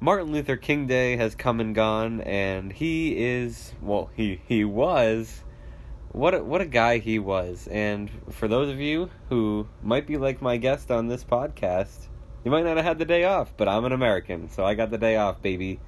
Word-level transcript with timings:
Martin 0.00 0.30
Luther 0.32 0.56
King 0.56 0.86
Day 0.86 1.16
has 1.16 1.34
come 1.34 1.58
and 1.58 1.74
gone, 1.74 2.20
and 2.20 2.72
he 2.72 3.18
is 3.18 3.74
well, 3.82 4.10
he 4.14 4.40
he 4.46 4.64
was 4.64 5.42
what 6.12 6.34
a, 6.34 6.42
what 6.42 6.60
a 6.60 6.66
guy 6.66 6.98
he 6.98 7.18
was. 7.18 7.66
And 7.68 8.08
for 8.30 8.46
those 8.46 8.68
of 8.68 8.80
you 8.80 9.10
who 9.28 9.66
might 9.82 10.06
be 10.06 10.16
like 10.16 10.40
my 10.40 10.56
guest 10.56 10.92
on 10.92 11.08
this 11.08 11.24
podcast, 11.24 12.06
you 12.44 12.50
might 12.52 12.64
not 12.64 12.76
have 12.76 12.86
had 12.86 12.98
the 13.00 13.04
day 13.04 13.24
off, 13.24 13.52
but 13.56 13.68
I'm 13.68 13.84
an 13.84 13.92
American, 13.92 14.48
so 14.50 14.64
I 14.64 14.74
got 14.74 14.90
the 14.90 14.98
day 14.98 15.16
off, 15.16 15.42
baby. 15.42 15.80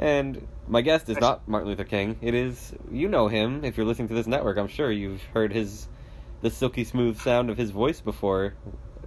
And 0.00 0.46
my 0.66 0.80
guest 0.80 1.08
is 1.08 1.18
not 1.20 1.46
Martin 1.46 1.68
Luther 1.68 1.84
King. 1.84 2.18
It 2.20 2.34
is 2.34 2.74
you 2.90 3.08
know 3.08 3.28
him 3.28 3.64
if 3.64 3.76
you're 3.76 3.86
listening 3.86 4.08
to 4.08 4.14
this 4.14 4.26
network. 4.26 4.58
I'm 4.58 4.68
sure 4.68 4.90
you've 4.90 5.22
heard 5.34 5.52
his 5.52 5.88
the 6.40 6.50
silky 6.50 6.82
smooth 6.82 7.20
sound 7.20 7.50
of 7.50 7.56
his 7.56 7.70
voice 7.70 8.00
before. 8.00 8.54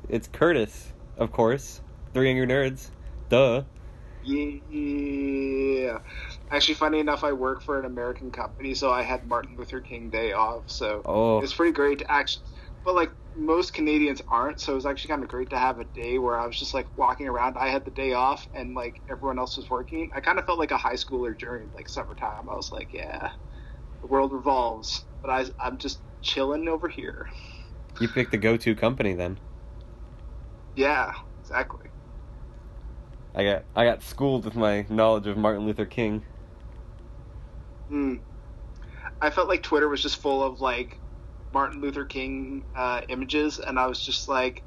It's 0.07 0.29
Curtis, 0.29 0.93
of 1.17 1.33
course. 1.33 1.81
Three 2.13 2.29
Angry 2.29 2.47
Nerds. 2.47 2.91
Duh. 3.27 3.63
Yeah. 4.23 5.99
Actually, 6.51 6.75
funny 6.75 6.99
enough, 6.99 7.23
I 7.23 7.31
work 7.33 7.61
for 7.61 7.79
an 7.79 7.85
American 7.85 8.31
company, 8.31 8.73
so 8.73 8.91
I 8.91 9.01
had 9.03 9.27
Martin 9.27 9.55
Luther 9.57 9.79
King 9.81 10.09
Day 10.09 10.33
off. 10.33 10.63
So 10.67 11.01
Oh. 11.05 11.39
it's 11.39 11.53
pretty 11.53 11.71
great 11.71 11.99
to 11.99 12.11
actually. 12.11 12.45
But 12.83 12.95
like 12.95 13.11
most 13.35 13.73
Canadians 13.73 14.21
aren't, 14.27 14.59
so 14.59 14.71
it 14.71 14.75
was 14.75 14.85
actually 14.87 15.09
kind 15.09 15.23
of 15.23 15.29
great 15.29 15.51
to 15.51 15.57
have 15.57 15.79
a 15.79 15.83
day 15.85 16.17
where 16.17 16.37
I 16.39 16.47
was 16.47 16.57
just 16.57 16.73
like 16.73 16.87
walking 16.97 17.27
around. 17.27 17.55
I 17.57 17.69
had 17.69 17.85
the 17.85 17.91
day 17.91 18.13
off, 18.13 18.47
and 18.55 18.73
like 18.73 19.01
everyone 19.09 19.37
else 19.37 19.55
was 19.57 19.69
working. 19.69 20.11
I 20.15 20.19
kind 20.19 20.39
of 20.39 20.45
felt 20.45 20.57
like 20.59 20.71
a 20.71 20.77
high 20.77 20.95
schooler 20.95 21.37
during 21.37 21.69
like 21.75 21.87
summertime. 21.87 22.49
I 22.49 22.55
was 22.55 22.71
like, 22.71 22.91
yeah, 22.91 23.31
the 24.01 24.07
world 24.07 24.33
revolves, 24.33 25.05
but 25.21 25.29
I, 25.29 25.45
I'm 25.59 25.77
just 25.77 25.99
chilling 26.23 26.67
over 26.67 26.87
here. 26.87 27.29
You 27.99 28.07
picked 28.07 28.31
the 28.31 28.37
go-to 28.37 28.73
company 28.75 29.13
then. 29.13 29.37
Yeah, 30.75 31.13
exactly. 31.41 31.87
I 33.33 33.43
got 33.43 33.63
I 33.75 33.85
got 33.85 34.03
schooled 34.03 34.45
with 34.45 34.55
my 34.55 34.85
knowledge 34.89 35.27
of 35.27 35.37
Martin 35.37 35.65
Luther 35.65 35.85
King. 35.85 36.23
Hmm. 37.87 38.15
I 39.21 39.29
felt 39.29 39.47
like 39.47 39.63
Twitter 39.63 39.87
was 39.87 40.01
just 40.01 40.17
full 40.17 40.43
of 40.43 40.61
like 40.61 40.97
Martin 41.53 41.81
Luther 41.81 42.05
King 42.05 42.63
uh, 42.75 43.01
images, 43.07 43.59
and 43.59 43.79
I 43.79 43.87
was 43.87 44.03
just 44.03 44.27
like 44.27 44.63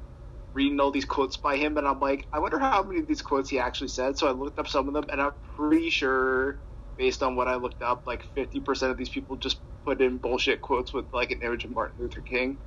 reading 0.53 0.79
all 0.79 0.91
these 0.91 1.05
quotes 1.05 1.37
by 1.37 1.57
him, 1.57 1.77
and 1.77 1.87
I'm 1.87 1.99
like, 1.99 2.25
I 2.31 2.39
wonder 2.39 2.57
how 2.57 2.81
many 2.83 3.01
of 3.01 3.07
these 3.07 3.21
quotes 3.21 3.49
he 3.49 3.59
actually 3.59 3.89
said. 3.89 4.17
So 4.17 4.27
I 4.27 4.31
looked 4.31 4.57
up 4.57 4.67
some 4.67 4.87
of 4.87 4.93
them, 4.93 5.05
and 5.09 5.21
I'm 5.21 5.33
pretty 5.55 5.89
sure, 5.89 6.57
based 6.97 7.21
on 7.21 7.35
what 7.35 7.47
I 7.47 7.55
looked 7.55 7.81
up, 7.83 8.07
like 8.07 8.23
50% 8.35 8.89
of 8.89 8.97
these 8.97 9.09
people 9.09 9.35
just 9.35 9.59
put 9.83 10.01
in 10.01 10.17
bullshit 10.17 10.61
quotes 10.61 10.93
with 10.93 11.05
like 11.13 11.31
an 11.31 11.41
image 11.41 11.65
of 11.65 11.71
Martin 11.71 12.01
Luther 12.01 12.21
King. 12.21 12.57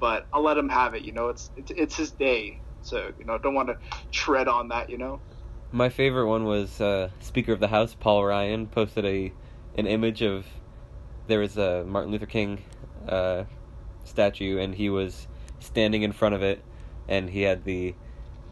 But 0.00 0.26
I'll 0.32 0.42
let 0.42 0.58
him 0.58 0.68
have 0.68 0.94
it. 0.94 1.02
You 1.02 1.12
know, 1.12 1.28
it's 1.28 1.50
it's, 1.56 1.70
it's 1.70 1.96
his 1.96 2.10
day, 2.10 2.58
so 2.82 3.12
you 3.18 3.24
know, 3.24 3.38
don't 3.38 3.54
want 3.54 3.68
to 3.68 3.78
tread 4.10 4.48
on 4.48 4.68
that. 4.68 4.90
You 4.90 4.98
know. 4.98 5.20
My 5.72 5.88
favorite 5.88 6.26
one 6.26 6.44
was 6.44 6.80
uh, 6.80 7.10
Speaker 7.20 7.52
of 7.52 7.60
the 7.60 7.68
House 7.68 7.94
Paul 7.94 8.24
Ryan 8.24 8.66
posted 8.66 9.04
a 9.04 9.32
an 9.78 9.86
image 9.86 10.20
of 10.20 10.44
there 11.28 11.38
was 11.38 11.56
a 11.56 11.84
Martin 11.84 12.10
Luther 12.10 12.26
King 12.26 12.64
uh, 13.08 13.44
statue 14.04 14.58
and 14.58 14.74
he 14.74 14.90
was 14.90 15.28
standing 15.60 16.02
in 16.02 16.10
front 16.10 16.34
of 16.34 16.42
it 16.42 16.60
and 17.08 17.30
he 17.30 17.42
had 17.42 17.64
the 17.64 17.94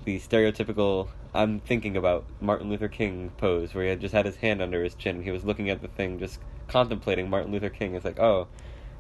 the 0.05 0.21
stereotypical 0.21 1.09
I'm 1.35 1.59
thinking 1.59 1.97
about 1.97 2.25
Martin 2.41 2.71
Luther 2.71 2.89
King 2.89 3.33
pose 3.37 3.75
where 3.75 3.83
he 3.83 3.91
had 3.91 4.01
just 4.01 4.15
had 4.15 4.25
his 4.25 4.37
hand 4.37 4.63
under 4.63 4.85
his 4.85 4.95
chin 4.95 5.17
and 5.17 5.25
he 5.25 5.33
was 5.33 5.45
looking 5.45 5.71
at 5.71 5.83
the 5.83 5.89
thing 5.89 6.21
just 6.21 6.39
contemplating 6.69 7.29
Martin 7.29 7.51
Luther 7.51 7.69
King. 7.69 7.95
It's 7.95 8.05
like, 8.05 8.21
oh, 8.21 8.47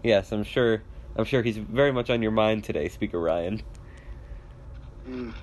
yes, 0.03 0.33
I'm 0.33 0.43
sure 0.43 0.83
I'm 1.17 1.25
sure 1.25 1.43
he's 1.43 1.57
very 1.57 1.93
much 1.93 2.11
on 2.11 2.21
your 2.21 2.33
mind 2.33 2.65
today, 2.65 2.89
Speaker 2.89 3.21
Ryan. 3.21 3.63
Mm. 5.09 5.35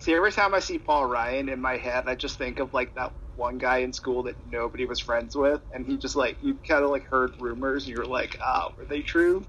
See, 0.00 0.14
every 0.14 0.32
time 0.32 0.54
I 0.54 0.60
see 0.60 0.78
Paul 0.78 1.06
Ryan 1.06 1.50
in 1.50 1.60
my 1.60 1.76
head, 1.76 2.04
I 2.06 2.14
just 2.14 2.38
think 2.38 2.58
of 2.58 2.72
like 2.72 2.94
that 2.94 3.12
one 3.36 3.58
guy 3.58 3.78
in 3.78 3.92
school 3.92 4.22
that 4.24 4.34
nobody 4.50 4.86
was 4.86 4.98
friends 4.98 5.36
with, 5.36 5.60
and 5.74 5.86
he 5.86 5.98
just 5.98 6.16
like 6.16 6.38
you 6.42 6.58
kind 6.66 6.82
of 6.82 6.90
like 6.90 7.06
heard 7.06 7.32
rumors, 7.38 7.86
and 7.86 7.94
you're 7.94 8.06
like, 8.06 8.38
ah, 8.42 8.72
were 8.76 8.86
they 8.86 9.02
true? 9.02 9.44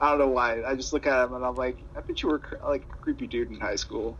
I 0.00 0.08
don't 0.08 0.18
know 0.18 0.28
why. 0.28 0.64
I 0.64 0.74
just 0.74 0.92
look 0.92 1.06
at 1.06 1.26
him 1.26 1.34
and 1.34 1.44
I'm 1.44 1.54
like, 1.54 1.76
I 1.96 2.00
bet 2.00 2.22
you 2.22 2.30
were 2.30 2.40
like 2.66 2.82
a 2.90 2.96
creepy 2.96 3.26
dude 3.26 3.50
in 3.50 3.60
high 3.60 3.76
school. 3.76 4.16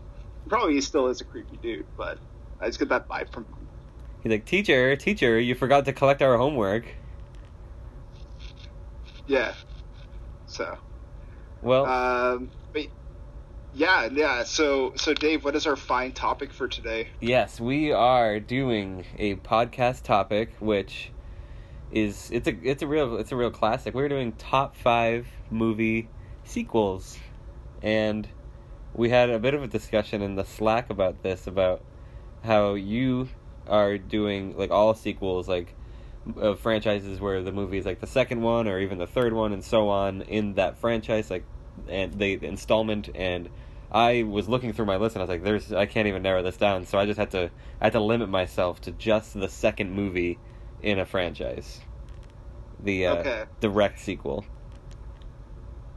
Probably 0.49 0.75
he 0.75 0.81
still 0.81 1.09
is 1.09 1.21
a 1.21 1.25
creepy 1.25 1.57
dude, 1.57 1.87
but 1.97 2.19
I 2.61 2.67
just 2.67 2.79
get 2.79 2.91
that 2.91 3.09
vibe 3.09 3.33
from 3.33 3.45
him. 3.45 3.69
He's 4.23 4.31
like, 4.31 4.45
teacher, 4.45 4.95
teacher, 4.95 5.41
you 5.41 5.57
forgot 5.57 5.85
to 5.87 5.93
collect 5.93 6.23
our 6.23 6.37
homework. 6.37 6.85
Yeah. 9.27 9.55
So, 10.47 10.77
Well, 11.63 11.87
um, 11.87 12.51
yeah, 13.75 14.09
yeah. 14.13 14.45
So, 14.45 14.93
so 14.97 15.15
Dave, 15.15 15.45
what 15.45 15.57
is 15.57 15.67
our 15.67 15.77
fine 15.77 16.13
topic 16.13 16.53
for 16.53 16.69
today? 16.69 17.09
yes, 17.21 17.61
we 17.61 17.93
are 17.93 18.41
doing 18.41 19.07
a 19.19 19.37
podcast 19.37 20.03
topic, 20.03 20.53
which 20.61 21.11
is 21.91 22.31
it's 22.33 22.49
a 22.49 22.57
it's 22.63 22.83
a 22.83 22.87
real 22.87 23.17
it's 23.17 23.33
a 23.33 23.37
real 23.37 23.51
classic. 23.51 23.95
We're 23.95 24.09
doing 24.09 24.33
top 24.33 24.77
five 24.77 25.27
movie 25.51 26.09
sequels, 26.45 27.19
and 27.83 28.29
we 28.95 29.11
had 29.11 29.31
a 29.31 29.39
bit 29.39 29.55
of 29.55 29.63
a 29.63 29.69
discussion 29.69 30.23
in 30.23 30.35
the 30.35 30.45
Slack 30.45 30.91
about 30.91 31.23
this 31.23 31.47
about 31.47 31.83
how 32.45 32.75
you 32.75 33.29
are 33.69 33.97
doing 33.97 34.57
like 34.57 34.71
all 34.71 34.95
sequels 34.95 35.49
like 35.49 35.75
of 36.37 36.61
franchises 36.61 37.21
where 37.21 37.43
the 37.43 37.53
movie 37.53 37.79
is 37.79 37.87
like 37.87 38.01
the 38.01 38.07
second 38.07 38.41
one 38.41 38.69
or 38.69 38.79
even 38.79 38.99
the 38.99 39.07
third 39.07 39.33
one 39.33 39.53
and 39.53 39.65
so 39.65 39.89
on 39.89 40.23
in 40.23 40.55
that 40.55 40.77
franchise 40.79 41.31
like 41.31 41.45
and 41.89 42.15
the 42.15 42.45
installment 42.45 43.09
and 43.15 43.49
I 43.93 44.25
was 44.25 44.49
looking 44.49 44.73
through 44.73 44.87
my 44.87 44.97
list 44.97 45.17
and 45.17 45.23
I 45.23 45.25
was 45.25 45.31
like 45.31 45.45
there's 45.45 45.73
I 45.73 45.87
can't 45.87 46.09
even 46.09 46.23
narrow 46.23 46.43
this 46.43 46.57
down 46.59 46.87
so 46.87 46.99
I 46.99 47.07
just 47.07 47.19
had 47.19 47.31
to 47.33 47.53
I 47.81 47.87
had 47.87 47.93
to 47.95 48.01
limit 48.01 48.29
myself 48.31 48.81
to 48.83 48.93
just 48.93 49.35
the 49.35 49.49
second 49.49 49.93
movie 49.93 50.43
in 50.81 50.99
a 50.99 51.07
franchise 51.07 51.85
the 52.79 53.07
uh, 53.07 53.25
Okay. 53.25 53.47
direct 53.61 53.99
sequel 54.01 54.47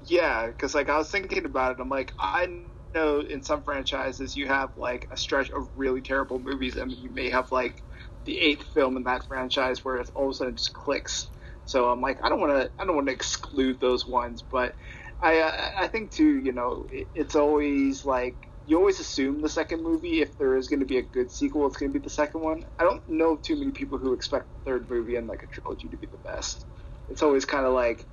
Yeah, 0.02 0.48
because 0.48 0.76
like 0.76 0.90
I 0.90 0.98
was 0.98 1.10
thinking 1.10 1.46
about 1.46 1.74
it, 1.74 1.82
I'm 1.82 1.90
like, 1.90 2.14
I 2.20 2.48
know 2.94 3.22
in 3.22 3.42
some 3.44 3.64
franchises 3.64 4.36
you 4.36 4.48
have 4.48 4.72
like 4.78 5.08
a 5.12 5.18
stretch 5.18 5.50
of 5.52 5.68
really 5.76 6.02
terrible 6.02 6.40
movies, 6.40 6.76
and 6.76 6.92
you 6.92 7.10
may 7.12 7.30
have 7.30 7.52
like 7.52 7.84
the 8.26 8.40
eighth 8.40 8.64
film 8.74 8.98
in 8.98 9.04
that 9.04 9.28
franchise 9.28 9.84
where 9.84 9.98
it 9.98 10.10
all 10.16 10.26
of 10.26 10.32
a 10.32 10.34
sudden 10.34 10.56
just 10.56 10.74
clicks. 10.74 11.30
So 11.66 11.90
I'm 11.90 12.02
like, 12.02 12.20
I 12.24 12.30
don't 12.30 12.40
want 12.40 12.52
to, 12.54 12.72
I 12.80 12.86
don't 12.86 12.96
want 12.96 13.08
to 13.08 13.14
exclude 13.14 13.80
those 13.80 14.06
ones, 14.06 14.44
but 14.44 14.76
I, 15.22 15.74
I, 15.78 15.88
think 15.88 16.12
too, 16.12 16.40
you 16.40 16.52
know, 16.52 16.88
it, 16.92 17.08
it's 17.16 17.36
always 17.36 18.06
like 18.06 18.36
you 18.68 18.78
always 18.78 19.00
assume 19.00 19.42
the 19.42 19.50
second 19.50 19.84
movie, 19.84 20.22
if 20.22 20.38
there 20.38 20.56
is 20.56 20.68
going 20.68 20.80
to 20.80 20.86
be 20.86 20.98
a 20.98 21.02
good 21.02 21.32
sequel, 21.32 21.68
it's 21.68 21.78
going 21.78 21.92
to 21.92 22.00
be 22.00 22.04
the 22.04 22.10
second 22.10 22.42
one. 22.42 22.66
I 22.80 22.84
don't 22.84 23.08
know 23.08 23.36
too 23.36 23.56
many 23.56 23.72
people 23.72 23.98
who 23.98 24.14
expect 24.14 24.46
the 24.54 24.72
third 24.72 24.90
movie 24.90 25.16
in 25.16 25.28
like 25.28 25.44
a 25.44 25.48
trilogy 25.48 25.88
to 25.88 25.98
be 25.98 26.08
the 26.08 26.18
best. 26.18 26.66
It's 27.10 27.22
always 27.22 27.46
kind 27.46 27.66
of 27.66 27.74
like 27.74 28.06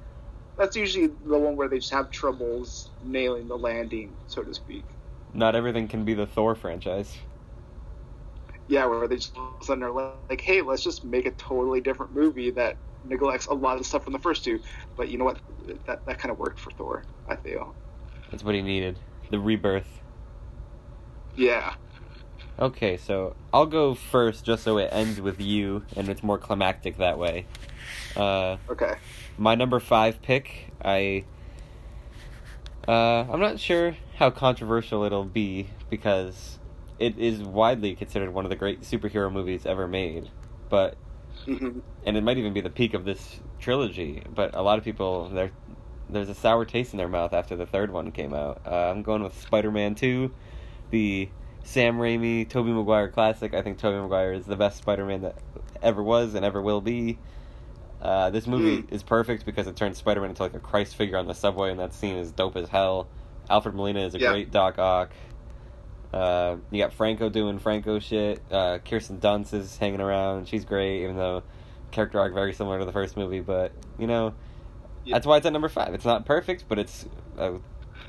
that's 0.59 0.77
usually 0.77 1.07
the 1.07 1.39
one 1.39 1.57
where 1.57 1.69
they 1.69 1.79
just 1.79 1.93
have 1.93 2.11
troubles 2.11 2.91
nailing 3.03 3.49
the 3.49 3.57
landing, 3.57 4.13
so 4.27 4.43
to 4.43 4.55
speak. 4.55 4.85
not 5.33 5.57
everything 5.57 5.89
can 5.89 6.05
be 6.05 6.15
the 6.15 6.27
Thor 6.27 6.55
franchise 6.55 7.17
Yeah, 8.69 8.85
where 8.87 9.09
they 9.09 9.17
just 9.17 9.37
all 9.37 9.55
of 9.55 9.63
a 9.63 9.65
sudden 9.65 9.83
are 9.83 10.15
like, 10.29 10.41
hey, 10.41 10.61
let's 10.61 10.83
just 10.83 11.05
make 11.05 11.27
a 11.27 11.31
totally 11.33 11.81
different 11.81 12.15
movie 12.15 12.51
that 12.51 12.77
neglects 13.05 13.47
a 13.47 13.55
lot 13.55 13.79
of 13.79 13.87
stuff 13.87 14.05
from 14.05 14.13
the 14.13 14.19
first 14.19 14.45
two. 14.45 14.61
But 14.97 15.09
you 15.09 15.19
know 15.19 15.25
what? 15.25 15.39
That 15.87 16.05
that 16.07 16.19
kind 16.19 16.31
of 16.31 16.39
worked 16.39 16.59
for 16.59 16.71
Thor. 16.73 17.05
I 17.29 17.37
feel. 17.37 17.75
that's 18.31 18.43
what 18.45 18.55
he 18.55 18.63
needed 18.63 18.99
the 19.31 19.39
rebirth 19.39 20.01
Yeah. 21.37 21.75
Okay, 22.59 22.97
so 22.99 23.35
I'll 23.53 23.65
go 23.67 23.95
first 23.95 24.45
just 24.45 24.63
so 24.63 24.77
it 24.79 24.91
ends 24.93 25.21
with 25.21 25.41
you 25.41 25.85
and 25.97 26.09
it's 26.11 26.23
more 26.23 26.37
climactic 26.39 26.99
that 26.99 27.19
way. 27.19 27.47
Uh, 28.15 28.59
Okay. 28.69 28.95
my 29.39 29.55
number 29.55 29.81
five 29.81 30.21
pick, 30.23 30.71
I. 30.85 31.25
Uh, 32.87 33.25
I'm 33.33 33.41
not 33.41 33.59
sure 33.61 33.97
how 34.17 34.31
controversial 34.31 35.05
it'll 35.05 35.25
be 35.25 35.69
because 35.89 36.59
it 36.99 37.17
is 37.19 37.41
widely 37.43 37.95
considered 37.95 38.35
one 38.35 38.45
of 38.45 38.51
the 38.51 38.57
great 38.57 38.83
superhero 38.83 39.33
movies 39.33 39.65
ever 39.65 39.87
made. 39.89 40.29
But 40.69 40.97
hmm 41.45 41.81
and 42.05 42.17
it 42.17 42.23
might 42.25 42.37
even 42.37 42.53
be 42.53 42.61
the 42.61 42.71
peak 42.71 42.95
of 42.95 43.05
this 43.05 43.41
trilogy. 43.61 44.23
But 44.35 44.55
a 44.57 44.63
lot 44.63 44.77
of 44.77 44.85
people, 44.85 45.29
there, 45.29 45.53
there's 46.11 46.29
a 46.29 46.35
sour 46.35 46.65
taste 46.65 46.93
in 46.93 46.99
their 46.99 47.09
mouth 47.09 47.33
after 47.33 47.55
the 47.55 47.65
third 47.67 47.93
one 47.93 48.11
came 48.11 48.35
out. 48.35 48.61
Uh, 48.67 48.91
I'm 48.91 49.03
going 49.03 49.23
with 49.23 49.41
Spider-Man 49.41 49.95
Two, 49.95 50.33
the 50.91 51.29
Sam 51.63 51.99
Raimi, 51.99 52.49
Tobey 52.49 52.73
Maguire 52.73 53.09
classic. 53.09 53.55
I 53.55 53.63
think 53.63 53.79
Tobey 53.79 54.03
Maguire 54.03 54.33
is 54.33 54.47
the 54.47 54.57
best 54.57 54.79
Spider-Man 54.79 55.23
that 55.23 55.37
ever 55.81 56.03
was 56.03 56.35
and 56.35 56.45
ever 56.45 56.61
will 56.61 56.81
be. 56.81 57.19
Uh, 58.01 58.31
this 58.31 58.49
movie 58.49 58.81
Hmm. 58.83 58.93
is 58.95 59.05
perfect 59.05 59.47
because 59.47 59.69
it 59.69 59.77
turns 59.77 59.97
Spider-Man 59.99 60.31
into 60.31 60.43
like 60.43 60.55
a 60.55 60.59
Christ 60.61 60.97
figure 60.97 61.17
on 61.19 61.29
the 61.29 61.35
subway, 61.35 61.71
and 61.71 61.79
that 61.79 61.95
scene 61.95 62.17
is 62.17 62.33
dope 62.33 62.57
as 62.57 62.69
hell. 62.69 63.07
Alfred 63.49 63.77
Molina 63.77 64.01
is 64.01 64.17
a 64.17 64.19
Yeah. 64.19 64.31
great 64.31 64.51
Doc 64.51 64.79
Ock. 64.81 65.13
Uh, 66.13 66.57
you 66.71 66.79
got 66.83 66.93
Franco 66.93 67.29
doing 67.29 67.59
Franco 67.59 67.99
shit. 67.99 68.41
Uh, 68.51 68.79
Kirsten 68.79 69.19
Dunst 69.19 69.55
is 69.55 69.79
hanging 69.79 70.01
around. 70.01 70.47
She's 70.49 70.65
great, 70.65 71.03
even 71.05 71.17
though 71.17 71.43
character 71.91 72.19
arc 72.21 72.35
very 72.35 72.53
similar 72.53 72.79
to 72.79 72.85
the 72.85 72.93
first 72.93 73.17
movie. 73.17 73.41
But 73.41 73.73
you 73.99 74.07
know, 74.07 74.35
Yeah. 75.05 75.17
that's 75.17 75.27
why 75.27 75.39
it's 75.39 75.47
at 75.47 75.53
number 75.53 75.69
five. 75.69 75.95
It's 75.95 76.05
not 76.05 76.27
perfect, 76.27 76.67
but 76.69 76.79
it's 76.79 77.07
a 77.39 77.55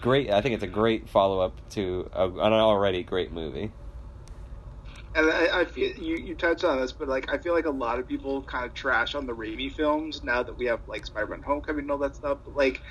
great. 0.01 0.29
I 0.29 0.41
think 0.41 0.53
it's 0.55 0.63
a 0.63 0.67
great 0.67 1.07
follow 1.09 1.39
up 1.39 1.53
to 1.71 2.09
a, 2.13 2.27
an 2.27 2.53
already 2.53 3.03
great 3.03 3.31
movie. 3.31 3.71
and 5.15 5.29
I, 5.29 5.61
I 5.61 5.65
feel 5.65 5.95
you, 5.95 6.17
you 6.17 6.35
touched 6.35 6.63
on 6.63 6.79
this, 6.81 6.91
but 6.91 7.07
like 7.07 7.31
I 7.31 7.37
feel 7.37 7.53
like 7.53 7.65
a 7.65 7.71
lot 7.71 7.99
of 7.99 8.07
people 8.07 8.41
kind 8.43 8.65
of 8.65 8.73
trash 8.73 9.15
on 9.15 9.25
the 9.25 9.33
Raimi 9.33 9.71
films 9.73 10.23
now 10.23 10.43
that 10.43 10.57
we 10.57 10.65
have 10.65 10.79
like 10.87 11.05
Spider-Man: 11.05 11.41
Homecoming 11.43 11.83
and 11.83 11.91
all 11.91 11.99
that 11.99 12.15
stuff. 12.15 12.39
But 12.43 12.55
like, 12.55 12.81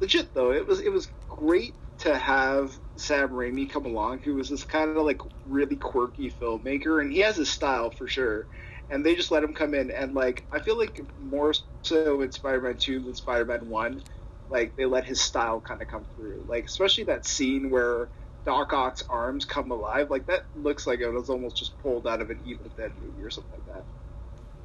legit 0.00 0.32
though, 0.34 0.52
it 0.52 0.66
was 0.66 0.80
it 0.80 0.90
was 0.92 1.08
great 1.28 1.74
to 2.04 2.16
have 2.16 2.78
Sam 2.96 3.30
Raimi 3.30 3.68
come 3.68 3.86
along, 3.86 4.20
who 4.20 4.34
was 4.34 4.50
this 4.50 4.62
kind 4.62 4.96
of 4.96 5.04
like 5.04 5.20
really 5.46 5.76
quirky 5.76 6.30
filmmaker, 6.30 7.00
and 7.00 7.10
he 7.10 7.20
has 7.20 7.36
his 7.36 7.50
style 7.50 7.90
for 7.90 8.06
sure. 8.06 8.46
And 8.90 9.04
they 9.04 9.14
just 9.14 9.30
let 9.30 9.42
him 9.42 9.54
come 9.54 9.74
in, 9.74 9.90
and 9.90 10.14
like 10.14 10.44
I 10.52 10.60
feel 10.60 10.78
like 10.78 11.00
more 11.22 11.54
so 11.82 12.20
in 12.20 12.30
Spider-Man 12.30 12.76
Two 12.76 13.00
than 13.00 13.14
Spider-Man 13.14 13.70
One, 13.70 14.02
like 14.50 14.76
they 14.76 14.84
let 14.84 15.04
his 15.04 15.20
style 15.20 15.60
kind 15.60 15.80
of 15.80 15.88
come 15.88 16.04
through. 16.16 16.44
Like 16.46 16.66
especially 16.66 17.04
that 17.04 17.24
scene 17.24 17.70
where 17.70 18.08
Doc 18.44 18.74
Ock's 18.74 19.02
arms 19.08 19.46
come 19.46 19.70
alive, 19.70 20.10
like 20.10 20.26
that 20.26 20.44
looks 20.56 20.86
like 20.86 21.00
it 21.00 21.08
was 21.08 21.30
almost 21.30 21.56
just 21.56 21.76
pulled 21.82 22.06
out 22.06 22.20
of 22.20 22.28
an 22.28 22.38
Evil 22.44 22.70
Dead 22.76 22.92
movie 23.02 23.24
or 23.24 23.30
something 23.30 23.52
like 23.52 23.74
that. 23.74 23.84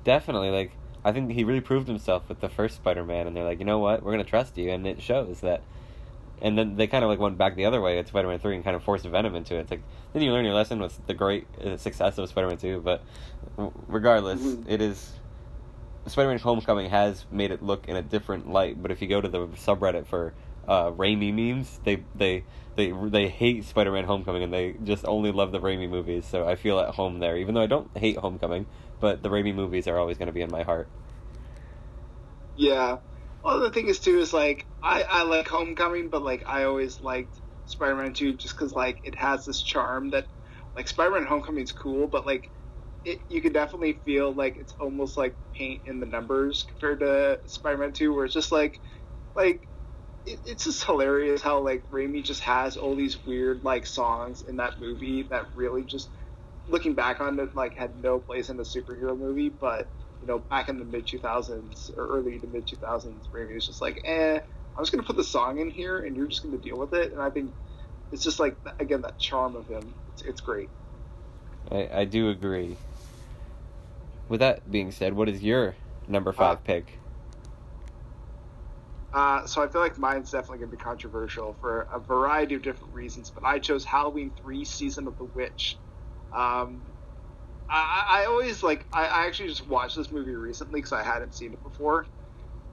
Definitely, 0.03 0.49
like 0.49 0.71
I 1.05 1.13
think 1.13 1.31
he 1.31 1.45
really 1.45 1.61
proved 1.61 1.87
himself 1.87 2.27
with 2.27 2.41
the 2.41 2.49
first 2.49 2.75
Spider-Man, 2.75 3.27
and 3.27 3.35
they're 3.35 3.45
like, 3.45 3.59
you 3.59 3.65
know 3.65 3.79
what, 3.79 4.03
we're 4.03 4.11
gonna 4.11 4.25
trust 4.25 4.57
you, 4.57 4.69
and 4.69 4.85
it 4.85 5.01
shows 5.01 5.39
that. 5.39 5.61
And 6.41 6.57
then 6.57 6.75
they 6.75 6.87
kind 6.87 7.03
of 7.03 7.09
like 7.09 7.19
went 7.19 7.37
back 7.37 7.55
the 7.55 7.65
other 7.65 7.81
way 7.81 7.99
at 7.99 8.07
Spider-Man 8.07 8.39
Three 8.39 8.55
and 8.55 8.63
kind 8.63 8.75
of 8.75 8.83
forced 8.83 9.05
Venom 9.05 9.35
into 9.35 9.55
it. 9.55 9.61
It's 9.61 9.71
like 9.71 9.83
then 10.13 10.21
you 10.21 10.31
learn 10.31 10.45
your 10.45 10.53
lesson 10.53 10.79
with 10.79 11.05
the 11.05 11.13
great 11.13 11.47
uh, 11.63 11.77
success 11.77 12.17
of 12.17 12.29
Spider-Man 12.29 12.57
Two, 12.57 12.81
but 12.81 13.03
regardless, 13.87 14.39
mm-hmm. 14.39 14.69
it 14.69 14.81
is 14.81 15.13
Spider-Man 16.07 16.39
Homecoming 16.39 16.89
has 16.89 17.25
made 17.31 17.51
it 17.51 17.61
look 17.61 17.87
in 17.87 17.95
a 17.95 18.01
different 18.01 18.49
light. 18.49 18.81
But 18.81 18.91
if 18.91 19.01
you 19.01 19.07
go 19.07 19.21
to 19.21 19.27
the 19.27 19.47
subreddit 19.47 20.07
for 20.07 20.33
uh, 20.67 20.91
Raimi 20.91 21.33
memes, 21.33 21.79
they 21.83 22.03
they 22.15 22.43
they 22.75 22.91
they 22.91 23.27
hate 23.27 23.65
Spider-Man 23.65 24.05
Homecoming 24.05 24.43
and 24.43 24.53
they 24.53 24.75
just 24.83 25.05
only 25.05 25.31
love 25.31 25.51
the 25.51 25.59
Raimi 25.59 25.89
movies. 25.89 26.25
So 26.25 26.47
I 26.47 26.55
feel 26.55 26.79
at 26.79 26.95
home 26.95 27.19
there, 27.19 27.35
even 27.37 27.55
though 27.55 27.61
I 27.61 27.67
don't 27.67 27.89
hate 27.97 28.17
Homecoming, 28.17 28.65
but 28.99 29.23
the 29.23 29.29
Raimi 29.29 29.53
movies 29.53 29.87
are 29.87 29.97
always 29.97 30.17
going 30.17 30.27
to 30.27 30.33
be 30.33 30.41
in 30.41 30.51
my 30.51 30.63
heart. 30.63 30.87
Yeah. 32.55 32.97
Well, 33.43 33.59
the 33.61 33.71
thing 33.71 33.87
is 33.87 33.99
too 33.99 34.19
is 34.19 34.33
like 34.33 34.67
I 34.83 35.03
I 35.09 35.23
like 35.23 35.47
Homecoming, 35.47 36.09
but 36.09 36.23
like 36.23 36.43
I 36.47 36.63
always 36.65 37.01
liked 37.01 37.41
Spider-Man 37.65 38.13
2 38.13 38.37
just 38.37 38.55
because 38.57 38.73
like 38.73 38.99
it 39.03 39.15
has 39.17 39.45
this 39.45 39.61
charm 39.61 40.11
that 40.11 40.27
like 40.75 40.87
Spider-Man 40.87 41.25
Homecoming 41.25 41.63
is 41.63 41.71
cool, 41.71 42.07
but 42.07 42.25
like 42.25 42.51
it, 43.05 43.19
you 43.29 43.41
can 43.41 43.53
definitely 43.53 44.01
feel 44.05 44.33
like 44.33 44.57
it's 44.57 44.75
almost 44.79 45.17
like 45.17 45.35
paint 45.57 45.81
in 45.85 45.99
the 46.01 46.05
numbers 46.07 46.65
compared 46.69 46.99
to 47.01 47.39
Spider-Man 47.47 47.93
2, 47.93 48.13
where 48.13 48.25
it's 48.25 48.33
just 48.33 48.51
like 48.51 48.79
like 49.35 49.61
it, 50.25 50.41
it's 50.45 50.65
just 50.65 50.85
hilarious 50.85 51.41
how 51.41 51.63
like 51.63 51.83
Raimi 51.93 52.23
just 52.25 52.43
has 52.43 52.77
all 52.77 52.95
these 52.95 53.19
weird 53.25 53.61
like 53.63 53.85
songs 53.87 54.43
in 54.47 54.57
that 54.57 54.73
movie 54.79 55.27
that 55.31 55.45
really 55.55 55.85
just 55.85 56.09
looking 56.67 56.95
back 56.95 57.21
on 57.21 57.39
it 57.39 57.55
like 57.55 57.77
had 57.77 57.95
no 57.95 58.19
place 58.19 58.49
in 58.49 58.59
a 58.59 58.63
superhero 58.63 59.17
movie, 59.17 59.49
but 59.49 59.87
know 60.29 60.39
back 60.39 60.69
in 60.69 60.79
the 60.79 60.85
mid 60.85 61.07
2000s 61.07 61.91
or 61.97 62.07
early 62.07 62.39
to 62.39 62.47
mid 62.47 62.67
2000s, 62.67 63.29
Raimi 63.35 63.55
was 63.55 63.65
just 63.65 63.81
like, 63.81 64.01
eh, 64.05 64.39
I'm 64.77 64.83
just 64.83 64.91
gonna 64.91 65.03
put 65.03 65.17
the 65.17 65.23
song 65.23 65.59
in 65.59 65.69
here 65.69 65.99
and 65.99 66.15
you're 66.15 66.27
just 66.27 66.43
gonna 66.43 66.57
deal 66.57 66.77
with 66.79 66.93
it, 66.93 67.11
and 67.11 67.21
I 67.21 67.29
think 67.29 67.53
it's 68.11 68.23
just 68.23 68.39
like 68.39 68.57
again 68.79 69.01
that 69.01 69.19
charm 69.19 69.55
of 69.55 69.67
him. 69.67 69.95
It's, 70.07 70.21
it's 70.21 70.41
great. 70.41 70.71
I, 71.71 71.89
I 71.91 72.05
do 72.05 72.29
agree. 72.29 72.79
With 74.27 74.41
that 74.41 74.69
being 74.69 74.91
said, 74.91 75.13
what 75.13 75.29
is 75.29 75.43
your 75.43 75.75
number 76.07 76.31
five 76.31 76.57
uh, 76.57 76.61
pick? 76.61 77.01
Uh, 79.11 79.47
so 79.47 79.63
I 79.63 79.67
feel 79.67 79.81
like 79.81 79.97
mine's 79.97 80.31
definitely 80.31 80.59
going 80.59 80.71
to 80.71 80.77
be 80.77 80.83
controversial 80.83 81.57
for 81.59 81.87
a 81.93 81.99
variety 81.99 82.55
of 82.55 82.61
different 82.61 82.93
reasons, 82.93 83.31
but 83.31 83.43
I 83.43 83.59
chose 83.59 83.83
Halloween 83.85 84.33
Three: 84.39 84.65
Season 84.65 85.07
of 85.07 85.17
the 85.17 85.25
Witch. 85.25 85.79
Um, 86.31 86.88
I, 87.69 88.21
I, 88.21 88.25
always 88.25 88.63
like. 88.63 88.85
I, 88.91 89.05
I, 89.05 89.25
actually 89.27 89.49
just 89.49 89.67
watched 89.67 89.95
this 89.95 90.11
movie 90.11 90.35
recently 90.35 90.79
because 90.79 90.93
I 90.93 91.03
hadn't 91.03 91.35
seen 91.35 91.53
it 91.53 91.61
before. 91.63 92.05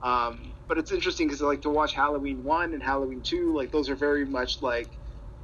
Um, 0.01 0.53
but 0.67 0.77
it's 0.77 0.91
interesting 0.91 1.27
because 1.27 1.41
I 1.41 1.45
like 1.45 1.61
to 1.63 1.69
watch 1.69 1.93
Halloween 1.93 2.43
One 2.43 2.73
and 2.73 2.81
Halloween 2.81 3.21
Two. 3.21 3.55
Like 3.55 3.71
those 3.71 3.89
are 3.89 3.95
very 3.95 4.25
much 4.25 4.61
like 4.61 4.89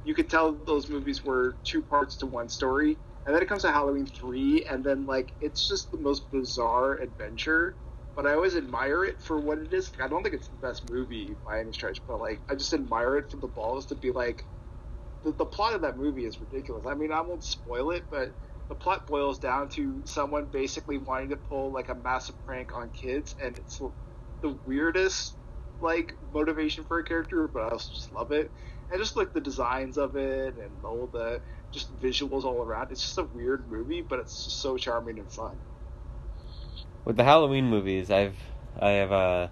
you 0.04 0.14
could 0.14 0.28
tell 0.28 0.52
those 0.52 0.88
movies 0.88 1.24
were 1.24 1.56
two 1.64 1.82
parts 1.82 2.16
to 2.18 2.26
one 2.26 2.48
story. 2.48 2.98
And 3.26 3.34
then 3.34 3.42
it 3.42 3.48
comes 3.48 3.62
to 3.62 3.70
Halloween 3.70 4.06
Three, 4.06 4.64
and 4.68 4.84
then 4.84 5.06
like 5.06 5.32
it's 5.40 5.68
just 5.68 5.90
the 5.90 5.98
most 5.98 6.30
bizarre 6.30 6.94
adventure 6.94 7.76
but 8.14 8.26
I 8.26 8.34
always 8.34 8.56
admire 8.56 9.04
it 9.04 9.20
for 9.20 9.40
what 9.40 9.58
it 9.58 9.72
is. 9.72 9.90
I 10.00 10.08
don't 10.08 10.22
think 10.22 10.34
it's 10.34 10.48
the 10.48 10.56
best 10.56 10.88
movie 10.90 11.34
by 11.44 11.60
any 11.60 11.72
stretch, 11.72 12.00
but 12.06 12.20
like 12.20 12.40
I 12.48 12.54
just 12.54 12.72
admire 12.72 13.16
it 13.18 13.30
for 13.30 13.38
the 13.38 13.48
balls 13.48 13.86
to 13.86 13.94
be 13.96 14.12
like 14.12 14.44
the, 15.24 15.32
the 15.32 15.44
plot 15.44 15.74
of 15.74 15.82
that 15.82 15.96
movie 15.96 16.24
is 16.24 16.40
ridiculous. 16.40 16.86
I 16.86 16.94
mean, 16.94 17.12
I 17.12 17.20
won't 17.22 17.42
spoil 17.42 17.90
it, 17.90 18.04
but 18.10 18.32
the 18.68 18.74
plot 18.74 19.06
boils 19.06 19.38
down 19.38 19.68
to 19.70 20.02
someone 20.04 20.46
basically 20.46 20.98
wanting 20.98 21.30
to 21.30 21.36
pull 21.36 21.70
like 21.70 21.88
a 21.88 21.94
massive 21.94 22.34
prank 22.46 22.74
on 22.74 22.90
kids, 22.90 23.34
and 23.40 23.56
it's 23.58 23.80
the 24.40 24.56
weirdest 24.66 25.36
like 25.80 26.14
motivation 26.32 26.84
for 26.84 26.98
a 26.98 27.04
character, 27.04 27.48
but 27.48 27.60
I 27.64 27.68
also 27.70 27.92
just 27.92 28.12
love 28.12 28.32
it. 28.32 28.50
And 28.90 29.00
just 29.00 29.16
like 29.16 29.32
the 29.32 29.40
designs 29.40 29.98
of 29.98 30.16
it 30.16 30.54
and 30.56 30.70
all 30.84 31.08
the 31.12 31.40
just 31.72 31.98
visuals 32.00 32.44
all 32.44 32.62
around. 32.62 32.92
It's 32.92 33.00
just 33.00 33.18
a 33.18 33.24
weird 33.24 33.70
movie, 33.70 34.02
but 34.02 34.20
it's 34.20 34.34
so 34.34 34.76
charming 34.76 35.18
and 35.18 35.30
fun 35.30 35.56
with 37.04 37.16
the 37.16 37.24
Halloween 37.24 37.68
movies, 37.68 38.10
I've 38.10 38.36
I 38.80 38.90
have 38.90 39.12
uh 39.12 39.48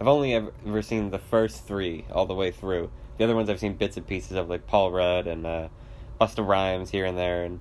I've 0.00 0.08
only 0.08 0.34
ever 0.34 0.82
seen 0.82 1.10
the 1.10 1.18
first 1.18 1.66
three 1.66 2.04
all 2.10 2.26
the 2.26 2.34
way 2.34 2.50
through. 2.50 2.90
The 3.18 3.24
other 3.24 3.36
ones 3.36 3.50
I've 3.50 3.60
seen 3.60 3.74
bits 3.74 3.96
and 3.96 4.06
pieces 4.06 4.36
of, 4.36 4.48
like 4.48 4.66
Paul 4.66 4.90
Rudd 4.90 5.26
and 5.26 5.46
uh, 5.46 5.68
Busta 6.20 6.46
Rhymes 6.46 6.90
here 6.90 7.04
and 7.04 7.16
there, 7.16 7.44
and 7.44 7.60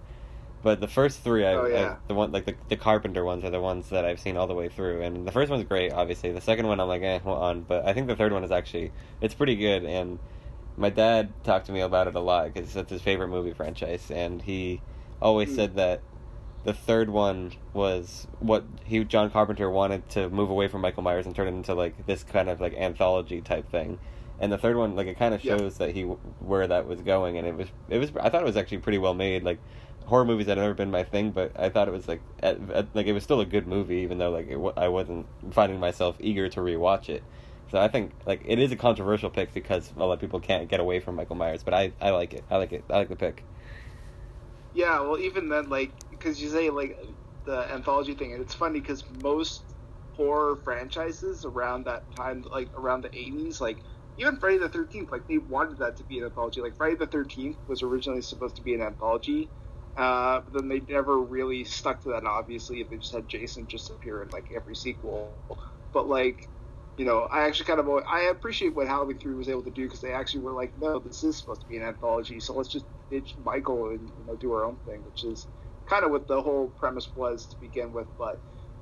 but 0.64 0.80
the 0.80 0.88
first 0.88 1.22
three, 1.24 1.46
I, 1.46 1.54
oh, 1.54 1.66
yeah. 1.66 1.92
I, 1.92 1.98
the 2.08 2.14
one 2.14 2.32
like 2.32 2.46
the 2.46 2.56
the 2.70 2.78
Carpenter 2.78 3.24
ones 3.24 3.44
are 3.44 3.50
the 3.50 3.62
ones 3.62 3.90
that 3.90 4.06
I've 4.06 4.20
seen 4.20 4.38
all 4.38 4.48
the 4.48 4.54
way 4.54 4.70
through, 4.70 5.02
and 5.02 5.28
the 5.28 5.32
first 5.32 5.50
one's 5.50 5.64
great, 5.64 5.92
obviously. 5.92 6.32
The 6.32 6.42
second 6.42 6.68
one 6.68 6.80
I'm 6.80 6.88
like, 6.88 7.02
eh, 7.02 7.20
hold 7.20 7.40
on, 7.40 7.62
but 7.62 7.86
I 7.86 7.94
think 7.94 8.08
the 8.08 8.16
third 8.16 8.32
one 8.32 8.44
is 8.44 8.52
actually 8.52 8.92
it's 9.22 9.34
pretty 9.34 9.56
good, 9.56 9.86
and 9.86 10.20
my 10.78 10.90
dad 10.90 11.32
talked 11.44 11.66
to 11.68 11.72
me 11.72 11.82
about 11.82 12.08
it 12.08 12.16
a 12.16 12.20
lot 12.20 12.54
because 12.54 12.76
it's 12.76 12.90
his 12.90 13.02
favorite 13.02 13.30
movie 13.30 13.54
franchise, 13.54 14.12
and 14.12 14.42
he 14.42 14.82
always 15.22 15.50
mm. 15.50 15.56
said 15.56 15.76
that 15.76 16.02
the 16.64 16.74
third 16.74 17.10
one 17.10 17.54
was 17.74 18.28
what 18.40 18.64
he 18.86 19.04
John 19.04 19.32
Carpenter 19.32 19.70
wanted 19.70 20.08
to 20.12 20.30
move 20.30 20.50
away 20.50 20.68
from 20.68 20.82
Michael 20.82 21.04
Myers 21.04 21.26
and 21.26 21.36
turn 21.36 21.48
it 21.48 21.52
into 21.52 21.74
like 21.74 22.06
this 22.06 22.24
kind 22.24 22.50
of 22.50 22.62
like 22.62 22.74
anthology 22.76 23.42
type 23.42 23.70
thing. 23.72 24.00
And 24.40 24.52
the 24.52 24.58
third 24.58 24.76
one, 24.76 24.96
like 24.96 25.08
it 25.08 25.18
kind 25.20 25.36
of 25.36 25.42
shows 25.42 25.78
that 25.78 25.92
he 25.92 26.02
where 26.04 26.68
that 26.68 26.88
was 26.88 27.02
going, 27.02 27.38
and 27.38 27.48
it 27.48 27.56
was 27.56 27.68
it 27.90 27.98
was 27.98 28.12
I 28.20 28.30
thought 28.30 28.42
it 28.42 28.46
was 28.46 28.58
actually 28.58 28.80
pretty 28.80 28.98
well 28.98 29.14
made. 29.14 29.44
Like 29.44 29.60
horror 30.06 30.26
movies 30.26 30.48
had 30.48 30.58
never 30.58 30.74
been 30.74 30.92
my 30.92 31.04
thing, 31.04 31.32
but 31.32 31.52
I 31.58 31.70
thought 31.70 31.88
it 31.88 31.92
was 31.92 32.08
like 32.08 32.22
at, 32.42 32.58
at, 32.72 32.96
like 32.96 33.08
it 33.08 33.14
was 33.14 33.24
still 33.24 33.42
a 33.42 33.46
good 33.46 33.68
movie, 33.68 33.98
even 33.98 34.18
though 34.18 34.32
like 34.32 34.48
it, 34.48 34.58
I 34.78 34.88
wasn't 34.88 35.26
finding 35.52 35.80
myself 35.80 36.18
eager 36.20 36.50
to 36.50 36.60
rewatch 36.60 37.10
it. 37.10 37.24
So 37.72 37.80
I 37.80 37.88
think 37.88 38.12
like 38.26 38.42
it 38.46 38.60
is 38.60 38.72
a 38.72 38.76
controversial 38.76 39.30
pick 39.30 39.54
because 39.54 39.92
a 39.96 40.00
lot 40.00 40.14
of 40.14 40.20
people 40.20 40.40
can't 40.40 40.68
get 40.68 40.80
away 40.80 41.00
from 41.00 41.16
Michael 41.16 41.38
Myers, 41.38 41.64
but 41.64 41.74
I 41.74 41.94
I 42.02 42.10
like 42.10 42.34
it. 42.34 42.44
I 42.50 42.58
like 42.58 42.74
it. 42.74 42.84
I 42.90 42.98
like 42.98 43.10
the 43.10 43.16
pick. 43.16 43.44
Yeah, 44.74 45.02
well, 45.02 45.18
even 45.20 45.50
then, 45.50 45.70
like 45.70 45.92
because 46.10 46.42
you 46.42 46.50
say 46.50 46.70
like 46.70 46.98
the 47.46 47.72
anthology 47.72 48.14
thing, 48.14 48.34
and 48.34 48.42
it's 48.42 48.54
funny 48.54 48.80
because 48.80 49.04
most 49.22 49.64
horror 50.14 50.58
franchises 50.64 51.46
around 51.46 51.86
that 51.86 52.04
time, 52.16 52.44
like 52.52 52.70
around 52.78 53.04
the 53.04 53.10
'80s, 53.10 53.62
like 53.62 53.78
even 54.18 54.38
Friday 54.38 54.58
the 54.58 54.70
Thirteenth, 54.70 55.12
like 55.12 55.28
they 55.28 55.38
wanted 55.38 55.80
that 55.80 55.98
to 55.98 56.04
be 56.04 56.20
an 56.20 56.26
anthology. 56.26 56.62
Like 56.62 56.76
Friday 56.76 56.96
the 56.96 57.08
Thirteenth 57.08 57.58
was 57.68 57.82
originally 57.84 58.22
supposed 58.22 58.56
to 58.58 58.62
be 58.62 58.74
an 58.74 58.82
anthology, 58.82 59.50
uh, 59.98 60.42
but 60.42 60.54
then 60.54 60.70
they 60.70 60.82
never 60.82 61.20
really 61.22 61.64
stuck 61.64 62.02
to 62.04 62.10
that. 62.10 62.26
Obviously, 62.26 62.84
they 62.84 62.98
just 62.98 63.14
had 63.14 63.28
Jason 63.28 63.68
just 63.68 63.90
appear 63.90 64.24
in 64.24 64.30
like 64.30 64.52
every 64.56 64.76
sequel. 64.76 65.36
But 65.94 66.08
like, 66.08 66.50
you 66.98 67.06
know, 67.06 67.28
I 67.32 67.48
actually 67.48 67.66
kind 67.66 67.80
of 67.80 67.90
I 68.10 68.22
appreciate 68.32 68.76
what 68.76 68.88
Halloween 68.88 69.20
Three 69.20 69.36
was 69.36 69.50
able 69.50 69.64
to 69.64 69.72
do 69.72 69.84
because 69.84 70.02
they 70.02 70.14
actually 70.14 70.42
were 70.42 70.54
like, 70.54 70.74
no, 70.78 71.00
this 71.00 71.24
is 71.24 71.38
supposed 71.38 71.62
to 71.62 71.68
be 71.68 71.78
an 71.78 71.84
anthology, 71.84 72.40
so 72.40 72.54
let's 72.54 72.70
just 72.70 72.86
ditch 73.10 73.36
Michael 73.44 73.90
and 73.90 74.10
you 74.18 74.26
know 74.26 74.36
do 74.36 74.54
our 74.54 74.66
own 74.66 74.78
thing, 74.86 75.04
which 75.04 75.24
is 75.24 75.48
kind 75.90 76.06
of 76.06 76.12
what 76.12 76.28
the 76.28 76.42
whole 76.42 76.70
premise 76.70 77.10
was 77.16 77.48
to 77.48 77.58
begin 77.60 77.92
with, 77.92 78.08
but 78.18 78.42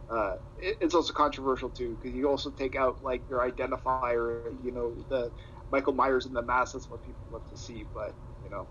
uh, 0.10 0.34
it, 0.58 0.78
it's 0.82 0.96
also 0.96 1.13
controversial 1.13 1.70
too 1.70 1.96
because 1.96 2.16
you 2.16 2.30
also 2.30 2.51
take 2.51 2.75
out 2.75 3.04
like 3.04 3.24
your 3.30 3.39
identifier, 3.50 4.42
you 4.62 4.72
know, 4.72 4.96
the 5.10 5.32
Michael 5.72 5.94
Myers 5.94 6.25
in 6.25 6.34
the 6.34 6.42
mask. 6.42 6.74
That's 6.74 6.89
what 6.89 7.04
people 7.04 7.28
love 7.32 7.48
to 7.50 7.58
see, 7.58 7.86
but 7.94 8.16
you 8.44 8.50
know, 8.50 8.68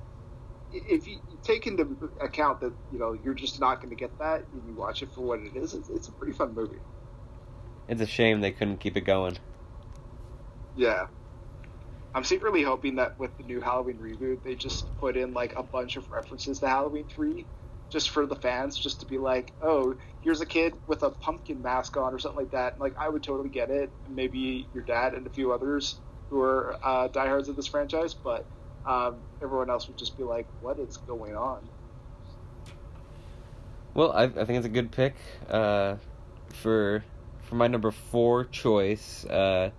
if 0.73 1.07
you 1.07 1.19
take 1.43 1.67
into 1.67 2.11
account 2.21 2.61
that 2.61 2.73
you 2.93 2.99
know 2.99 3.17
you're 3.25 3.35
just 3.35 3.61
not 3.61 3.77
going 3.77 3.91
to 3.91 3.97
get 3.97 4.17
that, 4.19 4.45
and 4.53 4.63
you 4.67 4.75
watch 4.75 5.03
it 5.03 5.11
for 5.15 5.23
what 5.23 5.41
it 5.41 5.57
is, 5.57 5.75
it's, 5.75 5.89
it's 5.89 6.09
a 6.09 6.13
pretty 6.13 6.33
fun 6.33 6.55
movie. 6.55 6.79
It's 7.89 8.03
a 8.03 8.07
shame 8.07 8.41
they 8.41 8.53
couldn't 8.53 8.79
keep 8.79 8.97
it 8.97 9.03
going. 9.03 9.39
Yeah. 10.77 11.07
I'm 12.15 12.25
secretly 12.25 12.63
hoping 12.63 12.97
that 12.97 13.19
with 13.19 13.37
the 13.37 13.45
new 13.45 13.61
Halloween 13.61 13.99
reboot, 13.99 14.43
they 14.43 14.55
just 14.55 14.87
put 14.99 15.17
in 15.17 15.33
like 15.33 15.55
a 15.57 15.63
bunch 15.63 15.97
of 15.97 16.11
references 16.11 16.59
to 16.61 16.69
Halloween 16.69 17.05
3 17.07 17.47
just 17.91 18.11
for 18.11 18.27
the 18.27 18.37
fans, 18.37 18.77
just 18.77 19.01
to 19.01 19.07
be 19.07 19.19
like, 19.19 19.53
oh, 19.63 19.95
here's 20.21 20.41
a 20.41 20.47
kid 20.47 20.75
with 20.87 21.03
a 21.03 21.11
pumpkin 21.11 21.63
mask 21.63 21.97
on 21.97 22.13
or 22.15 22.19
something 22.19 22.41
like 22.41 22.51
that. 22.51 22.79
Like, 22.79 22.95
I 22.99 23.09
would 23.09 23.23
totally 23.23 23.49
get 23.49 23.71
it. 23.71 23.91
Maybe 24.09 24.69
your 24.75 24.83
dad 24.85 25.15
and 25.15 25.27
a 25.27 25.31
few 25.31 25.53
others 25.53 25.99
who 26.29 26.41
are 26.43 26.77
uh, 26.83 27.09
diehards 27.09 27.49
of 27.49 27.57
this 27.57 27.67
franchise, 27.67 28.15
but 28.15 28.47
um, 28.87 29.17
everyone 29.43 29.71
else 29.71 29.87
would 29.89 29.99
just 29.99 30.17
be 30.17 30.25
like, 30.25 30.47
what 30.61 30.79
is 30.79 30.97
going 30.97 31.37
on? 31.37 31.67
Well, 33.95 34.13
I, 34.13 34.25
I 34.25 34.45
think 34.45 34.51
it's 34.51 34.67
a 34.67 34.71
good 34.71 34.93
pick. 34.93 35.15
Uh, 35.49 35.97
for 36.49 37.05
for 37.43 37.55
my 37.55 37.67
number 37.67 37.91
four 37.91 38.45
choice, 38.45 39.25
uh, 39.25 39.71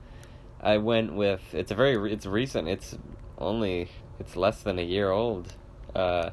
I 0.61 0.77
went 0.77 1.13
with 1.13 1.41
it's 1.53 1.71
a 1.71 1.75
very 1.75 2.11
it's 2.11 2.25
recent. 2.25 2.67
It's 2.67 2.97
only 3.37 3.89
it's 4.19 4.35
less 4.35 4.61
than 4.63 4.79
a 4.79 4.83
year 4.83 5.09
old. 5.09 5.53
Uh, 5.95 6.31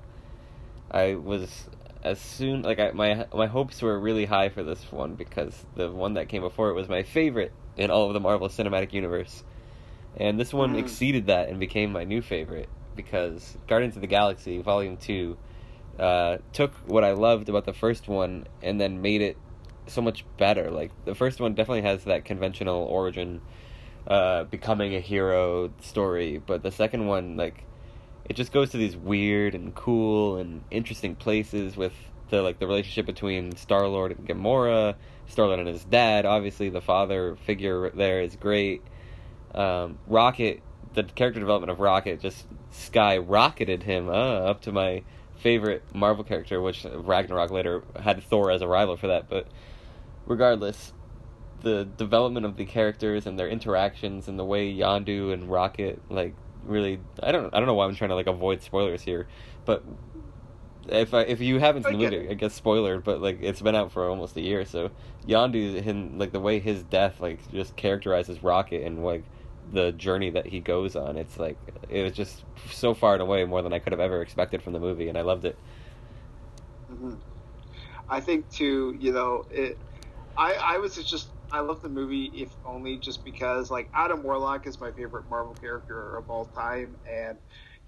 I 0.91 1.15
was 1.15 1.69
as 2.03 2.21
soon 2.21 2.63
like 2.63 2.79
I, 2.79 2.93
my 2.93 3.27
my 3.35 3.47
hopes 3.47 3.83
were 3.83 3.99
really 3.99 4.25
high 4.25 4.49
for 4.49 4.63
this 4.63 4.81
one 4.91 5.15
because 5.15 5.65
the 5.75 5.91
one 5.91 6.15
that 6.15 6.29
came 6.29 6.43
before 6.43 6.71
it 6.71 6.75
was 6.75 6.89
my 6.89 7.03
favorite 7.03 7.53
in 7.77 7.91
all 7.91 8.07
of 8.07 8.15
the 8.15 8.21
Marvel 8.21 8.49
Cinematic 8.49 8.93
Universe, 8.93 9.45
and 10.17 10.39
this 10.39 10.53
one 10.53 10.75
Mm. 10.75 10.79
exceeded 10.79 11.27
that 11.27 11.49
and 11.49 11.59
became 11.61 11.93
my 11.93 12.05
new 12.05 12.23
favorite 12.23 12.69
because 12.95 13.57
Guardians 13.67 13.97
of 13.97 14.01
the 14.01 14.07
Galaxy 14.07 14.61
Volume 14.63 14.97
Two 14.97 15.37
uh, 15.99 16.39
took 16.53 16.73
what 16.87 17.05
I 17.05 17.13
loved 17.13 17.49
about 17.49 17.65
the 17.65 17.73
first 17.73 18.09
one 18.09 18.47
and 18.63 18.81
then 18.81 19.01
made 19.01 19.23
it 19.23 19.37
so 19.87 20.03
much 20.03 20.25
better. 20.37 20.71
Like 20.71 20.91
the 21.05 21.15
first 21.15 21.41
one 21.41 21.55
definitely 21.55 21.83
has 21.83 22.05
that 22.05 22.25
conventional 22.25 22.85
origin, 22.85 23.41
uh, 24.07 24.45
becoming 24.45 24.95
a 24.95 25.01
hero 25.01 25.71
story, 25.81 26.39
but 26.45 26.63
the 26.63 26.71
second 26.71 27.07
one 27.07 27.37
like 27.37 27.65
it 28.29 28.35
just 28.35 28.53
goes 28.53 28.71
to 28.71 28.77
these 28.77 28.97
weird 28.97 29.55
and 29.55 29.75
cool 29.75 30.37
and 30.37 30.63
interesting 30.71 31.15
places 31.15 31.77
with 31.77 31.93
the 32.31 32.43
like 32.43 32.59
the 32.59 32.67
relationship 32.67 33.07
between 33.07 33.55
Star 33.57 33.87
Lord 33.87 34.13
and 34.13 34.27
Gamora, 34.29 34.97
Star 35.29 35.47
Lord 35.47 35.61
and 35.61 35.69
his 35.69 35.85
dad. 35.85 36.27
Obviously, 36.27 36.69
the 36.69 36.81
father 36.81 37.37
figure 37.47 37.91
there 37.91 38.21
is 38.21 38.35
great. 38.37 38.83
Um, 39.55 39.99
Rocket, 40.07 40.63
the 40.95 41.05
character 41.05 41.41
development 41.41 41.71
of 41.71 41.81
Rocket 41.81 42.21
just 42.21 42.47
skyrocketed 42.73 43.83
him 43.83 44.09
uh, 44.09 44.13
up 44.13 44.63
to 44.63 44.73
my 44.73 45.03
favorite 45.39 45.83
Marvel 45.95 46.25
character, 46.25 46.61
which 46.61 46.87
Ragnarok 46.93 47.51
later 47.51 47.83
had 48.01 48.23
Thor 48.23 48.51
as 48.51 48.63
a 48.63 48.69
rival 48.69 48.97
for 48.97 49.07
that. 49.09 49.29
But 49.29 49.47
regardless, 50.27 50.93
the 51.63 51.85
development 51.85 52.47
of 52.47 52.57
the 52.57 52.65
characters 52.65 53.27
and 53.27 53.39
their 53.39 53.49
interactions 53.49 54.29
and 54.29 54.39
the 54.39 54.45
way 54.45 54.73
Yondu 54.73 55.33
and 55.33 55.51
Rocket 55.51 56.01
like 56.11 56.35
really 56.65 57.01
I 57.23 57.33
don't 57.33 57.53
I 57.55 57.59
don't 57.59 57.67
know 57.67 57.75
why 57.75 57.87
I'm 57.87 57.95
trying 57.95 58.11
to 58.11 58.17
like 58.17 58.27
avoid 58.27 58.63
spoilers 58.63 59.03
here, 59.03 59.27
but 59.65 59.85
if 60.89 61.15
I, 61.15 61.23
if 61.23 61.41
you 61.41 61.59
haven't 61.59 61.85
seen 61.85 61.99
the 61.99 62.05
movie, 62.05 62.17
it. 62.17 62.31
I 62.31 62.35
guess 62.35 62.55
spoiler, 62.55 63.01
but 63.01 63.21
like 63.21 63.39
it's 63.43 63.61
been 63.61 63.75
out 63.75 63.93
for 63.93 64.09
almost 64.09 64.37
a 64.37 64.41
year, 64.41 64.65
so 64.65 64.91
Yondu 65.27 65.83
him 65.83 66.19
like 66.19 66.33
the 66.33 66.41
way 66.41 66.61
his 66.61 66.83
death 66.85 67.21
like 67.21 67.51
just 67.51 67.77
characterizes 67.77 68.43
Rocket 68.43 68.85
and 68.85 69.05
like 69.05 69.25
the 69.73 69.93
journey 69.93 70.31
that 70.31 70.47
he 70.47 70.61
goes 70.61 70.97
on. 70.97 71.17
It's 71.17 71.39
like 71.39 71.59
it 71.89 72.03
was 72.03 72.13
just 72.13 72.45
so 72.71 72.95
far 72.95 73.15
and 73.15 73.23
away 73.23 73.45
more 73.45 73.63
than 73.63 73.73
I 73.73 73.79
could 73.79 73.93
have 73.93 74.01
ever 74.01 74.23
expected 74.23 74.63
from 74.63 74.73
the 74.73 74.81
movie, 74.81 75.09
and 75.09 75.19
I 75.19 75.23
loved 75.23 75.45
it. 75.45 75.59
hmm 76.89 77.15
I 78.09 78.21
think 78.21 78.51
too, 78.51 78.97
you 79.01 79.13
know, 79.13 79.45
it. 79.51 79.81
I 80.37 80.55
I 80.55 80.79
was 80.79 80.97
just 80.97 81.33
I 81.53 81.61
love 81.61 81.83
the 81.83 81.89
movie 81.91 82.27
if 82.35 82.57
only 82.65 82.99
just 82.99 83.25
because 83.25 83.71
like 83.71 83.91
Adam 83.95 84.23
Warlock 84.23 84.67
is 84.67 84.81
my 84.81 84.93
favorite 84.93 85.27
Marvel 85.31 85.55
character 85.57 86.17
of 86.19 86.27
all 86.31 86.47
time, 86.47 86.97
and 87.11 87.39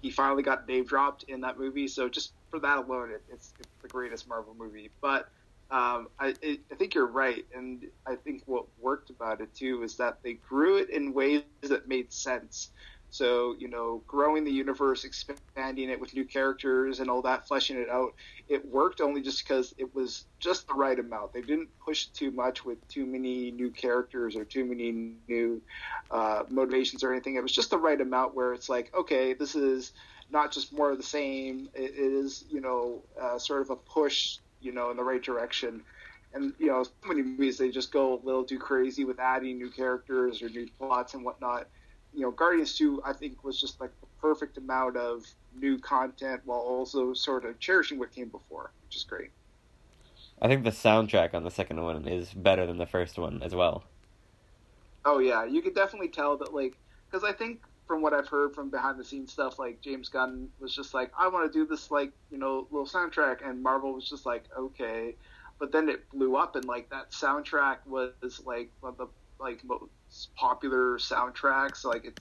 he 0.01 0.11
finally 0.11 0.43
got 0.43 0.67
name 0.67 0.85
dropped 0.85 1.23
in 1.27 1.41
that 1.41 1.57
movie. 1.59 1.87
So 1.87 2.09
just 2.09 2.33
for 2.51 2.59
that 2.61 2.79
alone, 2.79 3.11
it, 3.11 3.21
it's 3.29 3.53
it's 3.59 3.75
the 3.83 3.89
greatest 3.89 4.27
Marvel 4.29 4.55
movie. 4.57 4.91
But 5.01 5.27
um, 5.71 6.07
I 6.19 6.35
I 6.43 6.75
think 6.75 6.95
you're 6.95 7.07
right, 7.07 7.45
and 7.55 7.85
I 8.07 8.15
think 8.15 8.43
what 8.45 8.65
worked 8.79 9.09
about 9.09 9.41
it 9.41 9.53
too 9.53 9.83
is 9.83 9.97
that 9.97 10.19
they 10.23 10.33
grew 10.33 10.77
it 10.77 10.89
in 10.89 11.13
ways 11.13 11.43
that 11.63 11.87
made 11.87 12.11
sense. 12.11 12.69
So 13.11 13.55
you 13.57 13.67
know, 13.67 14.03
growing 14.07 14.43
the 14.43 14.51
universe, 14.51 15.03
expanding 15.03 15.89
it 15.89 15.99
with 15.99 16.13
new 16.13 16.25
characters, 16.25 16.99
and 16.99 17.09
all 17.09 17.21
that, 17.23 17.47
fleshing 17.47 17.77
it 17.77 17.89
out 17.89 18.13
it 18.49 18.67
worked 18.67 18.99
only 18.99 19.21
just 19.21 19.47
because 19.47 19.73
it 19.77 19.93
was 19.93 20.25
just 20.39 20.67
the 20.67 20.73
right 20.73 20.97
amount. 20.99 21.33
They 21.33 21.41
didn't 21.41 21.69
push 21.85 22.07
too 22.07 22.31
much 22.31 22.65
with 22.65 22.85
too 22.87 23.05
many 23.05 23.51
new 23.51 23.69
characters 23.69 24.35
or 24.35 24.43
too 24.43 24.65
many 24.65 25.13
new 25.27 25.61
uh, 26.09 26.43
motivations 26.49 27.03
or 27.03 27.11
anything. 27.11 27.35
It 27.35 27.43
was 27.43 27.51
just 27.51 27.69
the 27.69 27.77
right 27.77 28.01
amount 28.01 28.33
where 28.33 28.53
it's 28.53 28.67
like, 28.67 28.91
okay, 28.97 29.33
this 29.33 29.53
is 29.53 29.93
not 30.31 30.51
just 30.51 30.73
more 30.73 30.91
of 30.91 30.97
the 30.97 31.03
same. 31.03 31.69
It, 31.75 31.91
it 31.91 32.11
is, 32.11 32.43
you 32.49 32.59
know, 32.59 33.03
uh, 33.21 33.37
sort 33.37 33.61
of 33.61 33.69
a 33.69 33.75
push, 33.75 34.39
you 34.61 34.71
know, 34.71 34.91
in 34.91 34.97
the 34.97 35.03
right 35.03 35.21
direction. 35.21 35.81
And 36.33 36.53
you 36.59 36.67
know, 36.67 36.83
so 36.83 36.91
many 37.07 37.23
movies 37.23 37.57
they 37.57 37.71
just 37.71 37.91
go 37.91 38.13
a 38.13 38.25
little 38.25 38.43
too 38.43 38.59
crazy 38.59 39.03
with 39.03 39.19
adding 39.19 39.57
new 39.57 39.69
characters 39.69 40.41
or 40.41 40.49
new 40.49 40.67
plots 40.77 41.13
and 41.13 41.23
whatnot. 41.23 41.67
You 42.13 42.21
know, 42.21 42.31
Guardians 42.31 42.75
Two, 42.75 43.01
I 43.03 43.13
think, 43.13 43.43
was 43.43 43.59
just 43.59 43.79
like 43.81 43.91
the 44.01 44.07
perfect 44.21 44.57
amount 44.57 44.97
of 44.97 45.25
new 45.55 45.79
content 45.79 46.41
while 46.45 46.59
also 46.59 47.13
sort 47.13 47.45
of 47.45 47.59
cherishing 47.59 47.97
what 47.99 48.11
came 48.11 48.29
before, 48.29 48.71
which 48.85 48.95
is 48.95 49.03
great. 49.03 49.31
I 50.41 50.47
think 50.47 50.63
the 50.63 50.69
soundtrack 50.69 51.33
on 51.33 51.43
the 51.43 51.51
second 51.51 51.81
one 51.81 52.07
is 52.07 52.33
better 52.33 52.65
than 52.65 52.77
the 52.77 52.85
first 52.85 53.17
one 53.17 53.41
as 53.43 53.53
well. 53.53 53.83
Oh 55.05 55.19
yeah, 55.19 55.45
you 55.45 55.61
could 55.61 55.75
definitely 55.75 56.09
tell 56.09 56.37
that 56.37 56.53
like 56.53 56.77
because 57.09 57.23
I 57.23 57.33
think 57.33 57.61
from 57.89 58.03
what 58.03 58.13
I've 58.13 58.27
heard 58.27 58.53
from 58.53 58.69
behind 58.69 58.99
the 58.99 59.03
scenes 59.03 59.33
stuff, 59.33 59.57
like 59.57 59.81
James 59.81 60.09
Gunn 60.09 60.47
was 60.59 60.75
just 60.75 60.93
like, 60.93 61.11
I 61.17 61.27
want 61.27 61.51
to 61.51 61.59
do 61.59 61.65
this 61.65 61.89
like 61.89 62.11
you 62.29 62.37
know 62.37 62.67
little 62.69 62.85
soundtrack, 62.85 63.37
and 63.43 63.63
Marvel 63.63 63.93
was 63.93 64.07
just 64.07 64.27
like, 64.27 64.43
okay, 64.55 65.15
but 65.57 65.71
then 65.71 65.89
it 65.89 66.07
blew 66.11 66.35
up, 66.37 66.55
and 66.55 66.65
like 66.65 66.87
that 66.91 67.09
soundtrack 67.09 67.77
was 67.87 68.13
like 68.45 68.69
one 68.81 68.91
of 68.91 68.97
the 68.99 69.07
like 69.39 69.61
most 69.65 70.35
popular 70.35 70.99
soundtracks. 70.99 71.83
Like 71.83 72.05
it 72.05 72.19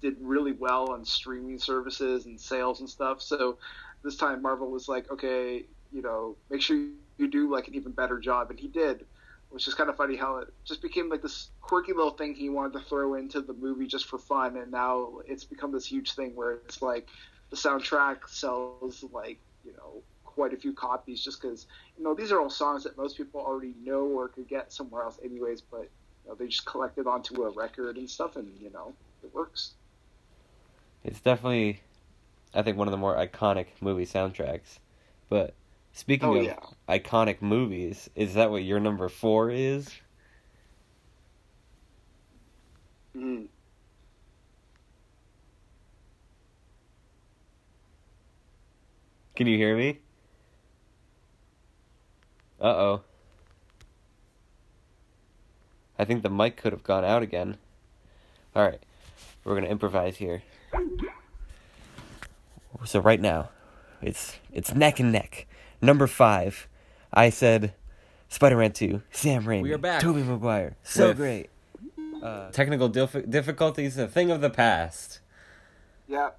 did 0.00 0.14
really 0.20 0.52
well 0.52 0.92
on 0.92 1.04
streaming 1.04 1.58
services 1.58 2.26
and 2.26 2.40
sales 2.40 2.78
and 2.78 2.88
stuff. 2.88 3.20
So 3.20 3.58
this 4.04 4.16
time 4.16 4.40
Marvel 4.40 4.70
was 4.70 4.88
like, 4.88 5.10
okay, 5.10 5.64
you 5.92 6.02
know, 6.02 6.36
make 6.50 6.62
sure 6.62 6.76
you 7.18 7.28
do 7.28 7.52
like 7.52 7.66
an 7.66 7.74
even 7.74 7.90
better 7.90 8.20
job, 8.20 8.50
and 8.50 8.60
he 8.60 8.68
did 8.68 9.04
which 9.50 9.68
is 9.68 9.74
kind 9.74 9.90
of 9.90 9.96
funny 9.96 10.16
how 10.16 10.38
it 10.38 10.48
just 10.64 10.80
became 10.80 11.08
like 11.08 11.22
this 11.22 11.50
quirky 11.60 11.92
little 11.92 12.12
thing 12.12 12.34
he 12.34 12.48
wanted 12.48 12.72
to 12.72 12.80
throw 12.80 13.14
into 13.14 13.40
the 13.40 13.52
movie 13.52 13.86
just 13.86 14.06
for 14.06 14.18
fun, 14.18 14.56
and 14.56 14.70
now 14.70 15.20
it's 15.26 15.44
become 15.44 15.72
this 15.72 15.86
huge 15.86 16.12
thing 16.12 16.34
where 16.34 16.52
it's 16.52 16.80
like 16.80 17.08
the 17.50 17.56
soundtrack 17.56 18.28
sells 18.28 19.04
like 19.12 19.38
you 19.64 19.72
know 19.72 20.02
quite 20.24 20.54
a 20.54 20.56
few 20.56 20.72
copies 20.72 21.22
just 21.22 21.42
because 21.42 21.66
you 21.98 22.04
know 22.04 22.14
these 22.14 22.32
are 22.32 22.40
all 22.40 22.50
songs 22.50 22.84
that 22.84 22.96
most 22.96 23.16
people 23.16 23.40
already 23.40 23.74
know 23.84 24.02
or 24.06 24.28
could 24.28 24.48
get 24.48 24.72
somewhere 24.72 25.02
else 25.02 25.18
anyways, 25.24 25.60
but 25.60 25.88
you 26.24 26.28
know, 26.28 26.34
they 26.34 26.46
just 26.46 26.64
collect 26.64 26.98
it 26.98 27.06
onto 27.06 27.42
a 27.42 27.50
record 27.50 27.96
and 27.96 28.08
stuff, 28.08 28.36
and 28.36 28.48
you 28.60 28.70
know 28.70 28.94
it 29.22 29.34
works. 29.34 29.72
It's 31.02 31.20
definitely, 31.20 31.80
I 32.54 32.62
think, 32.62 32.76
one 32.76 32.86
of 32.86 32.92
the 32.92 32.98
more 32.98 33.16
iconic 33.16 33.66
movie 33.80 34.06
soundtracks. 34.06 34.78
But 35.28 35.54
speaking 35.92 36.28
Oh, 36.28 36.34
of 36.36 36.44
yeah. 36.44 36.56
iconic 36.88 37.40
movies, 37.42 38.08
is 38.14 38.34
that 38.34 38.50
what 38.50 38.62
your 38.64 38.80
number 38.80 39.08
four 39.08 39.50
is? 39.50 39.90
Mm. 43.16 43.46
Can 49.36 49.46
you 49.46 49.56
hear 49.56 49.76
me? 49.76 49.98
Uh 52.60 52.64
oh. 52.66 53.00
I 55.98 56.04
think 56.04 56.22
the 56.22 56.30
mic 56.30 56.56
could 56.56 56.72
have 56.72 56.82
gone 56.82 57.04
out 57.04 57.22
again. 57.22 57.56
Alright, 58.54 58.82
we're 59.44 59.54
gonna 59.54 59.68
improvise 59.68 60.16
here. 60.16 60.42
So 62.84 63.00
right 63.00 63.20
now, 63.20 63.50
it's 64.02 64.36
it's 64.52 64.74
neck 64.74 65.00
and 65.00 65.12
neck. 65.12 65.46
Number 65.82 66.06
five, 66.06 66.68
I 67.12 67.30
said 67.30 67.74
Spider-Man 68.28 68.72
2, 68.72 69.02
Sam 69.10 69.44
Raimi, 69.44 69.62
We 69.62 69.72
are 69.72 69.78
back 69.78 70.00
Tobey 70.00 70.22
Maguire, 70.22 70.76
so 70.82 71.08
with- 71.08 71.16
great. 71.16 71.50
Uh, 72.22 72.50
technical 72.50 72.88
dif- 72.88 73.30
difficulties, 73.30 73.96
a 73.96 74.06
thing 74.06 74.30
of 74.30 74.42
the 74.42 74.50
past. 74.50 75.20
Yep. 76.06 76.38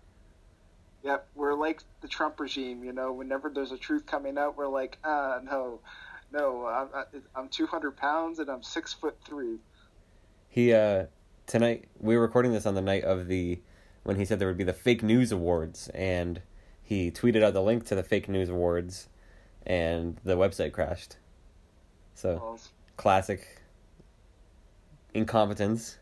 Yep. 1.03 1.27
We're 1.33 1.55
like 1.55 1.81
the 2.01 2.07
Trump 2.07 2.39
regime, 2.39 2.83
you 2.83 2.93
know, 2.93 3.11
whenever 3.11 3.49
there's 3.49 3.71
a 3.71 3.77
truth 3.79 4.05
coming 4.05 4.37
out, 4.37 4.55
we're 4.55 4.67
like, 4.67 4.99
uh, 5.03 5.39
no, 5.43 5.79
no, 6.31 6.67
I'm, 6.67 7.23
I'm 7.35 7.49
200 7.49 7.97
pounds 7.97 8.37
and 8.37 8.47
I'm 8.49 8.61
six 8.61 8.93
foot 8.93 9.17
three. 9.25 9.57
He 10.49 10.71
uh 10.73 11.05
tonight 11.47 11.85
we 11.99 12.15
were 12.15 12.21
recording 12.21 12.51
this 12.51 12.65
on 12.67 12.75
the 12.75 12.81
night 12.81 13.03
of 13.03 13.27
the 13.27 13.59
when 14.03 14.17
he 14.17 14.25
said 14.25 14.37
there 14.37 14.47
would 14.49 14.57
be 14.57 14.63
the 14.63 14.73
fake 14.73 15.01
news 15.01 15.31
awards 15.31 15.87
and 15.95 16.41
he 16.83 17.09
tweeted 17.09 17.41
out 17.41 17.53
the 17.53 17.61
link 17.61 17.85
to 17.85 17.95
the 17.95 18.03
fake 18.03 18.27
news 18.29 18.49
awards 18.49 19.07
and 19.65 20.17
the 20.23 20.35
website 20.35 20.71
crashed. 20.71 21.17
So 22.15 22.35
Well, 22.35 22.59
classic 22.97 23.61
incompetence. 25.13 25.97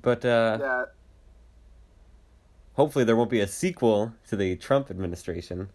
But 0.00 0.24
uh 0.24 0.58
yeah. 0.60 0.84
hopefully 2.74 3.04
there 3.04 3.16
won't 3.16 3.30
be 3.30 3.40
a 3.40 3.48
sequel 3.48 4.14
to 4.28 4.36
the 4.36 4.56
Trump 4.56 4.90
administration. 4.90 5.68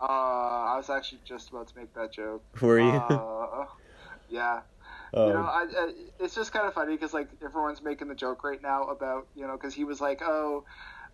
Uh, 0.00 0.04
I 0.04 0.76
was 0.78 0.88
actually 0.88 1.20
just 1.26 1.50
about 1.50 1.68
to 1.68 1.76
make 1.76 1.92
that 1.94 2.12
joke. 2.12 2.42
Were 2.62 2.80
you? 2.80 2.88
Uh, 2.88 3.66
yeah. 4.30 4.60
Oh. 5.12 5.26
You 5.26 5.32
know, 5.34 5.40
I, 5.40 5.66
I, 5.76 5.92
it's 6.20 6.34
just 6.34 6.52
kind 6.52 6.66
of 6.66 6.74
funny 6.74 6.94
because 6.94 7.12
like 7.12 7.28
everyone's 7.44 7.82
making 7.82 8.08
the 8.08 8.14
joke 8.14 8.44
right 8.44 8.62
now 8.62 8.84
about 8.84 9.26
you 9.34 9.46
know 9.46 9.54
because 9.54 9.74
he 9.74 9.84
was 9.84 10.00
like, 10.00 10.22
oh, 10.22 10.64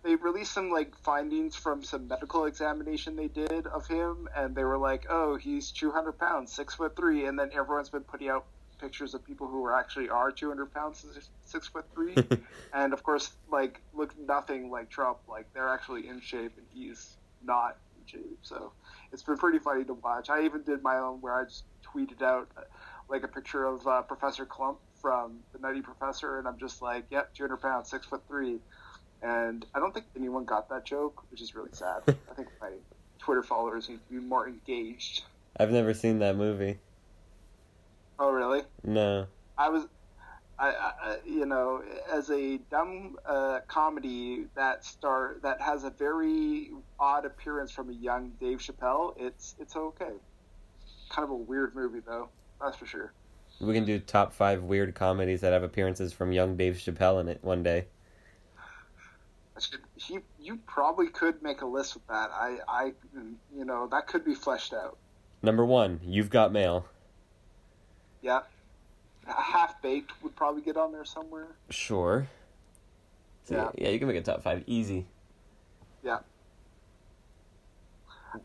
they 0.06 0.14
released 0.14 0.52
some 0.52 0.70
like 0.70 0.96
findings 1.02 1.56
from 1.56 1.82
some 1.82 2.06
medical 2.06 2.44
examination 2.44 3.16
they 3.16 3.26
did 3.26 3.66
of 3.66 3.88
him, 3.88 4.28
and 4.36 4.54
they 4.54 4.62
were 4.62 4.78
like, 4.78 5.04
"Oh, 5.10 5.36
he's 5.36 5.72
200 5.72 6.12
pounds, 6.12 6.54
six 6.54 6.74
foot 6.74 6.94
three," 6.96 7.26
and 7.26 7.36
then 7.36 7.50
everyone's 7.52 7.90
been 7.90 8.04
putting 8.04 8.28
out 8.28 8.46
pictures 8.78 9.14
of 9.14 9.24
people 9.24 9.48
who 9.48 9.64
are 9.64 9.74
actually 9.74 10.08
are 10.08 10.30
200 10.30 10.72
pounds, 10.72 11.04
six, 11.12 11.28
six 11.44 11.66
foot 11.66 11.86
three, 11.92 12.14
and 12.72 12.92
of 12.92 13.02
course, 13.02 13.32
like 13.50 13.82
look 13.92 14.16
nothing 14.16 14.70
like 14.70 14.88
Trump. 14.90 15.18
Like 15.28 15.52
they're 15.52 15.68
actually 15.68 16.06
in 16.06 16.20
shape, 16.20 16.52
and 16.56 16.66
he's 16.72 17.16
not 17.42 17.76
in 17.98 18.06
shape. 18.06 18.38
So 18.42 18.72
it's 19.12 19.24
been 19.24 19.36
pretty 19.36 19.58
funny 19.58 19.84
to 19.84 19.94
watch. 19.94 20.30
I 20.30 20.44
even 20.44 20.62
did 20.62 20.84
my 20.84 20.98
own 20.98 21.20
where 21.20 21.34
I 21.34 21.44
just 21.44 21.64
tweeted 21.84 22.22
out 22.22 22.48
uh, 22.56 22.60
like 23.08 23.24
a 23.24 23.28
picture 23.28 23.64
of 23.64 23.84
uh, 23.88 24.02
Professor 24.02 24.46
Klump 24.46 24.76
from 25.02 25.40
The 25.52 25.58
Nutty 25.58 25.82
Professor, 25.82 26.38
and 26.38 26.46
I'm 26.46 26.58
just 26.58 26.80
like, 26.80 27.06
"Yep, 27.10 27.34
200 27.34 27.56
pounds, 27.56 27.90
six 27.90 28.06
foot 28.06 28.22
three 28.28 28.60
and 29.22 29.64
I 29.74 29.80
don't 29.80 29.92
think 29.92 30.06
anyone 30.16 30.44
got 30.44 30.68
that 30.68 30.84
joke, 30.84 31.24
which 31.30 31.40
is 31.40 31.54
really 31.54 31.72
sad. 31.72 32.02
I 32.08 32.34
think 32.34 32.48
my 32.60 32.70
Twitter 33.18 33.42
followers 33.42 33.88
need 33.88 34.00
to 34.08 34.14
be 34.14 34.20
more 34.20 34.48
engaged. 34.48 35.24
I've 35.58 35.70
never 35.70 35.94
seen 35.94 36.18
that 36.20 36.36
movie. 36.36 36.78
Oh, 38.18 38.30
really? 38.30 38.62
No. 38.84 39.26
I 39.58 39.68
was, 39.68 39.86
I, 40.58 40.68
I 40.68 41.16
you 41.24 41.46
know, 41.46 41.82
as 42.10 42.30
a 42.30 42.58
dumb 42.70 43.16
uh, 43.26 43.60
comedy 43.68 44.46
that 44.54 44.84
star 44.84 45.36
that 45.42 45.60
has 45.60 45.84
a 45.84 45.90
very 45.90 46.70
odd 46.98 47.24
appearance 47.24 47.70
from 47.70 47.90
a 47.90 47.94
young 47.94 48.32
Dave 48.40 48.58
Chappelle. 48.58 49.14
It's 49.18 49.54
it's 49.58 49.76
okay. 49.76 50.12
Kind 51.08 51.24
of 51.24 51.30
a 51.30 51.36
weird 51.36 51.74
movie 51.74 52.00
though, 52.00 52.28
that's 52.60 52.76
for 52.76 52.86
sure. 52.86 53.12
We 53.60 53.72
can 53.72 53.86
do 53.86 53.98
top 53.98 54.34
five 54.34 54.62
weird 54.62 54.94
comedies 54.94 55.40
that 55.40 55.52
have 55.52 55.62
appearances 55.62 56.12
from 56.12 56.32
young 56.32 56.56
Dave 56.56 56.74
Chappelle 56.74 57.20
in 57.20 57.28
it 57.28 57.42
one 57.42 57.62
day. 57.62 57.86
Should, 59.58 59.80
he, 59.94 60.18
you 60.38 60.58
probably 60.66 61.08
could 61.08 61.42
make 61.42 61.62
a 61.62 61.66
list 61.66 61.94
with 61.94 62.06
that. 62.08 62.30
I, 62.32 62.58
I, 62.68 62.92
you 63.56 63.64
know, 63.64 63.88
that 63.90 64.06
could 64.06 64.24
be 64.24 64.34
fleshed 64.34 64.74
out. 64.74 64.98
Number 65.42 65.64
one, 65.64 66.00
you've 66.04 66.30
got 66.30 66.52
mail. 66.52 66.86
Yeah, 68.22 68.40
half 69.26 69.80
baked 69.80 70.12
would 70.22 70.36
probably 70.36 70.62
get 70.62 70.76
on 70.76 70.92
there 70.92 71.04
somewhere. 71.04 71.48
Sure. 71.70 72.28
So, 73.44 73.54
Yeah. 73.54 73.70
yeah, 73.76 73.90
you 73.90 73.98
can 73.98 74.08
make 74.08 74.16
a 74.16 74.22
top 74.22 74.42
five 74.42 74.64
easy. 74.66 75.06
Yeah. 76.02 76.18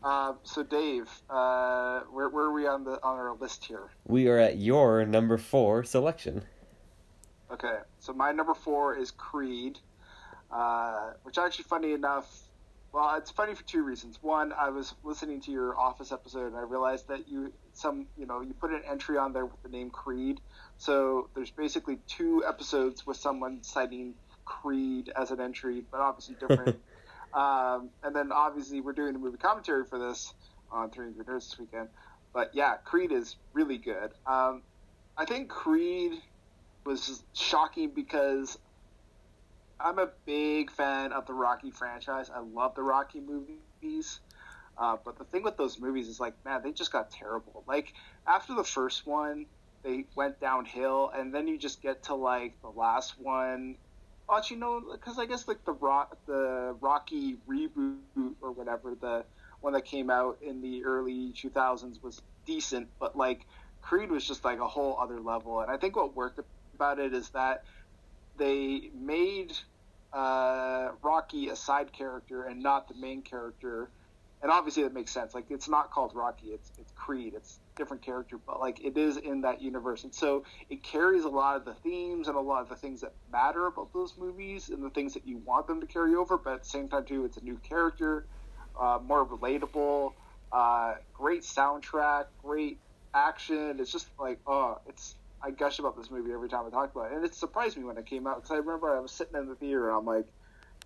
Uh, 0.02 0.34
so 0.42 0.62
Dave, 0.62 1.10
uh, 1.28 2.00
where, 2.10 2.28
where 2.28 2.44
are 2.44 2.52
we 2.52 2.66
on 2.66 2.84
the 2.84 2.92
on 3.02 3.18
our 3.18 3.34
list 3.34 3.64
here? 3.64 3.90
We 4.06 4.28
are 4.28 4.38
at 4.38 4.56
your 4.56 5.04
number 5.04 5.36
four 5.36 5.84
selection. 5.84 6.44
Okay, 7.50 7.78
so 7.98 8.14
my 8.14 8.32
number 8.32 8.54
four 8.54 8.96
is 8.96 9.10
Creed, 9.10 9.78
uh, 10.52 11.12
which 11.22 11.38
actually, 11.38 11.64
funny 11.64 11.92
enough, 11.92 12.28
well, 12.92 13.16
it's 13.16 13.30
funny 13.30 13.54
for 13.54 13.62
two 13.62 13.82
reasons. 13.82 14.18
One, 14.20 14.52
I 14.52 14.68
was 14.68 14.94
listening 15.02 15.40
to 15.42 15.50
your 15.50 15.78
Office 15.78 16.12
episode, 16.12 16.48
and 16.48 16.56
I 16.56 16.60
realized 16.60 17.08
that 17.08 17.26
you 17.28 17.52
some 17.72 18.06
you 18.18 18.26
know 18.26 18.42
you 18.42 18.52
put 18.52 18.70
an 18.70 18.82
entry 18.88 19.16
on 19.16 19.32
there 19.32 19.46
with 19.46 19.62
the 19.62 19.70
name 19.70 19.90
Creed. 19.90 20.40
So 20.76 21.30
there's 21.34 21.50
basically 21.50 21.98
two 22.06 22.44
episodes 22.46 23.06
with 23.06 23.16
someone 23.16 23.62
citing 23.62 24.14
Creed 24.44 25.10
as 25.16 25.30
an 25.30 25.40
entry, 25.40 25.82
but 25.90 26.00
obviously 26.00 26.36
different. 26.38 26.80
um, 27.34 27.88
and 28.02 28.14
then 28.14 28.30
obviously 28.30 28.82
we're 28.82 28.92
doing 28.92 29.14
a 29.14 29.18
movie 29.18 29.38
commentary 29.38 29.84
for 29.84 29.98
this 29.98 30.34
on 30.70 30.90
Three 30.90 31.12
Good 31.12 31.26
Nerds 31.26 31.50
this 31.50 31.58
weekend. 31.58 31.88
But 32.34 32.50
yeah, 32.54 32.74
Creed 32.84 33.10
is 33.10 33.36
really 33.54 33.78
good. 33.78 34.10
Um, 34.26 34.62
I 35.16 35.24
think 35.24 35.48
Creed 35.48 36.12
was 36.84 37.22
shocking 37.32 37.90
because 37.94 38.58
I'm 39.82 39.98
a 39.98 40.08
big 40.24 40.70
fan 40.70 41.12
of 41.12 41.26
the 41.26 41.34
Rocky 41.34 41.70
franchise. 41.70 42.30
I 42.34 42.40
love 42.40 42.74
the 42.74 42.82
Rocky 42.82 43.20
movies. 43.20 44.20
Uh, 44.78 44.96
but 45.04 45.18
the 45.18 45.24
thing 45.24 45.42
with 45.42 45.56
those 45.56 45.78
movies 45.78 46.08
is 46.08 46.18
like, 46.18 46.34
man, 46.44 46.62
they 46.62 46.72
just 46.72 46.92
got 46.92 47.10
terrible. 47.10 47.64
Like 47.66 47.92
after 48.26 48.54
the 48.54 48.64
first 48.64 49.06
one, 49.06 49.46
they 49.82 50.04
went 50.14 50.40
downhill, 50.40 51.10
and 51.14 51.34
then 51.34 51.48
you 51.48 51.58
just 51.58 51.82
get 51.82 52.04
to 52.04 52.14
like 52.14 52.60
the 52.62 52.68
last 52.68 53.14
one. 53.18 53.76
Oh, 54.28 54.40
you 54.48 54.56
know, 54.56 54.80
because 54.92 55.18
I 55.18 55.26
guess 55.26 55.48
like 55.48 55.64
the 55.64 55.72
rock, 55.72 56.16
the 56.26 56.76
Rocky 56.80 57.36
reboot 57.48 58.34
or 58.40 58.52
whatever, 58.52 58.94
the 58.98 59.24
one 59.60 59.72
that 59.74 59.84
came 59.84 60.08
out 60.08 60.38
in 60.40 60.62
the 60.62 60.84
early 60.84 61.32
2000s 61.32 62.02
was 62.02 62.22
decent, 62.46 62.88
but 62.98 63.16
like 63.16 63.46
Creed 63.82 64.10
was 64.10 64.26
just 64.26 64.44
like 64.44 64.58
a 64.58 64.68
whole 64.68 64.96
other 65.00 65.20
level. 65.20 65.60
And 65.60 65.70
I 65.70 65.76
think 65.76 65.96
what 65.96 66.14
worked 66.14 66.40
about 66.74 66.98
it 66.98 67.12
is 67.12 67.30
that 67.30 67.64
they 68.38 68.90
made 68.98 69.52
uh, 70.12 70.90
Rocky 71.02 71.48
a 71.48 71.56
side 71.56 71.92
character 71.92 72.44
and 72.44 72.62
not 72.62 72.88
the 72.88 72.94
main 72.94 73.22
character. 73.22 73.90
And 74.42 74.50
obviously 74.50 74.82
that 74.82 74.92
makes 74.92 75.12
sense. 75.12 75.34
Like 75.34 75.46
it's 75.50 75.68
not 75.68 75.90
called 75.92 76.12
Rocky, 76.14 76.48
it's 76.48 76.72
it's 76.76 76.92
Creed. 76.96 77.34
It's 77.36 77.60
a 77.74 77.78
different 77.78 78.02
character, 78.02 78.38
but 78.44 78.58
like 78.60 78.84
it 78.84 78.98
is 78.98 79.16
in 79.16 79.42
that 79.42 79.62
universe. 79.62 80.02
And 80.02 80.12
so 80.12 80.44
it 80.68 80.82
carries 80.82 81.24
a 81.24 81.28
lot 81.28 81.56
of 81.56 81.64
the 81.64 81.74
themes 81.74 82.26
and 82.26 82.36
a 82.36 82.40
lot 82.40 82.62
of 82.62 82.68
the 82.68 82.74
things 82.74 83.02
that 83.02 83.12
matter 83.32 83.66
about 83.66 83.92
those 83.92 84.14
movies 84.18 84.68
and 84.68 84.82
the 84.82 84.90
things 84.90 85.14
that 85.14 85.26
you 85.26 85.38
want 85.38 85.68
them 85.68 85.80
to 85.80 85.86
carry 85.86 86.14
over, 86.16 86.36
but 86.36 86.54
at 86.54 86.62
the 86.64 86.68
same 86.68 86.88
time 86.88 87.04
too 87.04 87.24
it's 87.24 87.36
a 87.36 87.44
new 87.44 87.56
character, 87.58 88.26
uh, 88.78 88.98
more 89.02 89.24
relatable, 89.24 90.12
uh, 90.50 90.94
great 91.14 91.42
soundtrack, 91.42 92.24
great 92.42 92.78
action. 93.14 93.78
It's 93.78 93.92
just 93.92 94.08
like 94.18 94.40
oh, 94.46 94.80
it's 94.88 95.14
I 95.42 95.50
gush 95.50 95.78
about 95.78 95.96
this 95.96 96.10
movie 96.10 96.32
every 96.32 96.48
time 96.48 96.64
I 96.66 96.70
talk 96.70 96.94
about 96.94 97.12
it, 97.12 97.16
and 97.16 97.24
it 97.24 97.34
surprised 97.34 97.76
me 97.76 97.84
when 97.84 97.98
it 97.98 98.06
came 98.06 98.26
out 98.26 98.36
because 98.36 98.50
I 98.50 98.56
remember 98.56 98.96
I 98.96 99.00
was 99.00 99.12
sitting 99.12 99.36
in 99.36 99.48
the 99.48 99.54
theater 99.54 99.88
and 99.88 99.98
I'm 99.98 100.06
like, 100.06 100.26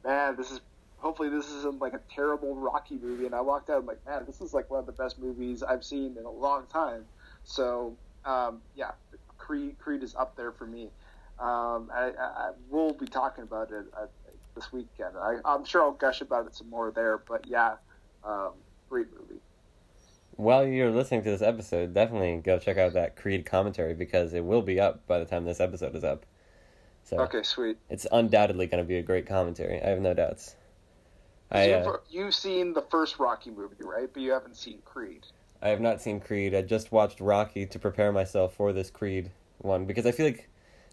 man, 0.05 0.37
this 0.37 0.51
is 0.51 0.61
hopefully 0.99 1.29
this 1.29 1.51
isn't 1.51 1.81
like 1.81 1.93
a 1.93 2.01
terrible 2.15 2.55
Rocky 2.57 2.99
movie, 3.01 3.27
and 3.27 3.35
I 3.35 3.41
walked 3.41 3.71
out 3.71 3.81
I'm 3.81 3.87
like, 3.87 4.05
man, 4.07 4.25
this 4.27 4.41
is 4.41 4.55
like 4.55 4.71
one 4.71 4.81
of 4.81 4.87
the 4.87 4.93
best 4.93 5.19
movies 5.19 5.63
I've 5.63 5.85
seen 5.85 6.17
in 6.19 6.25
a 6.25 6.31
long 6.31 6.65
time. 6.73 7.05
So 7.45 7.97
um, 8.25 8.61
yeah, 8.75 8.93
Creed 9.39 9.79
Creed 9.79 10.03
is 10.03 10.15
up 10.15 10.37
there 10.37 10.53
for 10.53 10.67
me. 10.67 10.91
Um, 11.39 11.91
I, 11.95 12.13
I, 12.19 12.25
I 12.25 12.51
will 12.71 12.95
be 12.95 13.07
talking 13.07 13.45
about 13.45 13.71
it 13.71 13.85
uh, 13.97 14.07
this 14.55 14.73
weekend. 14.73 15.17
I, 15.21 15.37
I'm 15.45 15.65
sure 15.65 15.83
I'll 15.83 15.93
gush 15.93 16.23
about 16.23 16.47
it 16.47 16.55
some 16.55 16.71
more 16.71 16.91
there, 16.91 17.19
but 17.19 17.47
yeah, 17.47 17.75
um, 18.25 18.53
great. 18.89 19.07
While 20.47 20.65
you're 20.69 20.93
listening 20.93 21.25
to 21.25 21.31
this 21.31 21.43
episode, 21.43 21.93
definitely 21.93 22.37
go 22.37 22.61
check 22.61 22.77
out 22.79 22.93
that 22.93 23.17
Creed 23.17 23.45
commentary 23.45 23.95
because 23.95 24.33
it 24.33 24.45
will 24.45 24.63
be 24.63 24.79
up 24.79 25.05
by 25.09 25.19
the 25.19 25.25
time 25.25 25.45
this 25.45 25.59
episode 25.59 25.97
is 25.97 26.05
up. 26.05 26.25
So 27.03 27.19
Okay, 27.19 27.43
sweet. 27.43 27.79
it's 27.91 28.07
undoubtedly 28.13 28.69
going 28.69 28.85
to 28.85 28.87
be 28.87 28.97
a 28.97 29.03
great 29.03 29.27
commentary. 29.27 29.83
I 29.83 29.89
have 29.89 30.01
no 30.01 30.15
doubts. 30.15 30.55
I 31.51 31.71
you've, 31.71 31.87
uh, 31.89 31.97
you've 32.09 32.35
seen 32.35 32.75
the 32.75 32.83
first 32.83 33.19
Rocky 33.19 33.51
movie, 33.51 33.83
right? 33.83 34.09
But 34.13 34.23
you 34.23 34.31
haven't 34.31 34.57
seen 34.57 34.83
Creed. 34.85 35.27
I 35.61 35.71
have 35.71 35.81
not 35.81 36.01
seen 36.01 36.21
Creed. 36.21 36.55
I 36.55 36.63
just 36.63 36.93
watched 36.93 37.21
Rocky 37.21 37.67
to 37.67 37.79
prepare 37.81 38.13
myself 38.13 38.55
for 38.55 38.73
this 38.73 38.91
Creed 38.91 39.33
one 39.59 39.85
because 39.87 40.07
I 40.07 40.13
feel 40.13 40.27
like 40.27 40.49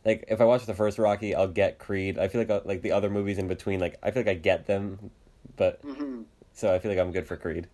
like 0.06 0.26
if 0.30 0.42
I 0.42 0.46
watch 0.46 0.66
the 0.66 0.74
first 0.74 0.98
Rocky, 0.98 1.36
I'll 1.36 1.48
get 1.48 1.78
Creed. 1.80 2.18
I 2.18 2.28
feel 2.28 2.42
like 2.42 2.50
uh, 2.50 2.62
like 2.66 2.82
the 2.82 2.92
other 2.92 3.10
movies 3.12 3.38
in 3.38 3.48
between, 3.48 3.80
like 3.80 4.00
I 4.02 4.12
feel 4.12 4.22
like 4.24 4.30
I 4.30 4.40
get 4.40 4.66
them, 4.66 5.12
but 5.56 5.82
hmm 5.84 6.24
so 6.54 6.74
I 6.74 6.80
feel 6.80 6.92
like 6.92 7.00
I'm 7.00 7.12
good 7.12 7.28
for 7.28 7.38
Creed. 7.38 7.68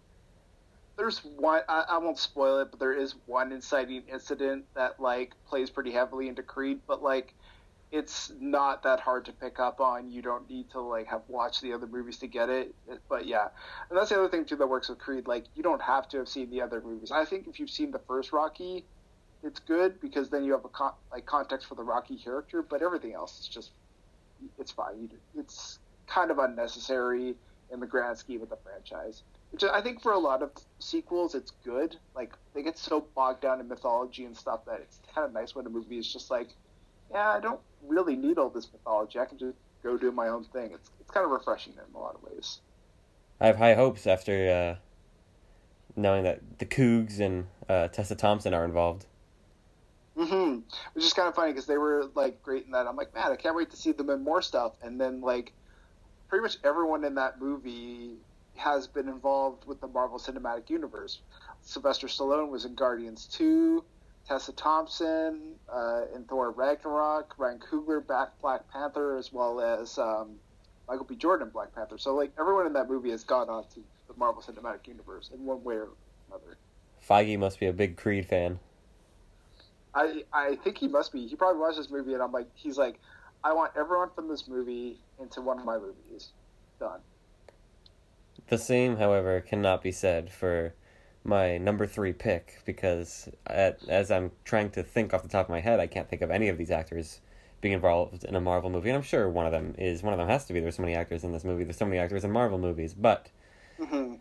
There's 1.00 1.20
one. 1.20 1.62
I, 1.70 1.86
I 1.92 1.98
won't 2.00 2.20
spoil 2.20 2.60
it, 2.60 2.72
but 2.72 2.80
there 2.82 2.94
is 2.94 3.16
one 3.26 3.54
inciting 3.54 4.04
incident 4.12 4.66
that 4.76 5.00
like 5.00 5.32
plays 5.48 5.70
pretty 5.70 5.92
heavily 5.92 6.28
into 6.28 6.44
Creed. 6.44 6.82
But 6.86 7.02
like, 7.02 7.34
it's 7.90 8.34
not 8.38 8.84
that 8.84 9.00
hard 9.00 9.24
to 9.26 9.32
pick 9.32 9.62
up 9.62 9.80
on. 9.80 10.12
You 10.12 10.22
don't 10.22 10.50
need 10.50 10.70
to 10.72 10.82
like 10.82 11.08
have 11.08 11.22
watched 11.30 11.62
the 11.62 11.72
other 11.72 11.88
movies 11.88 12.18
to 12.18 12.28
get 12.28 12.50
it. 12.50 12.76
But 13.08 13.28
yeah, 13.28 13.48
and 13.90 13.98
that's 13.98 14.10
the 14.10 14.18
other 14.20 14.28
thing 14.28 14.44
too 14.44 14.58
that 14.58 14.68
works 14.68 14.90
with 14.90 15.00
Creed. 15.00 15.26
Like, 15.26 15.46
you 15.56 15.64
don't 15.64 15.82
have 15.82 16.10
to 16.10 16.18
have 16.18 16.28
seen 16.28 16.50
the 16.50 16.62
other 16.62 16.82
movies. 16.82 17.12
I 17.12 17.24
think 17.24 17.48
if 17.48 17.62
you've 17.62 17.70
seen 17.70 17.92
the 17.92 18.02
first 18.06 18.34
Rocky, 18.34 18.84
it's 19.42 19.62
good 19.62 20.02
because 20.02 20.30
then 20.30 20.44
you 20.44 20.52
have 20.52 20.66
a 20.66 20.70
con- 20.70 20.92
like 21.14 21.26
context 21.26 21.70
for 21.70 21.76
the 21.76 21.84
Rocky 21.84 22.18
character. 22.18 22.62
But 22.62 22.82
everything 22.82 23.14
else 23.14 23.40
is 23.40 23.48
just 23.48 23.72
it's 24.60 24.72
fine. 24.72 25.10
It's 25.38 25.80
kind 26.08 26.30
of 26.30 26.40
unnecessary 26.40 27.36
in 27.72 27.80
the 27.80 27.88
grand 27.88 28.18
scheme 28.18 28.42
of 28.42 28.50
the 28.50 28.58
franchise. 28.58 29.24
I 29.72 29.82
think 29.82 30.02
for 30.02 30.14
a 30.14 30.20
lot 30.20 30.44
of 30.44 30.52
sequels, 30.80 31.36
it's 31.36 31.52
good. 31.64 31.96
Like 32.16 32.34
they 32.54 32.62
get 32.62 32.78
so 32.78 33.06
bogged 33.16 33.42
down 33.42 33.60
in 33.60 33.68
mythology 33.68 34.26
and 34.26 34.38
stuff 34.38 34.66
that 34.66 34.80
it's 34.82 35.00
kind 35.14 35.26
of 35.26 35.34
nice 35.34 35.56
when 35.56 35.66
a 35.66 35.70
movie 35.70 35.98
is 35.98 36.12
just 36.12 36.30
like, 36.30 36.50
yeah, 37.12 37.30
I 37.30 37.40
don't 37.40 37.60
really 37.86 38.16
need 38.16 38.38
all 38.38 38.50
this 38.50 38.72
mythology. 38.72 39.20
I 39.20 39.26
can 39.26 39.38
just 39.38 39.58
go 39.84 39.98
do 39.98 40.12
my 40.12 40.28
own 40.28 40.44
thing. 40.46 40.72
It's 40.74 40.92
it's 41.00 41.12
kind 41.12 41.26
of 41.26 41.32
refreshing 41.32 41.74
in 41.74 41.96
a 41.96 41.98
lot 41.98 42.16
of 42.16 42.24
ways. 42.24 42.60
I 43.42 43.48
have 43.48 43.58
high 43.58 43.74
hopes 43.74 44.06
after 44.06 44.78
uh, 44.78 44.80
knowing 45.96 46.24
that 46.24 46.60
the 46.60 46.66
Cougs 46.66 47.20
and 47.20 47.48
uh, 47.68 47.88
Tessa 47.88 48.16
Thompson 48.16 48.54
are 48.54 48.66
involved. 48.66 49.06
hmm 50.16 50.60
Which 50.94 51.06
is 51.06 51.14
kind 51.14 51.28
of 51.28 51.36
funny 51.36 51.52
because 51.52 51.66
they 51.66 51.78
were 51.78 52.06
like 52.14 52.44
great 52.44 52.66
in 52.66 52.72
that. 52.72 52.86
I'm 52.86 52.96
like, 52.96 53.14
man, 53.16 53.32
I 53.32 53.36
can't 53.36 53.56
wait 53.56 53.72
to 53.72 53.78
see 53.78 53.94
them 53.94 54.10
in 54.10 54.24
more 54.24 54.42
stuff. 54.42 54.74
And 54.84 55.00
then 55.00 55.22
like, 55.22 55.54
pretty 56.28 56.44
much 56.44 56.58
everyone 56.64 57.04
in 57.04 57.16
that 57.16 57.40
movie 57.40 58.18
has 58.60 58.88
been 58.88 59.08
involved 59.08 59.66
with 59.66 59.80
the 59.82 59.88
Marvel 59.88 60.20
Cinematic 60.20 60.70
Universe. 60.70 61.20
Sylvester 61.62 62.08
Stallone 62.08 62.50
was 62.50 62.66
in 62.66 62.76
Guardians 62.76 63.26
2, 63.28 63.84
Tessa 64.28 64.52
Thompson 64.52 65.56
uh, 65.72 66.04
in 66.14 66.24
Thor 66.26 66.52
Ragnarok, 66.52 67.34
Ryan 67.38 67.60
Coogler 67.60 68.06
back 68.06 68.30
Black 68.42 68.70
Panther, 68.72 69.18
as 69.18 69.32
well 69.32 69.60
as 69.60 69.98
um, 69.98 70.36
Michael 70.88 71.06
B. 71.06 71.16
Jordan 71.16 71.50
Black 71.50 71.74
Panther. 71.74 71.98
So 71.98 72.14
like 72.14 72.32
everyone 72.40 72.68
in 72.68 72.74
that 72.74 72.90
movie 72.90 73.12
has 73.12 73.24
gone 73.24 73.50
on 73.50 73.64
to 73.74 73.84
the 74.08 74.14
Marvel 74.18 74.42
Cinematic 74.42 74.88
Universe 74.88 75.32
in 75.34 75.46
one 75.46 75.64
way 75.64 75.76
or 75.76 75.90
another. 76.28 76.58
Feige 77.08 77.40
must 77.40 77.60
be 77.60 77.68
a 77.68 77.74
big 77.74 77.98
Creed 77.98 78.26
fan. 78.26 78.60
I 79.96 80.24
I 80.32 80.56
think 80.56 80.78
he 80.78 80.88
must 80.88 81.12
be. 81.12 81.26
He 81.26 81.36
probably 81.36 81.60
watched 81.60 81.78
this 81.78 81.90
movie 81.90 82.14
and 82.14 82.22
I'm 82.22 82.32
like, 82.32 82.48
he's 82.54 82.78
like, 82.78 83.00
I 83.44 83.54
want 83.54 83.72
everyone 83.78 84.10
from 84.14 84.28
this 84.28 84.48
movie 84.48 85.00
into 85.20 85.42
one 85.42 85.60
of 85.60 85.66
my 85.66 85.78
movies. 85.78 86.30
Done. 86.80 87.00
The 88.50 88.58
same, 88.58 88.98
however, 88.98 89.40
cannot 89.42 89.82
be 89.82 89.92
said 89.92 90.32
for 90.32 90.74
my 91.24 91.58
number 91.58 91.86
three 91.86 92.14
pick 92.14 92.62
because 92.66 93.30
at, 93.48 93.80
as 93.88 94.10
I'm 94.12 94.32
trying 94.44 94.72
to 94.72 94.84
think 94.84 95.14
off 95.14 95.22
the 95.24 95.30
top 95.30 95.46
of 95.46 95.50
my 95.50 95.60
head, 95.62 95.80
I 95.80 95.88
can't 95.88 96.10
think 96.10 96.22
of 96.22 96.32
any 96.32 96.50
of 96.50 96.58
these 96.58 96.72
actors 96.72 97.22
being 97.62 97.74
involved 97.74 98.24
in 98.24 98.36
a 98.36 98.42
Marvel 98.42 98.70
movie, 98.70 98.90
and 98.90 98.98
I'm 98.98 99.04
sure 99.04 99.30
one 99.30 99.46
of 99.46 99.52
them 99.52 99.76
is 99.78 100.02
one 100.02 100.14
of 100.14 100.20
them 100.20 100.28
has 100.30 100.46
to 100.46 100.54
be. 100.54 100.60
There's 100.60 100.76
so 100.78 100.82
many 100.82 100.96
actors 100.96 101.24
in 101.24 101.32
this 101.32 101.44
movie. 101.44 101.64
There's 101.64 101.78
so 101.78 101.86
many 101.86 102.00
actors 102.00 102.24
in 102.24 102.32
Marvel 102.32 102.58
movies, 102.58 102.94
but 102.94 103.30
Mm-hmm. 103.80 104.16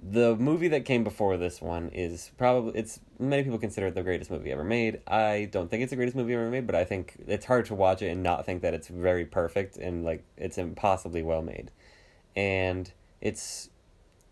the 0.00 0.36
movie 0.36 0.68
that 0.68 0.84
came 0.84 1.02
before 1.02 1.36
this 1.36 1.60
one 1.60 1.88
is 1.88 2.30
probably 2.38 2.78
it's 2.78 3.00
many 3.18 3.42
people 3.42 3.58
consider 3.58 3.88
it 3.88 3.94
the 3.94 4.02
greatest 4.02 4.30
movie 4.30 4.52
ever 4.52 4.62
made. 4.64 5.00
I 5.08 5.48
don't 5.50 5.68
think 5.70 5.82
it's 5.82 5.90
the 5.90 5.96
greatest 5.96 6.16
movie 6.16 6.34
ever 6.34 6.48
made, 6.50 6.66
but 6.66 6.76
I 6.76 6.84
think 6.84 7.16
it's 7.26 7.46
hard 7.46 7.66
to 7.66 7.74
watch 7.74 8.02
it 8.02 8.08
and 8.08 8.22
not 8.22 8.46
think 8.46 8.62
that 8.62 8.74
it's 8.74 8.88
very 8.88 9.24
perfect 9.24 9.76
and 9.76 10.04
like 10.04 10.24
it's 10.36 10.56
impossibly 10.58 11.22
well 11.22 11.42
made. 11.42 11.70
And 12.36 12.92
it's 13.20 13.70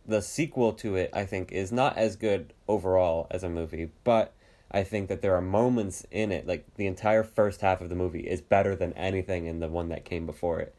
the 0.06 0.22
sequel 0.22 0.72
to 0.72 0.94
it 0.94 1.10
I 1.12 1.24
think 1.24 1.50
is 1.50 1.72
not 1.72 1.96
as 1.96 2.16
good 2.16 2.52
overall 2.68 3.26
as 3.30 3.42
a 3.42 3.48
movie, 3.48 3.90
but 4.04 4.32
I 4.70 4.82
think 4.82 5.08
that 5.08 5.22
there 5.22 5.34
are 5.34 5.40
moments 5.40 6.06
in 6.10 6.32
it 6.32 6.46
like 6.46 6.66
the 6.74 6.86
entire 6.86 7.22
first 7.24 7.60
half 7.60 7.80
of 7.80 7.88
the 7.88 7.94
movie 7.94 8.20
is 8.20 8.40
better 8.40 8.74
than 8.76 8.92
anything 8.94 9.46
in 9.46 9.60
the 9.60 9.68
one 9.68 9.88
that 9.88 10.04
came 10.04 10.26
before 10.26 10.60
it. 10.60 10.74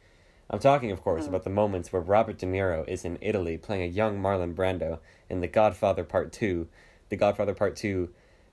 I'm 0.50 0.60
talking, 0.60 0.92
of 0.92 1.02
course, 1.02 1.26
Mm. 1.26 1.30
about 1.30 1.44
the 1.44 1.50
moments 1.50 1.92
where 1.92 2.02
Robert 2.02 2.38
De 2.38 2.46
Niro 2.46 2.88
is 2.88 3.04
in 3.04 3.18
Italy 3.22 3.58
playing 3.58 3.84
a 3.84 3.86
young 3.94 4.22
Marlon 4.22 4.54
Brando 4.54 5.00
in 5.30 5.42
The 5.42 5.48
Godfather 5.48 6.04
Part 6.06 6.32
2. 6.32 6.68
The 7.10 7.18
Godfather 7.18 7.54
Part 7.54 7.76
2 7.76 8.10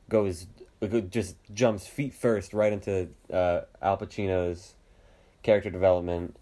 goes, 0.09 0.47
just 1.09 1.37
jumps 1.53 1.87
feet 1.87 2.13
first 2.13 2.53
right 2.53 2.73
into 2.73 3.09
uh, 3.33 3.61
Al 3.81 3.97
Pacino's 3.97 4.75
character 5.43 5.71
development. 5.71 6.37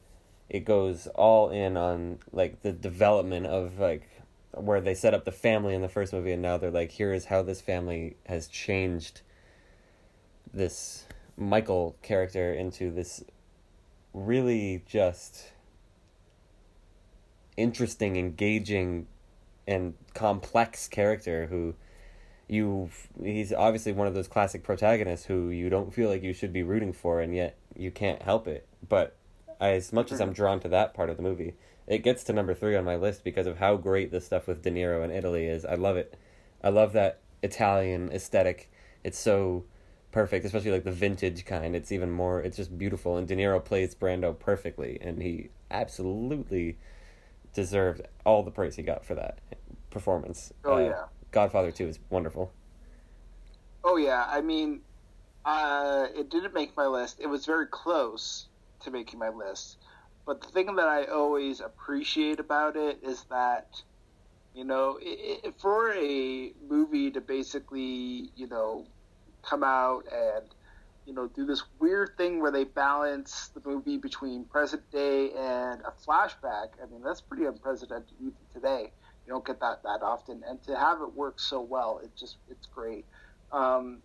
It 0.52 0.66
goes 0.66 1.06
all 1.14 1.48
in 1.48 1.78
on, 1.78 2.18
like, 2.30 2.60
the 2.60 2.72
development 2.72 3.46
of, 3.46 3.78
like, 3.78 4.06
where 4.52 4.82
they 4.82 4.94
set 4.94 5.14
up 5.14 5.24
the 5.24 5.32
family 5.32 5.74
in 5.74 5.80
the 5.80 5.88
first 5.88 6.12
movie, 6.12 6.30
and 6.32 6.42
now 6.42 6.58
they're 6.58 6.70
like, 6.70 6.90
here 6.90 7.14
is 7.14 7.24
how 7.24 7.42
this 7.42 7.62
family 7.62 8.16
has 8.26 8.48
changed 8.48 9.22
this 10.52 11.06
Michael 11.38 11.96
character 12.02 12.52
into 12.52 12.90
this 12.90 13.24
really 14.12 14.82
just 14.86 15.52
interesting, 17.56 18.16
engaging, 18.16 19.06
and 19.66 19.94
complex 20.12 20.86
character 20.86 21.46
who 21.46 21.74
you 22.48 22.90
he's 23.22 23.52
obviously 23.52 23.92
one 23.92 24.06
of 24.06 24.12
those 24.12 24.28
classic 24.28 24.62
protagonists 24.62 25.24
who 25.26 25.48
you 25.48 25.70
don't 25.70 25.94
feel 25.94 26.10
like 26.10 26.22
you 26.22 26.34
should 26.34 26.52
be 26.52 26.62
rooting 26.62 26.92
for 26.92 27.20
and 27.20 27.34
yet 27.34 27.56
you 27.74 27.90
can't 27.90 28.20
help 28.20 28.46
it. 28.46 28.66
But 28.86 29.16
as 29.70 29.92
much 29.92 30.12
as 30.12 30.20
i'm 30.20 30.32
drawn 30.32 30.60
to 30.60 30.68
that 30.68 30.94
part 30.94 31.08
of 31.10 31.16
the 31.16 31.22
movie 31.22 31.54
it 31.86 31.98
gets 31.98 32.22
to 32.24 32.32
number 32.32 32.54
three 32.54 32.76
on 32.76 32.84
my 32.84 32.96
list 32.96 33.24
because 33.24 33.46
of 33.46 33.58
how 33.58 33.76
great 33.76 34.10
the 34.10 34.20
stuff 34.20 34.46
with 34.46 34.62
de 34.62 34.70
niro 34.70 35.02
and 35.02 35.12
italy 35.12 35.46
is. 35.46 35.64
I 35.64 35.74
love 35.74 35.96
it. 35.96 36.16
I 36.62 36.68
love 36.68 36.92
that 36.92 37.20
italian 37.42 38.10
aesthetic. 38.12 38.70
It's 39.02 39.18
so 39.18 39.64
perfect 40.12 40.44
especially 40.44 40.70
like 40.70 40.84
the 40.84 40.92
vintage 40.92 41.44
kind. 41.44 41.74
It's 41.74 41.90
even 41.90 42.10
more 42.10 42.40
it's 42.40 42.56
just 42.56 42.78
beautiful. 42.78 43.16
And 43.16 43.26
de 43.26 43.34
niro 43.36 43.62
plays 43.64 43.94
brando 43.94 44.38
perfectly 44.38 44.98
and 45.00 45.20
he 45.20 45.50
absolutely 45.70 46.78
deserved 47.52 48.02
all 48.24 48.42
the 48.42 48.50
praise 48.50 48.76
he 48.76 48.82
got 48.82 49.04
for 49.04 49.14
that 49.16 49.40
performance. 49.90 50.52
Oh 50.64 50.74
Uh, 50.74 50.78
yeah. 50.78 51.04
godfather 51.32 51.72
2 51.72 51.88
is 51.88 51.98
wonderful. 52.10 52.52
Oh 53.82 53.96
yeah. 53.96 54.24
I 54.28 54.40
mean, 54.40 54.82
uh, 55.44 56.06
it 56.14 56.30
didn't 56.30 56.54
make 56.54 56.76
my 56.76 56.86
list. 56.86 57.18
It 57.20 57.26
was 57.26 57.44
very 57.44 57.66
close 57.66 58.46
to 58.82 58.90
making 58.90 59.18
my 59.18 59.28
list. 59.30 59.78
But 60.26 60.40
the 60.40 60.48
thing 60.48 60.76
that 60.76 60.88
I 60.88 61.04
always 61.04 61.60
appreciate 61.60 62.38
about 62.38 62.76
it 62.76 63.00
is 63.02 63.24
that, 63.30 63.68
you 64.54 64.64
know, 64.64 64.98
i 65.04 65.38
i 65.44 65.50
for 65.58 65.92
a 65.92 66.52
movie 66.68 67.10
to 67.10 67.20
basically, 67.20 68.30
you 68.36 68.46
know, 68.46 68.86
come 69.42 69.64
out 69.64 70.04
and, 70.12 70.46
you 71.06 71.12
know, 71.12 71.28
do 71.28 71.44
this 71.44 71.64
weird 71.80 72.10
thing 72.16 72.40
where 72.40 72.52
they 72.52 72.64
balance 72.64 73.50
the 73.54 73.62
movie 73.64 73.96
between 73.98 74.44
present 74.44 74.82
day 74.92 75.30
and 75.32 75.82
a 75.82 75.92
flashback. 76.06 76.68
I 76.80 76.86
mean, 76.90 77.02
that's 77.04 77.20
pretty 77.20 77.44
unprecedented 77.46 78.14
even 78.20 78.34
today. 78.52 78.92
You 79.26 79.32
don't 79.32 79.44
get 79.44 79.60
that 79.60 79.82
that 79.84 80.02
often, 80.02 80.42
and 80.48 80.62
to 80.64 80.76
have 80.76 81.00
it 81.00 81.14
work 81.14 81.38
so 81.40 81.60
well, 81.60 82.00
it 82.02 82.10
just 82.16 82.36
it's 82.48 82.66
great. 82.66 83.06
Um, 83.52 84.02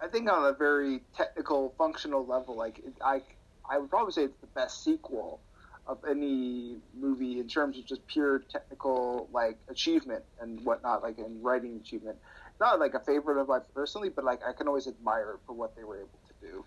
I 0.00 0.08
think 0.08 0.30
on 0.30 0.44
a 0.44 0.52
very 0.52 1.00
technical, 1.16 1.74
functional 1.78 2.26
level, 2.26 2.56
like 2.56 2.78
it, 2.78 2.94
I, 3.04 3.22
I 3.68 3.78
would 3.78 3.90
probably 3.90 4.12
say 4.12 4.24
it's 4.24 4.40
the 4.40 4.46
best 4.48 4.84
sequel 4.84 5.40
of 5.86 5.98
any 6.08 6.78
movie 6.98 7.38
in 7.40 7.48
terms 7.48 7.78
of 7.78 7.84
just 7.84 8.06
pure 8.06 8.38
technical 8.50 9.28
like 9.32 9.58
achievement 9.68 10.24
and 10.40 10.64
whatnot, 10.64 11.02
like 11.02 11.18
in 11.18 11.42
writing 11.42 11.76
achievement. 11.76 12.16
Not 12.60 12.78
like 12.80 12.94
a 12.94 13.00
favorite 13.00 13.40
of 13.40 13.48
mine 13.48 13.60
personally, 13.74 14.08
but 14.08 14.24
like 14.24 14.40
I 14.46 14.52
can 14.52 14.68
always 14.68 14.86
admire 14.86 15.38
for 15.46 15.52
what 15.52 15.76
they 15.76 15.84
were 15.84 15.98
able 15.98 16.20
to 16.28 16.46
do. 16.46 16.64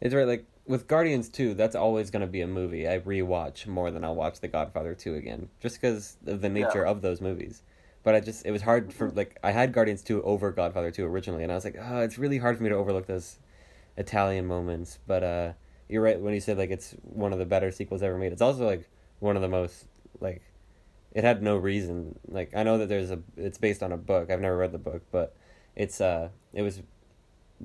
It's 0.00 0.14
right, 0.14 0.26
like 0.26 0.46
with 0.66 0.86
Guardians 0.88 1.28
2, 1.28 1.54
that's 1.54 1.74
always 1.74 2.10
going 2.10 2.20
to 2.20 2.26
be 2.26 2.40
a 2.40 2.46
movie 2.46 2.88
I 2.88 2.98
rewatch 2.98 3.66
more 3.66 3.90
than 3.90 4.04
I'll 4.04 4.14
watch 4.14 4.40
The 4.40 4.48
Godfather 4.48 4.94
2 4.94 5.14
again, 5.14 5.48
just 5.60 5.80
because 5.80 6.16
of 6.26 6.40
the 6.40 6.48
nature 6.48 6.84
Yeah. 6.84 6.90
of 6.90 7.02
those 7.02 7.20
movies. 7.20 7.62
But 8.02 8.14
I 8.14 8.20
just, 8.20 8.46
it 8.46 8.52
was 8.52 8.62
hard 8.62 8.92
for, 8.92 9.10
like, 9.10 9.38
I 9.42 9.50
had 9.50 9.72
Guardians 9.72 10.02
2 10.02 10.22
over 10.22 10.52
Godfather 10.52 10.90
2 10.90 11.04
originally, 11.04 11.42
and 11.42 11.50
I 11.50 11.54
was 11.54 11.64
like, 11.64 11.76
oh, 11.80 12.00
it's 12.00 12.18
really 12.18 12.38
hard 12.38 12.56
for 12.56 12.62
me 12.62 12.68
to 12.68 12.76
overlook 12.76 13.06
those 13.06 13.38
Italian 13.96 14.46
moments. 14.46 14.98
But 15.06 15.22
uh, 15.24 15.52
you're 15.88 16.02
right 16.02 16.20
when 16.20 16.34
you 16.34 16.40
said, 16.40 16.58
like, 16.58 16.70
it's 16.70 16.92
one 17.02 17.32
of 17.32 17.38
the 17.38 17.46
better 17.46 17.70
sequels 17.70 18.02
ever 18.02 18.18
made. 18.18 18.32
It's 18.32 18.42
also, 18.42 18.66
like, 18.66 18.88
one 19.20 19.36
of 19.36 19.42
the 19.42 19.48
most, 19.48 19.86
like, 20.20 20.42
it 21.12 21.24
had 21.24 21.42
no 21.42 21.56
reason. 21.56 22.18
Like, 22.28 22.54
I 22.56 22.62
know 22.62 22.78
that 22.78 22.88
there's 22.88 23.10
a, 23.10 23.20
it's 23.36 23.58
based 23.58 23.82
on 23.82 23.92
a 23.92 23.96
book. 23.96 24.30
I've 24.30 24.40
never 24.40 24.56
read 24.56 24.72
the 24.72 24.78
book, 24.78 25.02
but 25.12 25.36
it's, 25.76 26.00
uh, 26.00 26.30
it 26.52 26.62
was 26.62 26.82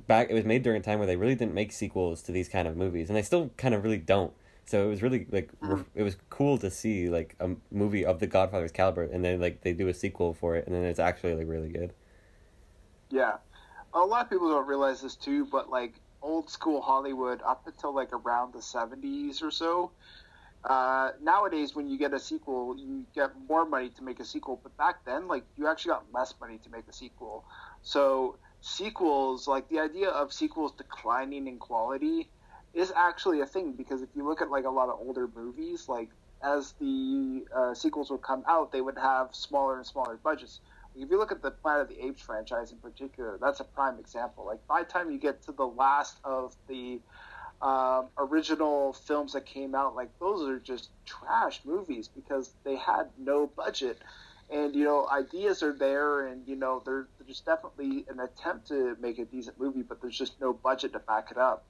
back 0.08 0.30
it 0.30 0.34
was 0.34 0.46
made 0.46 0.64
during 0.64 0.80
a 0.80 0.84
time 0.84 1.00
where 1.00 1.08
they 1.08 1.16
really 1.16 1.36
didn't 1.36 1.54
make 1.54 1.72
sequels 1.72 2.22
to 2.24 2.32
these 2.32 2.48
kind 2.48 2.68
of 2.68 2.78
movies 2.78 3.10
and 3.10 3.16
they 3.18 3.22
still 3.22 3.50
kind 3.58 3.74
of 3.76 3.84
really 3.84 3.98
don't 3.98 4.34
so 4.66 4.86
it 4.86 4.90
was 4.90 5.02
really 5.04 5.28
like 5.32 5.52
Mhm. 5.62 5.86
it 5.96 6.04
was 6.04 6.16
cool 6.30 6.58
to 6.58 6.72
see 6.72 7.10
like 7.10 7.36
a 7.40 7.50
movie 7.72 8.06
of 8.06 8.20
the 8.20 8.28
godfather's 8.28 8.72
caliber 8.72 9.04
and 9.04 9.24
then 9.26 9.40
like 9.42 9.62
they 9.62 9.74
do 9.74 9.88
a 9.90 9.94
sequel 9.94 10.34
for 10.34 10.56
it 10.56 10.66
and 10.66 10.76
then 10.76 10.84
it's 10.86 11.00
actually 11.00 11.36
like 11.36 11.48
really 11.48 11.70
good 11.70 11.94
Yeah, 13.10 13.38
a 13.94 14.00
lot 14.00 14.26
of 14.26 14.30
people 14.30 14.50
don't 14.50 14.68
realize 14.68 15.02
this 15.02 15.16
too, 15.16 15.46
but 15.46 15.70
like 15.70 16.02
old 16.22 16.50
school 16.50 16.82
Hollywood, 16.82 17.42
up 17.46 17.64
until 17.68 17.94
like 17.94 18.14
around 18.14 18.54
the 18.54 18.60
'70s 18.60 19.42
or 19.42 19.52
so. 19.52 19.92
Uh, 20.64 21.10
nowadays, 21.22 21.76
when 21.76 21.90
you 21.90 21.98
get 21.98 22.14
a 22.14 22.20
sequel, 22.20 22.76
you 22.78 23.04
get 23.16 23.32
more 23.50 23.66
money 23.66 23.90
to 23.90 24.04
make 24.04 24.20
a 24.20 24.26
sequel. 24.26 24.60
But 24.62 24.78
back 24.78 25.04
then, 25.06 25.28
like 25.28 25.44
you 25.58 25.68
actually 25.68 25.90
got 25.90 26.06
less 26.14 26.34
money 26.40 26.60
to 26.60 26.70
make 26.70 26.88
a 26.88 26.94
sequel. 26.94 27.46
So 27.82 28.38
sequels, 28.62 29.48
like 29.48 29.70
the 29.70 29.80
idea 29.80 30.10
of 30.10 30.32
sequels 30.32 30.74
declining 30.78 31.48
in 31.48 31.58
quality, 31.58 32.30
is 32.74 32.94
actually 32.96 33.42
a 33.42 33.46
thing 33.46 33.74
because 33.74 34.02
if 34.02 34.10
you 34.16 34.28
look 34.28 34.42
at 34.42 34.50
like 34.50 34.66
a 34.66 34.70
lot 34.70 34.90
of 34.90 35.00
older 35.00 35.28
movies, 35.36 35.90
like 35.90 36.10
as 36.44 36.74
the 36.80 37.44
uh, 37.56 37.74
sequels 37.74 38.10
would 38.12 38.22
come 38.22 38.44
out, 38.48 38.72
they 38.72 38.82
would 38.82 38.98
have 38.98 39.30
smaller 39.34 39.78
and 39.78 39.86
smaller 39.86 40.20
budgets. 40.24 40.60
If 40.96 41.10
you 41.10 41.18
look 41.18 41.32
at 41.32 41.42
the 41.42 41.52
Planet 41.52 41.84
of 41.84 41.90
the 41.90 42.06
Apes 42.06 42.22
franchise 42.22 42.72
in 42.72 42.78
particular, 42.78 43.38
that's 43.42 43.60
a 43.60 43.64
prime 43.64 43.98
example. 44.00 44.46
Like 44.46 44.66
by 44.68 44.84
the 44.84 44.90
time 44.90 45.12
you 45.12 45.18
get 45.18 45.44
to 45.44 45.52
the 45.52 45.66
last 45.66 46.18
of 46.24 46.56
the 46.68 47.00
um, 47.62 48.08
original 48.18 48.94
films 48.94 49.34
that 49.34 49.46
came 49.46 49.76
out, 49.76 49.96
like 49.96 50.10
those 50.20 50.48
are 50.48 50.60
just 50.60 50.90
trash 51.06 51.62
movies 51.64 52.10
because 52.14 52.52
they 52.64 52.76
had 52.76 53.10
no 53.18 53.48
budget. 53.48 54.00
And 54.50 54.76
you 54.76 54.84
know, 54.84 55.08
ideas 55.10 55.64
are 55.64 55.72
there, 55.72 56.28
and 56.28 56.46
you 56.46 56.58
know, 56.58 56.82
there, 56.86 57.08
there's 57.24 57.40
definitely 57.40 58.06
an 58.10 58.20
attempt 58.20 58.68
to 58.68 58.98
make 59.00 59.18
a 59.18 59.26
decent 59.26 59.60
movie, 59.60 59.82
but 59.82 60.02
there's 60.02 60.18
just 60.18 60.42
no 60.42 60.52
budget 60.52 60.92
to 60.94 61.00
back 61.00 61.30
it 61.32 61.38
up. 61.38 61.64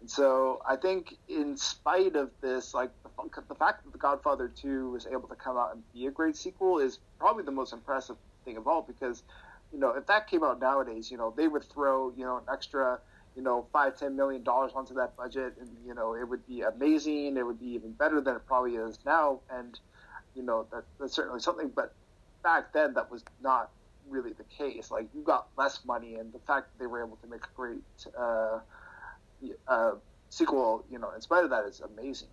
And 0.00 0.08
so 0.08 0.62
I 0.66 0.76
think, 0.76 1.16
in 1.28 1.56
spite 1.56 2.16
of 2.16 2.30
this, 2.40 2.72
like 2.72 2.90
the, 3.02 3.42
the 3.48 3.54
fact 3.54 3.84
that 3.84 3.92
The 3.92 3.98
Godfather 3.98 4.48
2 4.48 4.90
was 4.90 5.06
able 5.06 5.28
to 5.28 5.34
come 5.34 5.56
out 5.56 5.74
and 5.74 5.82
be 5.92 6.06
a 6.06 6.10
great 6.10 6.36
sequel 6.36 6.78
is 6.78 7.00
probably 7.18 7.42
the 7.42 7.50
most 7.50 7.72
impressive 7.72 8.16
thing 8.44 8.56
of 8.56 8.66
all 8.66 8.82
because, 8.82 9.22
you 9.72 9.78
know, 9.78 9.90
if 9.90 10.06
that 10.06 10.28
came 10.28 10.42
out 10.44 10.60
nowadays, 10.60 11.10
you 11.10 11.16
know, 11.16 11.32
they 11.36 11.48
would 11.48 11.64
throw, 11.64 12.12
you 12.16 12.24
know, 12.24 12.38
an 12.38 12.44
extra, 12.52 12.98
you 13.36 13.42
know, 13.42 13.66
five, 13.72 13.98
ten 13.98 14.16
million 14.16 14.42
dollars 14.42 14.72
onto 14.74 14.94
that 14.94 15.16
budget 15.16 15.54
and, 15.60 15.68
you 15.86 15.94
know, 15.94 16.14
it 16.14 16.28
would 16.28 16.46
be 16.46 16.62
amazing. 16.62 17.36
It 17.36 17.46
would 17.46 17.60
be 17.60 17.68
even 17.68 17.92
better 17.92 18.20
than 18.20 18.36
it 18.36 18.46
probably 18.46 18.76
is 18.76 18.98
now. 19.06 19.40
And, 19.50 19.78
you 20.34 20.42
know, 20.42 20.66
that, 20.72 20.84
that's 20.98 21.14
certainly 21.14 21.40
something. 21.40 21.70
But 21.74 21.92
back 22.42 22.72
then, 22.72 22.94
that 22.94 23.10
was 23.10 23.24
not 23.42 23.70
really 24.08 24.32
the 24.32 24.44
case. 24.44 24.90
Like, 24.90 25.08
you 25.14 25.22
got 25.22 25.48
less 25.56 25.84
money, 25.84 26.16
and 26.16 26.32
the 26.32 26.38
fact 26.40 26.68
that 26.72 26.78
they 26.82 26.86
were 26.86 27.04
able 27.04 27.16
to 27.16 27.26
make 27.28 27.44
a 27.44 27.56
great, 27.56 27.82
uh, 28.18 28.58
uh, 29.68 29.92
sequel, 30.30 30.84
you 30.90 30.98
know, 30.98 31.10
in 31.12 31.20
spite 31.20 31.44
of 31.44 31.50
that, 31.50 31.64
is 31.64 31.80
amazing. 31.80 32.28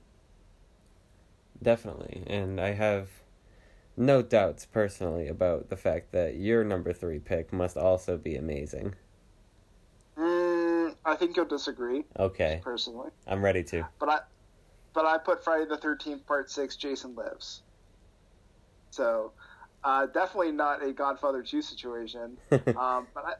Definitely. 1.61 2.23
And 2.27 2.59
I 2.59 2.73
have 2.73 3.09
no 3.97 4.21
doubts 4.21 4.65
personally 4.65 5.27
about 5.27 5.69
the 5.69 5.75
fact 5.75 6.11
that 6.11 6.35
your 6.35 6.63
number 6.63 6.93
three 6.93 7.19
pick 7.19 7.51
must 7.51 7.75
also 7.75 8.17
be 8.17 8.35
amazing. 8.35 8.95
Mm, 10.17 10.95
I 11.03 11.15
think 11.15 11.35
you'll 11.35 11.45
disagree. 11.45 12.03
Okay. 12.17 12.61
Personally. 12.63 13.09
I'm 13.25 13.43
ready 13.43 13.63
to. 13.65 13.87
But 13.99 14.09
I 14.09 14.19
but 14.93 15.05
I 15.05 15.17
put 15.17 15.43
Friday 15.43 15.65
the 15.65 15.77
thirteenth 15.77 16.25
part 16.25 16.49
six, 16.49 16.75
Jason 16.75 17.15
Lives. 17.15 17.61
So 18.91 19.31
uh, 19.83 20.05
definitely 20.07 20.51
not 20.51 20.83
a 20.83 20.93
Godfather 20.93 21.43
two 21.43 21.61
situation. 21.61 22.37
um, 22.51 23.07
but 23.13 23.25
I 23.25 23.33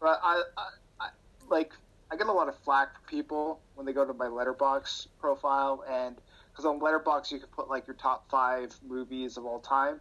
but 0.00 0.20
I, 0.22 0.42
I, 0.56 0.68
I 1.00 1.08
like 1.48 1.72
I 2.10 2.16
get 2.16 2.26
a 2.26 2.32
lot 2.32 2.48
of 2.48 2.56
flack 2.58 2.94
from 2.94 3.04
people 3.06 3.60
when 3.74 3.86
they 3.86 3.92
go 3.92 4.04
to 4.04 4.12
my 4.12 4.26
Letterboxd 4.26 5.08
profile 5.18 5.84
and 5.90 6.16
because 6.54 6.64
on 6.64 6.78
Letterboxd 6.80 7.32
you 7.32 7.38
can 7.40 7.48
put 7.48 7.68
like 7.68 7.86
your 7.86 7.96
top 7.96 8.30
five 8.30 8.74
movies 8.86 9.36
of 9.36 9.44
all 9.44 9.60
time, 9.60 10.00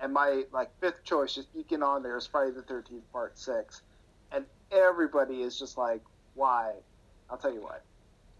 and 0.00 0.12
my 0.12 0.42
like 0.52 0.70
fifth 0.80 1.04
choice 1.04 1.34
just 1.34 1.48
eking 1.54 1.82
on 1.82 2.02
there 2.02 2.16
is 2.16 2.26
Friday 2.26 2.52
the 2.52 2.62
Thirteenth 2.62 3.10
Part 3.12 3.38
Six, 3.38 3.82
and 4.32 4.44
everybody 4.72 5.42
is 5.42 5.58
just 5.58 5.78
like, 5.78 6.02
why? 6.34 6.72
I'll 7.30 7.38
tell 7.38 7.54
you 7.54 7.62
why. 7.62 7.78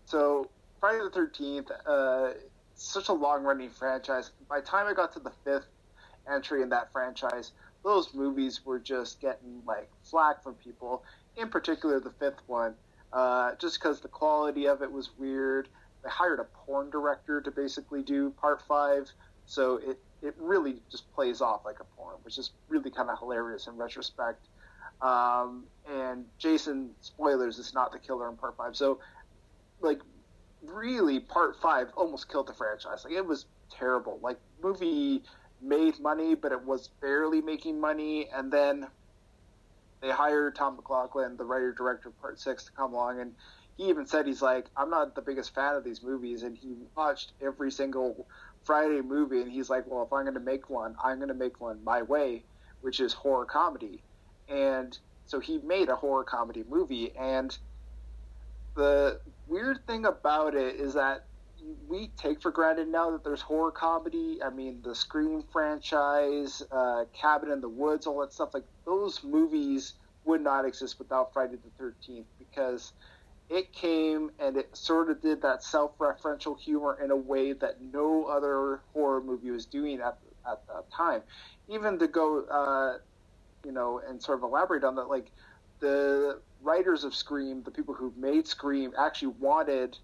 So 0.07 0.51
Friday 0.81 1.05
the 1.05 1.11
Thirteenth, 1.11 1.71
uh, 1.87 2.31
such 2.75 3.09
a 3.09 3.13
long 3.13 3.45
running 3.45 3.71
franchise. 3.71 4.33
By 4.49 4.61
the 4.61 4.67
time 4.67 4.87
I 4.87 4.95
got 4.95 5.13
to 5.15 5.21
the 5.21 5.33
fifth 5.45 5.69
entry 6.33 6.63
in 6.63 6.69
that 6.71 6.93
franchise, 6.93 7.53
those 7.85 8.13
movies 8.15 8.61
were 8.65 8.81
just 8.81 9.21
getting 9.21 9.63
like 9.67 9.89
flack 10.03 10.43
from 10.43 10.55
people. 10.55 11.05
In 11.37 11.49
particular, 11.49 12.01
the 12.01 12.13
fifth 12.19 12.43
one, 12.47 12.75
uh, 13.13 13.53
just 13.61 13.81
because 13.81 14.01
the 14.01 14.09
quality 14.09 14.67
of 14.67 14.83
it 14.83 14.91
was 14.91 15.11
weird 15.17 15.69
they 16.03 16.11
hired 16.11 16.41
a 16.41 16.45
porn 16.45 16.91
director 16.91 17.41
to 17.41 17.51
basically 17.51 18.03
do 18.03 18.31
part 18.31 18.63
five, 18.63 19.11
so 19.47 19.77
it 19.77 19.99
it 20.23 20.35
really 20.39 20.77
just 20.91 21.13
plays 21.15 21.41
off 21.41 21.65
like 21.65 21.81
a 21.81 21.85
porn, 21.97 22.17
which 22.23 22.39
is 22.39 22.51
really 22.69 22.91
kind 22.91 23.11
of 23.11 23.19
hilarious 23.19 23.67
in 23.67 23.77
retrospect. 23.77 24.47
Um, 25.01 25.65
and 25.91 26.25
Jason, 26.39 26.91
spoilers, 27.01 27.59
is 27.59 27.75
not 27.75 27.91
the 27.91 27.99
killer 27.99 28.29
in 28.31 28.37
part 28.37 28.57
five. 28.57 28.77
So, 28.77 29.01
like, 29.81 30.01
really, 30.65 31.19
part 31.19 31.57
five 31.61 31.89
almost 31.97 32.31
killed 32.31 32.47
the 32.47 32.53
franchise. 32.53 33.05
Like, 33.05 33.15
it 33.15 33.27
was 33.27 33.47
terrible. 33.69 34.21
Like, 34.23 34.39
movie 34.63 35.23
made 35.61 35.99
money, 35.99 36.37
but 36.37 36.53
it 36.53 36.65
was 36.65 36.89
barely 37.01 37.41
making 37.41 37.81
money. 37.81 38.29
And 38.33 38.53
then 38.53 38.87
they 40.01 40.11
hired 40.11 40.55
Tom 40.55 40.77
McLoughlin, 40.77 41.37
the 41.37 41.45
writer 41.45 41.73
director 41.73 42.11
of 42.11 42.21
part 42.21 42.39
six, 42.39 42.65
to 42.67 42.73
come 42.73 42.95
along 42.95 43.21
and 43.21 43.35
he 43.77 43.89
even 43.89 44.07
said 44.07 44.27
he's 44.27 44.43
like, 44.43 44.67
I'm 44.77 44.91
not 44.91 45.15
the 45.15 45.23
biggest 45.23 45.55
fan 45.55 45.75
of 45.75 45.85
these 45.85 46.03
movies, 46.03 46.43
and 46.43 46.57
he 46.57 46.75
watched 46.97 47.33
every 47.41 47.71
single 47.71 48.27
Friday 48.65 49.01
movie, 49.01 49.41
and 49.41 49.51
he's 49.51 49.71
like, 49.71 49.85
well, 49.87 50.05
if 50.05 50.13
I'm 50.13 50.25
going 50.25 50.35
to 50.35 50.41
make 50.41 50.71
one, 50.71 50.95
I'm 51.03 51.17
going 51.17 51.29
to 51.29 51.35
make 51.35 51.61
one 51.61 51.83
my 51.85 52.03
way, 52.03 52.45
which 52.81 53.01
is 53.01 53.13
horror 53.13 53.45
comedy, 53.45 54.03
and 54.49 54.97
so 55.27 55.41
he 55.41 55.59
made 55.59 55.89
a 55.89 55.97
horror 55.97 56.25
comedy 56.25 56.65
movie, 56.69 57.13
and 57.19 57.57
the 58.75 59.21
weird 59.47 59.87
thing 59.87 60.05
about 60.07 60.55
it 60.55 60.77
is 60.77 60.95
that 60.95 61.25
we 61.89 62.11
take 62.17 62.43
for 62.43 62.51
granted 62.51 62.89
now 62.89 63.11
that 63.11 63.23
there's 63.25 63.41
horror 63.41 63.71
comedy. 63.71 64.41
I 64.45 64.51
mean, 64.51 64.81
the 64.83 64.95
Scream 64.95 65.45
franchise, 65.53 66.63
uh, 66.73 67.05
Cabin 67.13 67.51
in 67.51 67.61
the 67.61 67.69
Woods, 67.69 68.07
all 68.07 68.21
that 68.21 68.33
stuff. 68.33 68.55
Like 68.55 68.65
those 68.85 69.23
movies 69.23 69.95
would 70.25 70.41
not 70.41 70.65
exist 70.65 70.99
without 70.99 71.33
Friday 71.33 71.57
the 71.57 71.71
Thirteenth 71.79 72.27
because 72.39 72.93
it 73.53 73.73
came 73.73 74.31
and 74.39 74.57
it 74.57 74.75
sort 74.75 75.11
of 75.11 75.21
did 75.21 75.43
that 75.43 75.63
self-referential 75.63 76.59
humor 76.59 76.99
in 77.05 77.11
a 77.11 77.17
way 77.17 77.53
that 77.53 77.83
no 77.93 78.25
other 78.25 78.81
horror 78.95 79.23
movie 79.23 79.51
was 79.51 79.67
doing 79.67 80.01
at 80.01 80.19
at 80.51 80.67
that 80.67 80.91
time. 80.91 81.23
Even 81.69 81.99
to 81.99 82.09
go, 82.09 82.45
uh, 82.51 82.99
you 83.65 83.71
know, 83.71 84.01
and 84.09 84.21
sort 84.21 84.39
of 84.39 84.43
elaborate 84.43 84.83
on 84.83 84.97
that, 84.97 85.05
like 85.05 85.31
the 85.81 86.41
writers 86.63 87.05
of 87.05 87.15
Scream, 87.15 87.63
the 87.63 87.71
people 87.71 87.95
who 87.95 88.13
made 88.17 88.49
Scream, 88.49 88.93
actually 88.99 89.35
wanted 89.39 89.99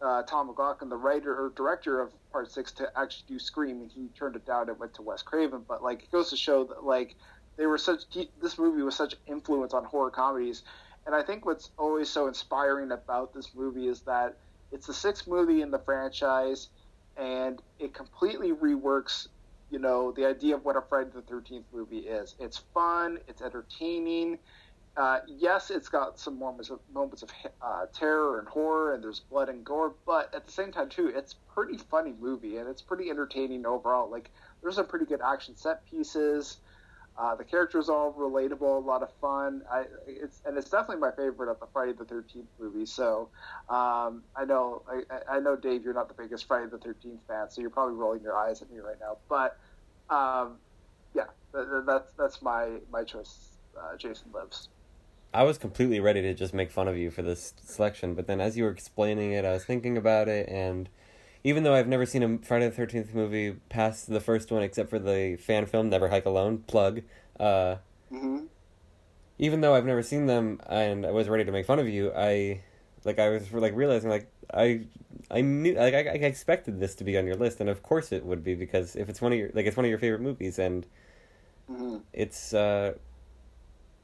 uh, 0.00 0.22
Tom 0.22 0.46
McLoughlin, 0.46 0.88
the 0.88 0.96
writer 0.96 1.34
or 1.34 1.52
director 1.56 2.00
of 2.00 2.12
Part 2.32 2.50
Six, 2.50 2.72
to 2.72 2.90
actually 2.96 3.24
do 3.28 3.38
Scream, 3.38 3.80
and 3.82 3.90
he 3.90 4.08
turned 4.16 4.36
it 4.36 4.46
down 4.46 4.68
and 4.68 4.78
went 4.78 4.94
to 4.94 5.02
Wes 5.02 5.22
Craven. 5.22 5.64
But 5.66 5.82
like, 5.82 6.04
it 6.04 6.12
goes 6.12 6.30
to 6.30 6.36
show 6.36 6.64
that 6.64 6.84
like 6.84 7.16
they 7.56 7.66
were 7.66 7.78
such 7.78 8.02
this 8.40 8.58
movie 8.58 8.82
was 8.82 8.94
such 8.94 9.16
influence 9.26 9.74
on 9.74 9.84
horror 9.84 10.10
comedies 10.10 10.62
and 11.06 11.14
I 11.14 11.22
think 11.22 11.46
what's 11.46 11.70
always 11.78 12.10
so 12.10 12.26
inspiring 12.26 12.92
about 12.92 13.32
this 13.32 13.50
movie 13.54 13.86
is 13.86 14.02
that 14.02 14.36
it's 14.72 14.86
the 14.86 14.94
sixth 14.94 15.28
movie 15.28 15.62
in 15.62 15.70
the 15.70 15.78
franchise, 15.78 16.68
and 17.16 17.62
it 17.78 17.94
completely 17.94 18.52
reworks, 18.52 19.28
you 19.70 19.78
know, 19.78 20.12
the 20.12 20.26
idea 20.26 20.56
of 20.56 20.64
what 20.64 20.76
a 20.76 20.82
Friday 20.88 21.10
the 21.14 21.22
Thirteenth 21.22 21.66
movie 21.72 21.98
is. 21.98 22.34
It's 22.40 22.58
fun, 22.74 23.18
it's 23.28 23.40
entertaining. 23.40 24.38
Uh, 24.96 25.18
yes, 25.28 25.70
it's 25.70 25.90
got 25.90 26.18
some 26.18 26.38
moments 26.38 26.70
of 26.70 26.80
moments 26.92 27.22
of 27.22 27.30
uh, 27.60 27.84
terror 27.94 28.38
and 28.38 28.48
horror, 28.48 28.94
and 28.94 29.04
there's 29.04 29.20
blood 29.20 29.48
and 29.48 29.64
gore, 29.64 29.94
but 30.06 30.34
at 30.34 30.46
the 30.46 30.52
same 30.52 30.72
time 30.72 30.88
too, 30.88 31.12
it's 31.14 31.34
pretty 31.54 31.76
funny 31.76 32.14
movie 32.18 32.56
and 32.56 32.68
it's 32.68 32.82
pretty 32.82 33.10
entertaining 33.10 33.66
overall. 33.66 34.10
Like 34.10 34.30
there's 34.62 34.76
some 34.76 34.86
pretty 34.86 35.04
good 35.04 35.20
action 35.20 35.54
set 35.56 35.84
pieces. 35.86 36.58
Uh, 37.18 37.34
the 37.34 37.44
characters 37.44 37.88
all 37.88 38.12
relatable, 38.12 38.82
a 38.82 38.86
lot 38.86 39.02
of 39.02 39.10
fun. 39.20 39.62
I, 39.70 39.84
it's 40.06 40.42
and 40.44 40.58
it's 40.58 40.68
definitely 40.68 41.00
my 41.00 41.12
favorite 41.12 41.50
of 41.50 41.58
the 41.60 41.66
Friday 41.72 41.92
the 41.92 42.04
Thirteenth 42.04 42.48
movies. 42.60 42.92
So 42.92 43.30
um, 43.70 44.22
I 44.36 44.44
know 44.46 44.82
I, 44.88 45.36
I, 45.36 45.40
know 45.40 45.56
Dave, 45.56 45.82
you're 45.82 45.94
not 45.94 46.08
the 46.08 46.22
biggest 46.22 46.46
Friday 46.46 46.68
the 46.70 46.78
Thirteenth 46.78 47.20
fan, 47.26 47.48
so 47.48 47.62
you're 47.62 47.70
probably 47.70 47.94
rolling 47.94 48.22
your 48.22 48.36
eyes 48.36 48.60
at 48.60 48.70
me 48.70 48.80
right 48.80 49.00
now. 49.00 49.16
But 49.30 49.58
um, 50.10 50.56
yeah, 51.14 51.24
that's 51.86 52.12
that's 52.14 52.42
my 52.42 52.68
my 52.90 53.02
choice. 53.02 53.50
Uh, 53.78 53.96
Jason 53.96 54.30
lives. 54.32 54.68
I 55.32 55.42
was 55.42 55.58
completely 55.58 56.00
ready 56.00 56.22
to 56.22 56.34
just 56.34 56.54
make 56.54 56.70
fun 56.70 56.88
of 56.88 56.96
you 56.96 57.10
for 57.10 57.22
this 57.22 57.52
selection, 57.62 58.14
but 58.14 58.26
then 58.26 58.40
as 58.40 58.56
you 58.56 58.64
were 58.64 58.70
explaining 58.70 59.32
it, 59.32 59.44
I 59.44 59.52
was 59.52 59.64
thinking 59.64 59.96
about 59.98 60.28
it 60.28 60.48
and 60.48 60.88
even 61.46 61.62
though 61.62 61.74
I've 61.74 61.86
never 61.86 62.04
seen 62.04 62.24
a 62.24 62.38
Friday 62.38 62.68
the 62.68 62.74
Thirteenth 62.74 63.14
movie 63.14 63.52
past 63.68 64.08
the 64.08 64.18
first 64.18 64.50
one, 64.50 64.64
except 64.64 64.90
for 64.90 64.98
the 64.98 65.36
fan 65.36 65.64
film 65.66 65.88
Never 65.88 66.08
Hike 66.08 66.26
Alone 66.26 66.58
plug. 66.66 67.02
Uh, 67.38 67.76
mm-hmm. 68.10 68.46
Even 69.38 69.60
though 69.60 69.72
I've 69.72 69.86
never 69.86 70.02
seen 70.02 70.26
them, 70.26 70.60
and 70.68 71.06
I 71.06 71.12
was 71.12 71.28
ready 71.28 71.44
to 71.44 71.52
make 71.52 71.64
fun 71.64 71.78
of 71.78 71.88
you, 71.88 72.10
I 72.16 72.62
like 73.04 73.20
I 73.20 73.28
was 73.28 73.52
like 73.52 73.76
realizing 73.76 74.10
like 74.10 74.28
I 74.52 74.86
I 75.30 75.40
knew 75.42 75.74
like 75.74 75.94
I, 75.94 76.00
I 76.00 76.14
expected 76.14 76.80
this 76.80 76.96
to 76.96 77.04
be 77.04 77.16
on 77.16 77.28
your 77.28 77.36
list, 77.36 77.60
and 77.60 77.70
of 77.70 77.80
course 77.80 78.10
it 78.10 78.24
would 78.24 78.42
be 78.42 78.56
because 78.56 78.96
if 78.96 79.08
it's 79.08 79.22
one 79.22 79.32
of 79.32 79.38
your 79.38 79.50
like 79.54 79.66
it's 79.66 79.76
one 79.76 79.86
of 79.86 79.88
your 79.88 80.00
favorite 80.00 80.22
movies, 80.22 80.58
and 80.58 80.84
mm-hmm. 81.70 81.98
it's 82.12 82.54
uh 82.54 82.94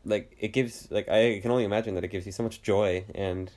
like 0.05 0.37
it 0.38 0.52
gives 0.52 0.87
like 0.92 1.09
I 1.09 1.40
can 1.40 1.50
only 1.50 1.64
imagine 1.64 1.96
that 1.96 2.05
it 2.05 2.12
gives 2.12 2.24
you 2.24 2.31
so 2.31 2.44
much 2.44 2.62
joy 2.62 3.05
and 3.16 3.50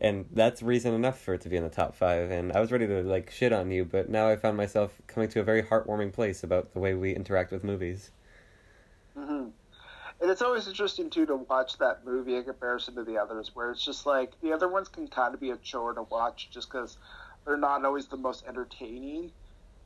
and 0.00 0.26
that's 0.32 0.62
reason 0.62 0.94
enough 0.94 1.20
for 1.20 1.34
it 1.34 1.42
to 1.42 1.48
be 1.48 1.56
in 1.56 1.62
the 1.62 1.68
top 1.68 1.94
five. 1.94 2.30
And 2.30 2.52
I 2.52 2.60
was 2.60 2.72
ready 2.72 2.86
to 2.86 3.02
like 3.02 3.30
shit 3.30 3.52
on 3.52 3.70
you, 3.70 3.84
but 3.84 4.08
now 4.08 4.28
I 4.28 4.36
found 4.36 4.56
myself 4.56 5.00
coming 5.06 5.28
to 5.30 5.40
a 5.40 5.44
very 5.44 5.62
heartwarming 5.62 6.12
place 6.12 6.42
about 6.42 6.72
the 6.72 6.80
way 6.80 6.94
we 6.94 7.14
interact 7.14 7.52
with 7.52 7.62
movies. 7.62 8.10
Mm-hmm. 9.16 9.48
And 10.20 10.30
it's 10.30 10.42
always 10.42 10.68
interesting 10.68 11.10
too 11.10 11.26
to 11.26 11.36
watch 11.36 11.78
that 11.78 12.04
movie 12.04 12.36
in 12.36 12.44
comparison 12.44 12.94
to 12.96 13.04
the 13.04 13.18
others, 13.18 13.50
where 13.54 13.70
it's 13.70 13.84
just 13.84 14.06
like 14.06 14.32
the 14.40 14.52
other 14.52 14.68
ones 14.68 14.88
can 14.88 15.06
kind 15.06 15.34
of 15.34 15.40
be 15.40 15.50
a 15.50 15.56
chore 15.56 15.92
to 15.92 16.02
watch 16.02 16.50
just 16.50 16.70
because 16.70 16.96
they're 17.44 17.56
not 17.56 17.84
always 17.84 18.06
the 18.06 18.16
most 18.16 18.44
entertaining. 18.46 19.32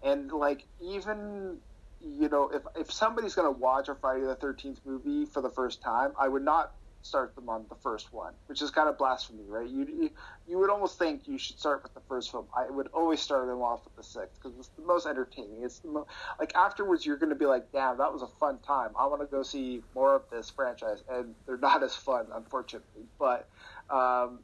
And 0.03 0.31
like 0.31 0.65
even 0.81 1.59
you 2.01 2.29
know 2.29 2.51
if 2.51 2.63
if 2.77 2.93
somebody's 2.93 3.35
gonna 3.35 3.51
watch 3.51 3.89
a 3.89 3.95
Friday 3.95 4.25
the 4.27 4.35
Thirteenth 4.35 4.81
movie 4.85 5.25
for 5.25 5.41
the 5.41 5.51
first 5.51 5.83
time, 5.83 6.13
I 6.19 6.29
would 6.29 6.45
not 6.45 6.73
start 7.05 7.35
them 7.35 7.51
on 7.51 7.67
the 7.69 7.75
first 7.77 8.13
one, 8.13 8.33
which 8.47 8.63
is 8.63 8.71
kind 8.71 8.89
of 8.89 8.97
blasphemy, 8.97 9.45
right? 9.47 9.69
You, 9.69 10.11
you 10.49 10.59
would 10.59 10.71
almost 10.71 10.99
think 10.99 11.29
you 11.29 11.37
should 11.37 11.59
start 11.59 11.83
with 11.83 11.93
the 11.93 12.01
first 12.09 12.31
film. 12.31 12.47
I 12.57 12.71
would 12.71 12.89
always 12.95 13.21
start 13.21 13.47
them 13.47 13.61
off 13.61 13.85
with 13.85 13.95
the 13.95 14.03
sixth 14.03 14.41
because 14.43 14.59
it's 14.59 14.69
the 14.69 14.83
most 14.83 15.07
entertaining. 15.07 15.63
It's 15.63 15.81
the 15.81 16.05
like 16.41 16.55
afterwards 16.55 17.05
you're 17.05 17.19
going 17.19 17.29
to 17.29 17.37
be 17.37 17.45
like, 17.45 17.71
damn, 17.73 17.99
that 17.99 18.11
was 18.11 18.23
a 18.23 18.27
fun 18.27 18.59
time. 18.67 18.91
I 18.99 19.07
want 19.07 19.21
to 19.21 19.27
go 19.27 19.43
see 19.43 19.83
more 19.95 20.17
of 20.17 20.23
this 20.31 20.49
franchise, 20.49 21.03
and 21.11 21.35
they're 21.47 21.59
not 21.59 21.83
as 21.83 21.95
fun, 21.95 22.27
unfortunately. 22.35 23.03
But 23.19 23.49
um, 23.91 24.39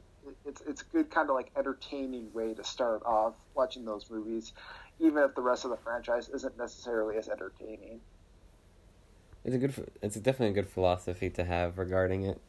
it's 0.45 0.61
it's 0.61 0.83
a 0.83 0.85
good 0.85 1.09
kind 1.09 1.31
of 1.31 1.35
like 1.35 1.49
entertaining 1.57 2.31
way 2.31 2.53
to 2.53 2.63
start 2.63 3.01
off 3.05 3.33
watching 3.55 3.85
those 3.85 4.05
movies, 4.11 4.53
even 4.99 5.23
if 5.23 5.33
the 5.33 5.41
rest 5.41 5.65
of 5.65 5.71
the 5.71 5.77
franchise 5.77 6.29
isn't 6.29 6.55
necessarily 6.59 7.17
as 7.17 7.27
entertaining. 7.27 7.99
It's 9.43 9.55
a 9.55 9.57
good. 9.57 9.73
It's 10.03 10.15
definitely 10.17 10.49
a 10.49 10.61
good 10.63 10.69
philosophy 10.69 11.31
to 11.31 11.43
have 11.43 11.79
regarding 11.79 12.23
it. 12.23 12.39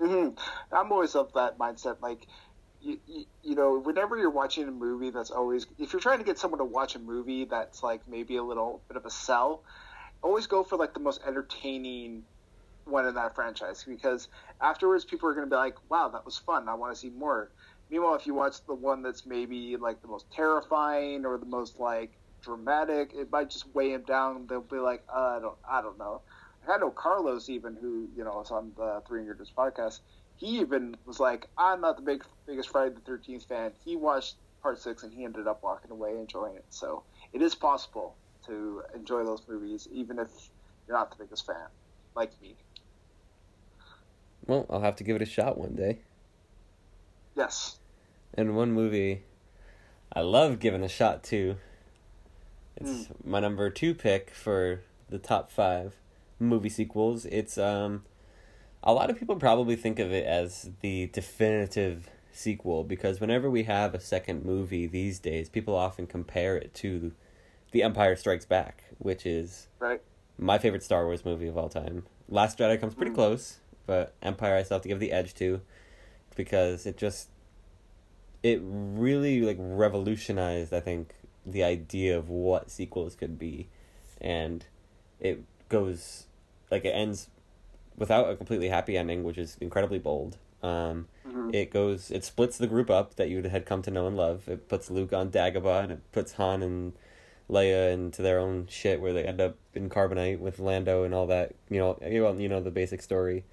Mm-hmm. 0.00 0.74
I'm 0.74 0.92
always 0.92 1.14
of 1.14 1.32
that 1.34 1.58
mindset. 1.58 2.00
Like, 2.00 2.26
you, 2.80 2.98
you, 3.06 3.24
you, 3.42 3.54
know, 3.54 3.78
whenever 3.78 4.16
you're 4.16 4.30
watching 4.30 4.66
a 4.66 4.72
movie, 4.72 5.10
that's 5.10 5.30
always 5.30 5.66
if 5.78 5.92
you're 5.92 6.00
trying 6.00 6.18
to 6.18 6.24
get 6.24 6.38
someone 6.38 6.58
to 6.58 6.64
watch 6.64 6.94
a 6.94 6.98
movie 6.98 7.44
that's 7.44 7.82
like 7.82 8.00
maybe 8.08 8.36
a 8.36 8.42
little 8.42 8.82
bit 8.88 8.96
of 8.96 9.04
a 9.04 9.10
sell, 9.10 9.62
always 10.22 10.46
go 10.46 10.64
for 10.64 10.76
like 10.76 10.94
the 10.94 11.00
most 11.00 11.20
entertaining 11.26 12.22
one 12.86 13.06
in 13.06 13.14
that 13.14 13.34
franchise 13.34 13.84
because 13.86 14.28
afterwards 14.60 15.04
people 15.04 15.28
are 15.28 15.34
going 15.34 15.46
to 15.46 15.50
be 15.50 15.56
like, 15.56 15.76
"Wow, 15.90 16.08
that 16.08 16.24
was 16.24 16.38
fun. 16.38 16.68
I 16.68 16.74
want 16.74 16.94
to 16.94 16.98
see 16.98 17.10
more." 17.10 17.50
Meanwhile, 17.90 18.14
if 18.14 18.26
you 18.26 18.34
watch 18.34 18.64
the 18.66 18.74
one 18.74 19.02
that's 19.02 19.26
maybe 19.26 19.76
like 19.76 20.00
the 20.00 20.08
most 20.08 20.30
terrifying 20.32 21.26
or 21.26 21.36
the 21.36 21.46
most 21.46 21.78
like 21.78 22.12
dramatic, 22.42 23.12
it 23.14 23.30
might 23.30 23.50
just 23.50 23.66
weigh 23.74 23.92
him 23.92 24.04
down. 24.06 24.46
They'll 24.48 24.60
be 24.60 24.76
like, 24.76 25.02
uh, 25.14 25.36
I 25.36 25.40
don't, 25.40 25.58
I 25.68 25.82
don't 25.82 25.98
know. 25.98 26.22
I 26.68 26.76
know 26.78 26.90
Carlos 26.90 27.48
even, 27.48 27.76
who 27.80 28.08
you 28.16 28.24
know 28.24 28.40
is 28.40 28.50
on 28.50 28.72
the 28.76 29.02
Three 29.06 29.24
Years 29.24 29.52
podcast. 29.56 30.00
He 30.36 30.60
even 30.60 30.96
was 31.04 31.20
like, 31.20 31.46
I'm 31.58 31.80
not 31.80 31.96
the 31.96 32.02
big 32.02 32.24
biggest 32.46 32.70
Friday 32.70 32.94
the 32.94 33.00
Thirteenth 33.00 33.44
fan. 33.44 33.72
He 33.84 33.96
watched 33.96 34.36
Part 34.62 34.78
Six 34.80 35.02
and 35.02 35.12
he 35.12 35.24
ended 35.24 35.46
up 35.46 35.62
walking 35.62 35.90
away 35.90 36.12
enjoying 36.12 36.56
it. 36.56 36.64
So 36.70 37.02
it 37.32 37.42
is 37.42 37.54
possible 37.54 38.14
to 38.46 38.82
enjoy 38.94 39.24
those 39.24 39.42
movies 39.48 39.88
even 39.92 40.18
if 40.18 40.28
you're 40.86 40.96
not 40.96 41.10
the 41.10 41.22
biggest 41.24 41.46
fan, 41.46 41.56
like 42.14 42.30
me. 42.40 42.54
Well, 44.46 44.66
I'll 44.70 44.80
have 44.80 44.96
to 44.96 45.04
give 45.04 45.16
it 45.16 45.22
a 45.22 45.26
shot 45.26 45.58
one 45.58 45.74
day. 45.74 45.98
Yes. 47.36 47.78
And 48.34 48.56
one 48.56 48.72
movie 48.72 49.22
I 50.12 50.20
love 50.20 50.58
giving 50.58 50.82
a 50.82 50.88
shot 50.88 51.22
to. 51.24 51.56
It's 52.76 52.90
Mm. 53.08 53.24
my 53.24 53.40
number 53.40 53.68
two 53.70 53.94
pick 53.94 54.30
for 54.30 54.80
the 55.08 55.18
top 55.18 55.50
five 55.50 55.94
movie 56.40 56.68
sequels. 56.68 57.26
It's 57.26 57.56
um 57.58 58.04
a 58.82 58.92
lot 58.94 59.10
of 59.10 59.18
people 59.18 59.36
probably 59.36 59.76
think 59.76 59.98
of 59.98 60.10
it 60.10 60.24
as 60.26 60.70
the 60.80 61.06
definitive 61.12 62.08
sequel 62.32 62.82
because 62.82 63.20
whenever 63.20 63.50
we 63.50 63.64
have 63.64 63.94
a 63.94 64.00
second 64.00 64.44
movie 64.44 64.86
these 64.86 65.18
days, 65.18 65.48
people 65.48 65.76
often 65.76 66.06
compare 66.06 66.56
it 66.56 66.72
to 66.74 67.12
The 67.72 67.82
Empire 67.82 68.16
Strikes 68.16 68.46
Back, 68.46 68.84
which 68.98 69.26
is 69.26 69.68
Right. 69.78 70.00
my 70.38 70.56
favorite 70.58 70.82
Star 70.82 71.04
Wars 71.04 71.24
movie 71.24 71.46
of 71.48 71.58
all 71.58 71.68
time. 71.68 72.04
Last 72.28 72.58
Jedi 72.58 72.80
comes 72.80 72.94
pretty 72.94 73.12
Mm. 73.12 73.16
close, 73.16 73.58
but 73.86 74.14
Empire 74.22 74.54
I 74.56 74.62
still 74.62 74.76
have 74.76 74.82
to 74.82 74.88
give 74.88 75.00
the 75.00 75.12
edge 75.12 75.34
to 75.34 75.60
because 76.36 76.86
it 76.86 76.96
just 76.96 77.28
it 78.42 78.58
really 78.62 79.42
like 79.42 79.58
revolutionized 79.60 80.72
I 80.72 80.80
think 80.80 81.14
the 81.44 81.62
idea 81.62 82.16
of 82.16 82.30
what 82.30 82.70
sequels 82.70 83.14
could 83.14 83.38
be 83.38 83.68
and 84.20 84.64
it 85.18 85.42
goes 85.68 86.26
like 86.70 86.84
it 86.84 86.90
ends 86.90 87.28
without 87.96 88.30
a 88.30 88.36
completely 88.36 88.68
happy 88.68 88.96
ending 88.96 89.24
which 89.24 89.38
is 89.38 89.56
incredibly 89.60 89.98
bold. 89.98 90.38
Um 90.62 91.08
Mhm. 91.26 91.54
it 91.54 91.70
goes 91.70 92.10
it 92.10 92.24
splits 92.24 92.58
the 92.58 92.66
group 92.66 92.90
up 92.90 93.16
that 93.16 93.28
you 93.28 93.42
had 93.42 93.66
come 93.66 93.82
to 93.82 93.90
know 93.90 94.06
and 94.06 94.16
love. 94.16 94.48
It 94.48 94.68
puts 94.68 94.90
luke 94.90 95.12
on 95.12 95.30
dagobah 95.30 95.84
and 95.84 95.92
it 95.92 96.12
puts 96.12 96.32
han 96.32 96.62
and 96.62 96.92
leia 97.48 97.92
into 97.92 98.22
their 98.22 98.38
own 98.38 98.66
shit 98.68 99.00
where 99.00 99.12
they 99.12 99.24
end 99.24 99.40
up 99.40 99.56
in 99.74 99.88
carbonite 99.90 100.38
with 100.38 100.60
lando 100.60 101.02
and 101.02 101.12
all 101.12 101.26
that 101.26 101.52
you 101.68 101.78
know 101.80 101.98
you 102.02 102.22
know, 102.22 102.32
you 102.38 102.48
know 102.48 102.60
the 102.60 102.70
basic 102.70 103.02
story. 103.02 103.44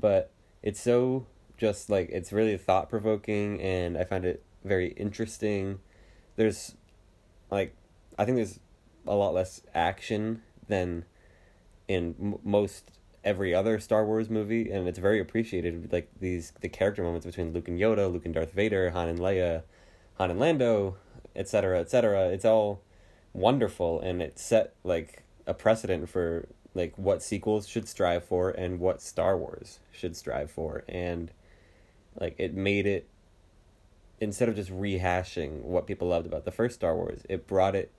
But 0.00 0.30
it's 0.62 0.80
so 0.80 1.26
just 1.58 1.90
like 1.90 2.08
it's 2.10 2.32
really 2.32 2.56
thought 2.56 2.88
provoking 2.88 3.60
and 3.60 3.96
i 3.96 4.04
find 4.04 4.24
it 4.24 4.42
very 4.64 4.88
interesting. 4.92 5.80
There's 6.36 6.74
like 7.50 7.74
i 8.18 8.24
think 8.24 8.36
there's 8.36 8.58
a 9.06 9.14
lot 9.14 9.34
less 9.34 9.60
action 9.74 10.42
than 10.68 11.04
in 11.92 12.14
m- 12.20 12.38
most 12.42 12.90
every 13.24 13.54
other 13.54 13.78
Star 13.78 14.04
Wars 14.04 14.28
movie, 14.28 14.70
and 14.70 14.88
it's 14.88 14.98
very 14.98 15.20
appreciated. 15.20 15.92
Like 15.92 16.10
these 16.18 16.52
the 16.60 16.68
character 16.68 17.02
moments 17.02 17.26
between 17.26 17.52
Luke 17.52 17.68
and 17.68 17.78
Yoda, 17.78 18.12
Luke 18.12 18.24
and 18.24 18.34
Darth 18.34 18.52
Vader, 18.52 18.90
Han 18.90 19.08
and 19.08 19.18
Leia, 19.18 19.62
Han 20.14 20.30
and 20.30 20.40
Lando, 20.40 20.96
etc., 21.36 21.80
etc. 21.80 22.28
It's 22.28 22.44
all 22.44 22.82
wonderful, 23.32 24.00
and 24.00 24.22
it 24.22 24.38
set 24.38 24.74
like 24.84 25.22
a 25.46 25.54
precedent 25.54 26.08
for 26.08 26.48
like 26.74 26.96
what 26.96 27.22
sequels 27.22 27.68
should 27.68 27.88
strive 27.88 28.24
for 28.24 28.50
and 28.50 28.80
what 28.80 29.02
Star 29.02 29.36
Wars 29.36 29.78
should 29.92 30.16
strive 30.16 30.50
for, 30.50 30.84
and 30.88 31.30
like 32.18 32.34
it 32.38 32.54
made 32.54 32.86
it 32.86 33.08
instead 34.20 34.48
of 34.48 34.54
just 34.54 34.70
rehashing 34.70 35.62
what 35.62 35.86
people 35.86 36.08
loved 36.08 36.26
about 36.26 36.44
the 36.44 36.52
first 36.52 36.76
Star 36.76 36.94
Wars, 36.94 37.22
it 37.28 37.46
brought 37.46 37.74
it 37.74 37.90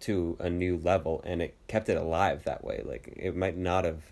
to 0.00 0.36
a 0.40 0.50
new 0.50 0.78
level 0.78 1.22
and 1.24 1.42
it 1.42 1.54
kept 1.68 1.88
it 1.88 1.96
alive 1.96 2.44
that 2.44 2.64
way. 2.64 2.82
Like 2.84 3.12
it 3.16 3.36
might 3.36 3.56
not 3.56 3.84
have 3.84 4.02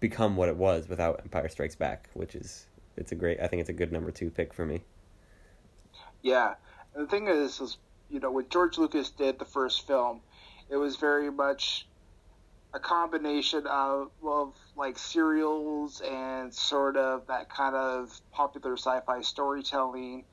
become 0.00 0.36
what 0.36 0.48
it 0.48 0.56
was 0.56 0.88
without 0.88 1.20
Empire 1.20 1.48
Strikes 1.48 1.74
Back, 1.74 2.08
which 2.14 2.34
is 2.34 2.66
it's 2.96 3.12
a 3.12 3.14
great 3.14 3.40
I 3.40 3.48
think 3.48 3.60
it's 3.60 3.70
a 3.70 3.74
good 3.74 3.92
number 3.92 4.10
2 4.10 4.30
pick 4.30 4.52
for 4.52 4.66
me. 4.66 4.82
Yeah, 6.22 6.54
and 6.94 7.06
the 7.06 7.10
thing 7.10 7.28
is, 7.28 7.60
is 7.60 7.78
you 8.10 8.20
know, 8.20 8.30
when 8.30 8.48
George 8.48 8.78
Lucas 8.78 9.10
did 9.10 9.38
the 9.38 9.44
first 9.44 9.86
film, 9.86 10.20
it 10.70 10.76
was 10.76 10.96
very 10.96 11.30
much 11.30 11.86
a 12.74 12.78
combination 12.78 13.66
of 13.66 14.10
of 14.22 14.54
like 14.76 14.98
serials 14.98 16.02
and 16.02 16.54
sort 16.54 16.96
of 16.96 17.26
that 17.28 17.48
kind 17.48 17.74
of 17.74 18.20
popular 18.32 18.76
sci-fi 18.76 19.22
storytelling. 19.22 20.24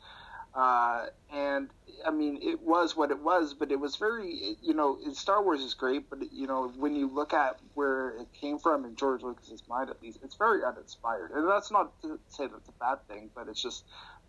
Uh, 0.55 1.07
and 1.33 1.69
I 2.07 2.11
mean, 2.11 2.39
it 2.41 2.61
was 2.61 2.95
what 2.95 3.11
it 3.11 3.21
was, 3.21 3.53
but 3.53 3.71
it 3.71 3.79
was 3.79 3.97
very, 3.97 4.55
you 4.61 4.73
know, 4.73 4.97
Star 5.13 5.43
Wars 5.43 5.61
is 5.61 5.73
great, 5.73 6.09
but 6.09 6.19
you 6.31 6.47
know, 6.47 6.71
when 6.77 6.95
you 6.95 7.07
look 7.13 7.33
at 7.33 7.59
where 7.73 8.11
it 8.11 8.27
came 8.39 8.57
from 8.57 8.85
in 8.85 8.95
George 8.95 9.21
Lucas's 9.21 9.63
mind, 9.67 9.89
at 9.89 10.01
least, 10.01 10.19
it's 10.23 10.37
very 10.37 10.63
uninspired. 10.63 11.31
And 11.31 11.49
that's 11.49 11.71
not 11.71 12.01
to 12.03 12.19
say 12.29 12.47
that's 12.47 12.69
a 12.69 12.73
bad 12.79 12.99
thing, 13.09 13.29
but 13.35 13.49
it's 13.49 13.61
just 13.61 13.83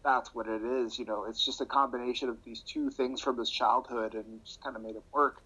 that's 0.04 0.34
what 0.34 0.48
it 0.48 0.62
is. 0.62 0.98
You 0.98 1.04
know, 1.04 1.26
it's 1.28 1.44
just 1.44 1.60
a 1.60 1.66
combination 1.66 2.28
of 2.28 2.38
these 2.44 2.62
two 2.62 2.90
things 2.90 3.20
from 3.20 3.38
his 3.38 3.50
childhood, 3.50 4.14
and 4.14 4.44
just 4.44 4.62
kind 4.62 4.74
of 4.74 4.82
made 4.82 4.96
it 4.96 5.04
work. 5.14 5.36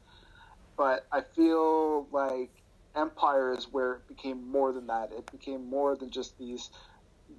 But 0.78 1.06
I 1.12 1.20
feel 1.36 2.06
like 2.10 2.52
Empire 2.96 3.52
is 3.52 3.66
where 3.70 3.94
it 3.94 4.08
became 4.08 4.50
more 4.50 4.72
than 4.72 4.86
that. 4.86 5.10
It 5.12 5.30
became 5.30 5.68
more 5.68 5.94
than 5.94 6.10
just 6.10 6.38
these 6.38 6.70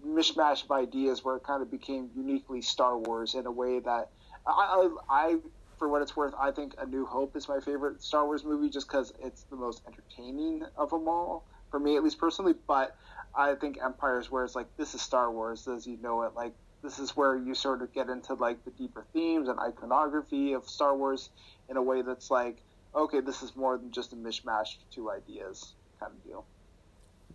mishmash 0.06 0.64
of 0.64 0.72
ideas, 0.72 1.24
where 1.24 1.38
it 1.38 1.44
kind 1.44 1.62
of 1.62 1.72
became 1.72 2.10
uniquely 2.16 2.62
Star 2.62 2.98
Wars 2.98 3.36
in 3.36 3.46
a 3.46 3.52
way 3.52 3.80
that 3.80 4.10
I, 4.46 4.52
I, 4.52 4.90
I 5.10 5.38
for 5.82 5.90
what 5.90 6.04
it's 6.04 6.16
worth, 6.16 6.36
I 6.40 6.52
think 6.52 6.76
A 6.78 6.86
New 6.86 7.08
Hope 7.08 7.36
is 7.36 7.50
my 7.50 7.60
favorite 7.60 8.04
Star 8.04 8.26
Wars 8.26 8.44
movie, 8.44 8.70
just 8.70 8.88
because 8.88 9.14
it's 9.24 9.44
the 9.50 9.56
most 9.56 9.82
entertaining 9.88 10.64
of 10.78 10.92
them 10.92 11.08
all 11.08 11.44
for 11.72 11.80
me, 11.80 11.96
at 11.96 12.04
least 12.04 12.20
personally. 12.20 12.54
But 12.68 12.96
I 13.36 13.56
think 13.56 13.80
Empire 13.84 14.20
is 14.20 14.30
where 14.30 14.44
it's 14.44 14.54
like 14.54 14.68
this 14.78 14.94
is 14.94 15.02
Star 15.02 15.32
Wars 15.32 15.68
as 15.68 15.88
you 15.88 15.98
know 15.98 16.22
it. 16.22 16.34
Like 16.36 16.54
this 16.84 17.00
is 17.00 17.16
where 17.18 17.36
you 17.36 17.56
sort 17.56 17.82
of 17.82 17.92
get 17.94 18.10
into 18.10 18.36
like 18.36 18.64
the 18.64 18.72
deeper 18.72 19.06
themes 19.14 19.48
and 19.48 19.60
iconography 19.60 20.54
of 20.54 20.70
Star 20.70 20.96
Wars 20.96 21.30
in 21.68 21.78
a 21.78 21.82
way 21.82 22.04
that's 22.04 22.30
like, 22.30 22.62
okay, 22.94 23.20
this 23.20 23.42
is 23.42 23.56
more 23.56 23.78
than 23.78 23.92
just 23.92 24.14
a 24.14 24.16
mishmash 24.16 24.78
of 24.78 24.90
two 24.92 25.10
ideas 25.10 25.74
kind 26.00 26.12
of 26.12 26.24
deal. 26.24 26.46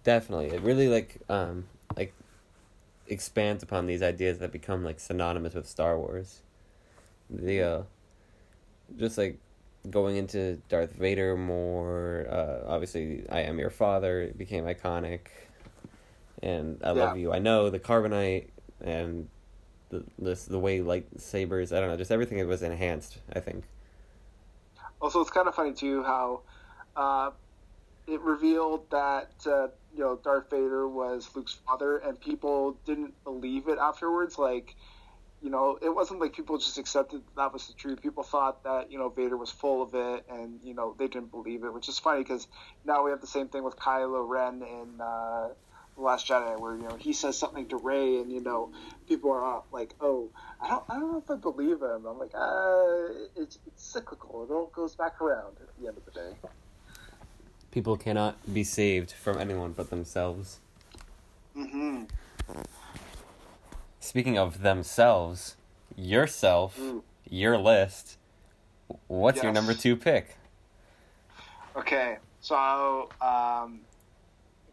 Definitely. 0.04 0.50
It 0.50 0.62
really 0.62 0.88
like 0.88 1.18
um 1.28 1.64
like 1.96 2.14
expands 3.08 3.62
upon 3.62 3.86
these 3.86 4.02
ideas 4.02 4.38
that 4.38 4.52
become 4.52 4.84
like 4.84 5.00
synonymous 5.00 5.54
with 5.54 5.68
Star 5.68 5.98
Wars. 5.98 6.40
The 7.30 7.62
uh 7.62 7.82
just 8.98 9.18
like 9.18 9.38
going 9.90 10.16
into 10.16 10.60
Darth 10.68 10.92
Vader 10.92 11.36
more, 11.36 12.26
uh 12.30 12.68
obviously 12.68 13.24
I 13.30 13.40
am 13.40 13.58
your 13.58 13.70
father 13.70 14.22
it 14.22 14.38
became 14.38 14.64
iconic. 14.64 15.20
And 16.42 16.80
I 16.84 16.90
love 16.90 17.16
you. 17.16 17.32
I 17.32 17.38
know 17.38 17.70
the 17.70 17.80
carbonite 17.80 18.48
and 18.80 19.28
the 19.88 20.04
this 20.18 20.44
the 20.44 20.58
way 20.58 20.80
lightsabers, 20.80 21.74
I 21.74 21.80
don't 21.80 21.88
know, 21.88 21.96
just 21.96 22.10
everything 22.10 22.38
it 22.38 22.46
was 22.46 22.62
enhanced, 22.62 23.18
I 23.32 23.40
think. 23.40 23.64
Also, 25.00 25.20
it's 25.20 25.30
kind 25.30 25.48
of 25.48 25.54
funny 25.54 25.72
too 25.72 26.02
how 26.02 26.40
uh, 26.96 27.30
it 28.06 28.20
revealed 28.20 28.88
that 28.90 29.30
uh, 29.46 29.68
you 29.96 30.04
know 30.04 30.18
Darth 30.22 30.50
Vader 30.50 30.86
was 30.86 31.28
Luke's 31.34 31.58
father, 31.66 31.96
and 31.96 32.20
people 32.20 32.78
didn't 32.84 33.14
believe 33.24 33.68
it 33.68 33.78
afterwards. 33.78 34.38
Like, 34.38 34.74
you 35.40 35.50
know, 35.50 35.78
it 35.80 35.88
wasn't 35.88 36.20
like 36.20 36.34
people 36.34 36.58
just 36.58 36.78
accepted 36.78 37.22
that, 37.22 37.36
that 37.36 37.52
was 37.52 37.66
the 37.66 37.74
truth. 37.74 38.02
People 38.02 38.22
thought 38.22 38.62
that 38.64 38.92
you 38.92 38.98
know 38.98 39.08
Vader 39.08 39.36
was 39.36 39.50
full 39.50 39.82
of 39.82 39.94
it, 39.94 40.26
and 40.30 40.60
you 40.62 40.74
know 40.74 40.94
they 40.98 41.08
didn't 41.08 41.30
believe 41.30 41.64
it, 41.64 41.72
which 41.72 41.88
is 41.88 41.98
funny 41.98 42.22
because 42.22 42.46
now 42.84 43.04
we 43.04 43.10
have 43.10 43.20
the 43.20 43.26
same 43.26 43.48
thing 43.48 43.64
with 43.64 43.76
Kylo 43.76 44.28
Ren 44.28 44.62
in 44.62 45.00
uh, 45.00 45.48
the 45.96 46.02
Last 46.02 46.28
Jedi, 46.28 46.60
where 46.60 46.76
you 46.76 46.82
know 46.82 46.96
he 46.96 47.14
says 47.14 47.38
something 47.38 47.66
to 47.68 47.76
Rey, 47.76 48.20
and 48.20 48.30
you 48.30 48.42
know 48.42 48.72
people 49.08 49.32
are 49.32 49.62
like, 49.72 49.94
"Oh, 50.00 50.30
I 50.60 50.68
don't, 50.68 50.84
I 50.90 50.94
don't 50.94 51.12
know 51.12 51.22
if 51.24 51.30
I 51.30 51.36
believe 51.36 51.80
him." 51.80 52.04
I'm 52.04 52.18
like, 52.18 52.34
uh, 52.34 53.24
it's, 53.34 53.58
it's 53.66 53.82
cyclical. 53.82 54.44
It 54.44 54.52
all 54.52 54.70
goes 54.74 54.94
back 54.94 55.22
around 55.22 55.56
at 55.62 55.68
the 55.80 55.88
end 55.88 55.96
of 55.96 56.04
the 56.04 56.10
day. 56.10 56.48
People 57.70 57.96
cannot 57.96 58.52
be 58.52 58.64
saved 58.64 59.12
from 59.12 59.38
anyone 59.38 59.72
but 59.72 59.90
themselves. 59.90 60.60
Mm-hmm. 61.56 62.04
Speaking 64.00 64.38
of 64.38 64.62
themselves, 64.62 65.56
yourself, 65.96 66.78
Mm. 66.78 67.02
your 67.28 67.58
list. 67.58 68.16
What's 69.08 69.42
your 69.42 69.52
number 69.52 69.74
two 69.74 69.96
pick? 69.96 70.36
Okay, 71.74 72.18
so 72.40 73.10
um, 73.20 73.80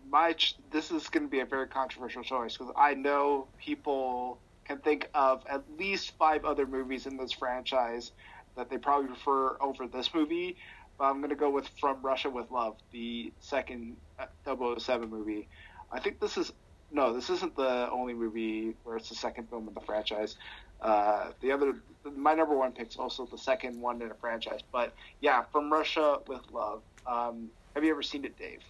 my 0.10 0.34
ch- 0.34 0.56
this 0.72 0.91
is 0.91 1.10
going 1.10 1.24
to 1.26 1.30
be 1.30 1.39
a 1.39 1.46
very 1.46 1.68
controversial 1.68 2.24
choice 2.24 2.56
because 2.56 2.72
I 2.78 2.94
know 2.94 3.48
people 3.58 4.38
can 4.66 4.78
think 4.78 5.10
of 5.14 5.44
at 5.50 5.64
least 5.78 6.12
five 6.18 6.46
other 6.46 6.66
movies 6.66 7.06
in 7.08 7.18
this 7.18 7.32
franchise 7.34 8.12
that 8.56 8.70
they 8.70 8.78
probably 8.78 9.08
prefer 9.08 9.58
over 9.60 9.88
this 9.88 10.14
movie. 10.14 10.56
I'm 11.00 11.18
going 11.18 11.30
to 11.30 11.36
go 11.36 11.50
with 11.50 11.68
From 11.80 12.02
Russia 12.02 12.30
with 12.30 12.52
Love, 12.52 12.78
the 12.91 13.34
second 13.39 13.98
uh, 14.20 14.78
007 14.78 15.10
movie. 15.10 15.48
I 15.91 16.00
think 16.00 16.20
this 16.20 16.38
is 16.38 16.52
no, 16.94 17.12
this 17.12 17.30
isn't 17.32 17.56
the 17.56 17.89
only 17.91 18.14
movie 18.14 18.76
where 18.84 18.96
it's 18.96 19.10
the 19.10 19.16
second 19.16 19.50
film 19.50 19.68
in 19.68 19.74
the 19.74 19.82
franchise. 19.82 20.36
Uh, 20.80 21.32
the 21.41 21.52
other, 21.52 21.74
my 22.16 22.36
number 22.36 22.56
one 22.56 22.72
pick 22.72 22.89
is 22.89 22.98
also 22.98 23.26
the 23.26 23.38
second 23.38 23.82
one 23.82 24.02
in 24.02 24.12
a 24.12 24.14
franchise. 24.14 24.60
But 24.72 24.94
yeah, 25.20 25.44
From 25.52 25.74
Russia 25.74 26.20
with 26.28 26.41
Love. 26.52 26.84
Um, 27.08 27.50
have 27.74 27.84
you 27.84 27.89
ever 27.89 28.04
seen 28.04 28.24
it, 28.26 28.38
Dave? 28.38 28.62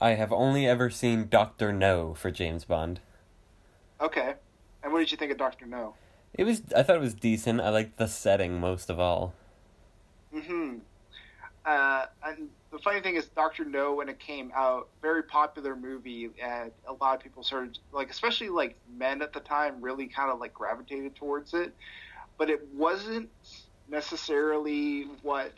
I 0.00 0.10
have 0.10 0.32
only 0.32 0.66
ever 0.66 0.90
seen 0.90 1.28
Doctor 1.28 1.72
No 1.72 2.14
for 2.14 2.30
James 2.30 2.64
Bond. 2.64 3.00
Okay, 4.00 4.34
and 4.82 4.92
what 4.92 5.00
did 5.00 5.10
you 5.10 5.16
think 5.16 5.32
of 5.32 5.38
Doctor 5.38 5.66
No? 5.66 5.94
It 6.34 6.44
was. 6.44 6.62
I 6.74 6.82
thought 6.82 6.96
it 6.96 7.00
was 7.00 7.14
decent. 7.14 7.60
I 7.60 7.70
liked 7.70 7.96
the 7.96 8.06
setting 8.06 8.60
most 8.60 8.90
of 8.90 9.00
all. 9.00 9.32
Hmm. 10.34 10.78
Uh, 11.66 12.06
and 12.24 12.48
the 12.70 12.78
funny 12.78 13.00
thing 13.00 13.16
is, 13.16 13.26
Doctor 13.26 13.64
No, 13.64 13.94
when 13.94 14.08
it 14.08 14.20
came 14.20 14.52
out, 14.54 14.88
very 15.02 15.24
popular 15.24 15.74
movie, 15.74 16.30
and 16.40 16.70
a 16.86 16.92
lot 16.92 17.16
of 17.16 17.22
people 17.22 17.42
started 17.42 17.76
like, 17.92 18.08
especially 18.08 18.48
like 18.48 18.76
men 18.96 19.20
at 19.20 19.32
the 19.32 19.40
time, 19.40 19.80
really 19.80 20.06
kind 20.06 20.30
of 20.30 20.38
like 20.38 20.54
gravitated 20.54 21.16
towards 21.16 21.54
it. 21.54 21.74
But 22.38 22.50
it 22.50 22.68
wasn't 22.72 23.28
necessarily 23.88 25.08
what 25.22 25.54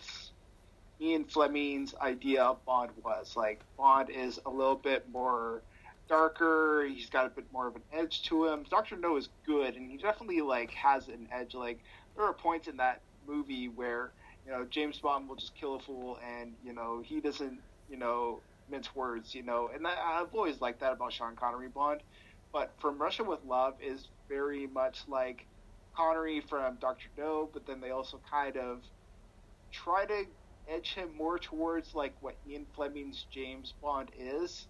Ian 0.98 1.24
Fleming's 1.24 1.94
idea 2.00 2.42
of 2.42 2.64
Bond 2.64 2.92
was. 3.04 3.36
Like 3.36 3.60
Bond 3.76 4.08
is 4.08 4.40
a 4.46 4.50
little 4.50 4.76
bit 4.76 5.06
more 5.12 5.60
darker. 6.08 6.86
He's 6.88 7.10
got 7.10 7.26
a 7.26 7.28
bit 7.28 7.44
more 7.52 7.66
of 7.66 7.76
an 7.76 7.82
edge 7.92 8.22
to 8.24 8.46
him. 8.46 8.64
Doctor 8.70 8.96
No 8.96 9.18
is 9.18 9.28
good, 9.44 9.76
and 9.76 9.90
he 9.90 9.98
definitely 9.98 10.40
like 10.40 10.70
has 10.70 11.08
an 11.08 11.28
edge. 11.30 11.54
Like 11.54 11.80
there 12.16 12.24
are 12.24 12.32
points 12.32 12.66
in 12.66 12.78
that 12.78 13.02
movie 13.26 13.68
where 13.68 14.10
you 14.48 14.54
know 14.54 14.66
James 14.70 14.98
Bond 15.00 15.28
will 15.28 15.36
just 15.36 15.54
kill 15.60 15.76
a 15.76 15.80
fool, 15.80 16.18
and 16.26 16.54
you 16.62 16.72
know 16.72 17.02
he 17.04 17.20
doesn't 17.20 17.60
you 17.86 17.98
know 17.98 18.42
mince 18.68 18.94
words. 18.94 19.34
You 19.34 19.44
know, 19.44 19.68
and 19.74 19.86
I, 19.86 20.22
I've 20.22 20.34
always 20.34 20.60
liked 20.60 20.80
that 20.80 20.94
about 20.94 21.12
Sean 21.12 21.36
Connery 21.36 21.68
Bond. 21.68 22.02
But 22.52 22.74
from 22.80 23.00
Russia 23.00 23.24
with 23.24 23.40
Love 23.44 23.74
is 23.80 24.08
very 24.30 24.66
much 24.66 25.00
like 25.06 25.46
Connery 25.94 26.40
from 26.48 26.78
Doctor 26.80 27.10
No, 27.18 27.50
but 27.52 27.66
then 27.66 27.80
they 27.80 27.90
also 27.90 28.22
kind 28.30 28.56
of 28.56 28.80
try 29.72 30.06
to 30.06 30.24
edge 30.66 30.94
him 30.94 31.14
more 31.16 31.38
towards 31.38 31.94
like 31.94 32.14
what 32.20 32.36
Ian 32.48 32.66
Fleming's 32.74 33.26
James 33.30 33.74
Bond 33.82 34.10
is. 34.18 34.66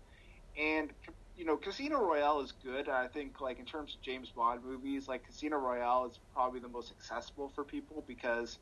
And 0.60 0.92
you 1.36 1.44
know, 1.44 1.56
Casino 1.56 2.00
Royale 2.00 2.40
is 2.40 2.52
good. 2.64 2.88
I 2.88 3.06
think 3.06 3.40
like 3.40 3.60
in 3.60 3.64
terms 3.64 3.94
of 3.94 4.02
James 4.02 4.32
Bond 4.34 4.64
movies, 4.64 5.06
like 5.06 5.24
Casino 5.24 5.58
Royale 5.58 6.06
is 6.06 6.18
probably 6.34 6.58
the 6.58 6.68
most 6.68 6.90
accessible 6.90 7.52
for 7.54 7.64
people 7.64 8.04
because 8.08 8.58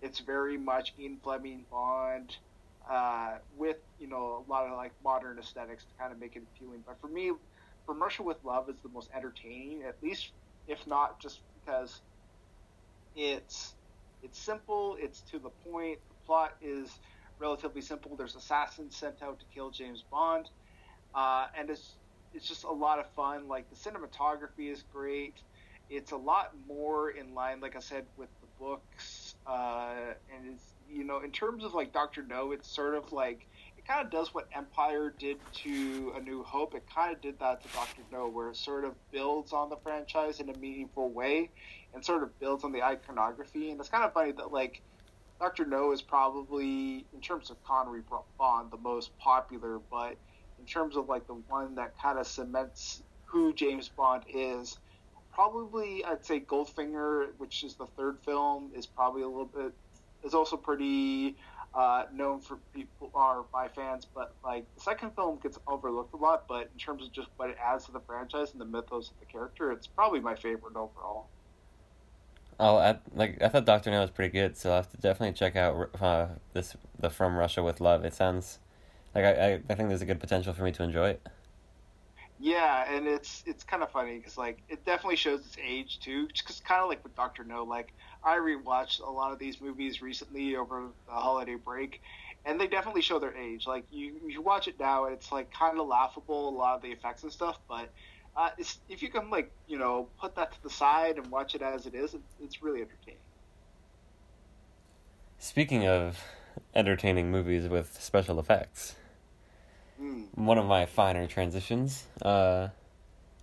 it's 0.00 0.20
very 0.20 0.58
much 0.58 0.94
Ian 0.98 1.18
Fleming 1.22 1.66
Bond 1.70 2.36
uh, 2.90 3.38
with 3.56 3.78
you 3.98 4.08
know 4.08 4.44
a 4.46 4.50
lot 4.50 4.66
of 4.66 4.76
like 4.76 4.92
modern 5.02 5.38
aesthetics 5.38 5.84
to 5.86 5.94
kind 5.98 6.12
of 6.12 6.18
make 6.18 6.36
it 6.36 6.42
appealing. 6.54 6.82
But 6.86 7.00
for 7.00 7.08
me, 7.08 7.32
Russia 8.08 8.22
with 8.22 8.38
Love 8.44 8.68
is 8.68 8.80
the 8.82 8.88
most 8.88 9.10
entertaining, 9.14 9.82
at 9.82 9.96
least 10.02 10.32
if 10.66 10.86
not 10.86 11.20
just 11.20 11.42
because 11.54 12.02
it's 13.14 13.74
it's 14.22 14.38
simple, 14.38 14.96
it's 15.00 15.22
to 15.30 15.38
the 15.38 15.50
point. 15.50 15.98
The 16.08 16.14
plot 16.26 16.52
is 16.60 16.90
relatively 17.38 17.80
simple. 17.82 18.16
There's 18.16 18.36
assassins 18.36 18.96
sent 18.96 19.22
out 19.22 19.40
to 19.40 19.46
kill 19.54 19.70
James 19.70 20.04
Bond, 20.10 20.46
uh, 21.14 21.46
and 21.58 21.70
it's 21.70 21.96
it's 22.32 22.46
just 22.48 22.64
a 22.64 22.70
lot 22.72 22.98
of 22.98 23.06
fun. 23.14 23.48
Like 23.48 23.68
the 23.70 23.76
cinematography 23.76 24.70
is 24.72 24.82
great. 24.82 25.42
It's 25.88 26.12
a 26.12 26.16
lot 26.16 26.50
more 26.66 27.10
in 27.10 27.34
line, 27.34 27.60
like 27.60 27.76
I 27.76 27.80
said, 27.80 28.06
with 28.16 28.28
the 28.42 28.48
books, 28.58 29.17
uh, 29.48 30.14
and 30.34 30.54
it's 30.54 30.74
you 30.90 31.04
know 31.04 31.20
in 31.20 31.32
terms 31.32 31.64
of 31.64 31.74
like 31.74 31.92
Doctor 31.92 32.22
No, 32.22 32.52
it's 32.52 32.68
sort 32.68 32.94
of 32.94 33.12
like 33.12 33.48
it 33.76 33.86
kind 33.86 34.04
of 34.04 34.12
does 34.12 34.34
what 34.34 34.46
Empire 34.54 35.14
did 35.18 35.38
to 35.64 36.12
A 36.16 36.20
New 36.20 36.42
Hope. 36.42 36.74
It 36.74 36.84
kind 36.94 37.14
of 37.14 37.22
did 37.22 37.38
that 37.40 37.62
to 37.62 37.68
Doctor 37.68 38.02
No, 38.12 38.28
where 38.28 38.50
it 38.50 38.56
sort 38.56 38.84
of 38.84 38.94
builds 39.10 39.52
on 39.52 39.70
the 39.70 39.76
franchise 39.76 40.40
in 40.40 40.50
a 40.50 40.58
meaningful 40.58 41.10
way, 41.10 41.50
and 41.94 42.04
sort 42.04 42.22
of 42.22 42.38
builds 42.38 42.62
on 42.64 42.72
the 42.72 42.82
iconography. 42.82 43.70
And 43.70 43.80
it's 43.80 43.88
kind 43.88 44.04
of 44.04 44.12
funny 44.12 44.32
that 44.32 44.52
like 44.52 44.82
Doctor 45.40 45.64
No 45.64 45.92
is 45.92 46.02
probably 46.02 47.06
in 47.14 47.20
terms 47.22 47.50
of 47.50 47.62
Connery 47.64 48.02
Bond 48.38 48.70
the 48.70 48.78
most 48.78 49.16
popular, 49.18 49.78
but 49.90 50.16
in 50.58 50.66
terms 50.66 50.96
of 50.96 51.08
like 51.08 51.26
the 51.26 51.34
one 51.48 51.74
that 51.76 51.98
kind 52.00 52.18
of 52.18 52.26
cements 52.26 53.02
who 53.24 53.52
James 53.52 53.88
Bond 53.88 54.24
is, 54.28 54.78
probably 55.38 56.04
I'd 56.04 56.26
say 56.26 56.40
Goldfinger, 56.40 57.28
which 57.38 57.62
is 57.62 57.76
the 57.76 57.86
third 57.86 58.18
film, 58.24 58.72
is 58.74 58.86
probably 58.86 59.22
a 59.22 59.28
little 59.28 59.44
bit 59.44 59.72
is 60.24 60.34
also 60.34 60.56
pretty 60.56 61.36
uh, 61.72 62.06
known 62.12 62.40
for 62.40 62.58
people 62.74 63.08
are 63.14 63.44
by 63.52 63.68
fans, 63.68 64.04
but 64.04 64.34
like 64.42 64.64
the 64.74 64.80
second 64.80 65.14
film 65.14 65.38
gets 65.40 65.56
overlooked 65.68 66.12
a 66.12 66.16
lot. 66.16 66.48
But 66.48 66.70
in 66.72 66.78
terms 66.80 67.04
of 67.04 67.12
just 67.12 67.28
what 67.36 67.50
it 67.50 67.56
adds 67.64 67.86
to 67.86 67.92
the 67.92 68.00
franchise 68.00 68.50
and 68.50 68.60
the 68.60 68.64
mythos 68.64 69.12
of 69.12 69.20
the 69.20 69.26
character, 69.26 69.70
it's 69.70 69.86
probably 69.86 70.18
my 70.18 70.34
favorite 70.34 70.74
overall. 70.74 71.28
Oh, 72.58 72.78
I, 72.78 72.96
like 73.14 73.40
I 73.40 73.46
thought 73.46 73.64
Doctor 73.64 73.92
No 73.92 74.00
was 74.00 74.10
pretty 74.10 74.32
good, 74.32 74.56
so 74.56 74.72
I 74.72 74.76
have 74.76 74.90
to 74.90 74.96
definitely 74.96 75.34
check 75.34 75.54
out 75.54 75.88
uh, 76.00 76.26
this 76.52 76.76
the 76.98 77.10
From 77.10 77.36
Russia 77.36 77.62
with 77.62 77.80
Love. 77.80 78.04
It 78.04 78.12
sounds 78.12 78.58
like 79.14 79.24
I, 79.24 79.30
I, 79.30 79.52
I 79.70 79.74
think 79.76 79.88
there's 79.88 80.02
a 80.02 80.06
good 80.06 80.18
potential 80.18 80.52
for 80.52 80.64
me 80.64 80.72
to 80.72 80.82
enjoy 80.82 81.10
it. 81.10 81.28
Yeah, 82.40 82.92
and 82.92 83.06
it's 83.06 83.42
it's 83.46 83.64
kind 83.64 83.82
of 83.82 83.90
funny 83.90 84.18
because 84.18 84.38
like 84.38 84.62
it 84.68 84.84
definitely 84.84 85.16
shows 85.16 85.40
its 85.40 85.56
age 85.64 85.98
too. 86.00 86.28
Because 86.28 86.60
kind 86.60 86.82
of 86.82 86.88
like 86.88 87.02
with 87.02 87.16
Doctor 87.16 87.42
No, 87.42 87.64
like 87.64 87.92
I 88.22 88.36
rewatched 88.36 89.00
a 89.00 89.10
lot 89.10 89.32
of 89.32 89.38
these 89.38 89.60
movies 89.60 90.00
recently 90.00 90.54
over 90.54 90.84
the 91.06 91.12
holiday 91.12 91.56
break, 91.56 92.00
and 92.44 92.60
they 92.60 92.68
definitely 92.68 93.02
show 93.02 93.18
their 93.18 93.36
age. 93.36 93.66
Like 93.66 93.84
you 93.90 94.14
you 94.26 94.40
watch 94.40 94.68
it 94.68 94.78
now, 94.78 95.06
and 95.06 95.14
it's 95.14 95.32
like 95.32 95.52
kind 95.52 95.80
of 95.80 95.88
laughable 95.88 96.48
a 96.48 96.54
lot 96.56 96.76
of 96.76 96.82
the 96.82 96.88
effects 96.88 97.22
and 97.22 97.32
stuff, 97.32 97.58
but. 97.68 97.90
Uh, 98.36 98.50
if 98.88 99.02
you 99.02 99.08
can 99.08 99.30
like 99.30 99.50
you 99.66 99.76
know 99.76 100.06
put 100.20 100.36
that 100.36 100.52
to 100.52 100.62
the 100.62 100.70
side 100.70 101.16
and 101.16 101.26
watch 101.26 101.56
it 101.56 101.62
as 101.62 101.86
it 101.86 101.94
is, 101.94 102.14
it's, 102.14 102.34
it's 102.40 102.62
really 102.62 102.82
entertaining. 102.82 103.18
Speaking 105.40 105.88
of 105.88 106.22
entertaining 106.72 107.32
movies 107.32 107.68
with 107.68 108.00
special 108.00 108.38
effects, 108.38 108.94
mm. 110.00 110.26
one 110.34 110.58
of 110.58 110.66
my 110.66 110.86
finer 110.86 111.26
transitions. 111.26 112.04
Uh, 112.22 112.68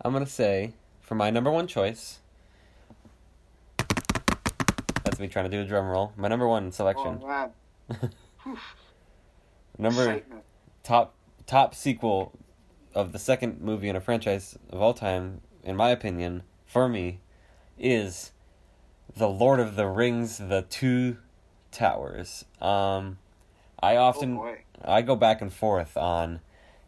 I'm 0.01 0.13
gonna 0.13 0.25
say 0.25 0.73
for 1.01 1.15
my 1.15 1.29
number 1.29 1.51
one 1.51 1.67
choice. 1.67 2.19
That's 5.03 5.19
me 5.19 5.27
trying 5.27 5.49
to 5.49 5.51
do 5.51 5.61
a 5.61 5.65
drum 5.65 5.85
roll. 5.85 6.13
My 6.17 6.27
number 6.27 6.47
one 6.47 6.71
selection. 6.71 7.21
Oh 7.23 7.51
number 9.77 10.01
Excitement. 10.01 10.43
top 10.83 11.13
top 11.45 11.75
sequel 11.75 12.37
of 12.93 13.11
the 13.11 13.19
second 13.19 13.61
movie 13.61 13.89
in 13.89 13.95
a 13.95 14.01
franchise 14.01 14.57
of 14.69 14.81
all 14.81 14.93
time, 14.93 15.41
in 15.63 15.75
my 15.75 15.89
opinion, 15.89 16.43
for 16.65 16.87
me, 16.89 17.19
is 17.77 18.31
The 19.15 19.27
Lord 19.27 19.59
of 19.59 19.75
the 19.75 19.87
Rings: 19.87 20.37
The 20.37 20.63
Two 20.63 21.17
Towers. 21.71 22.45
Um, 22.61 23.17
I 23.81 23.97
often 23.97 24.37
Oh. 24.37 24.55
I 24.83 25.01
go 25.01 25.15
back 25.15 25.41
and 25.41 25.51
forth 25.53 25.97
on 25.97 26.41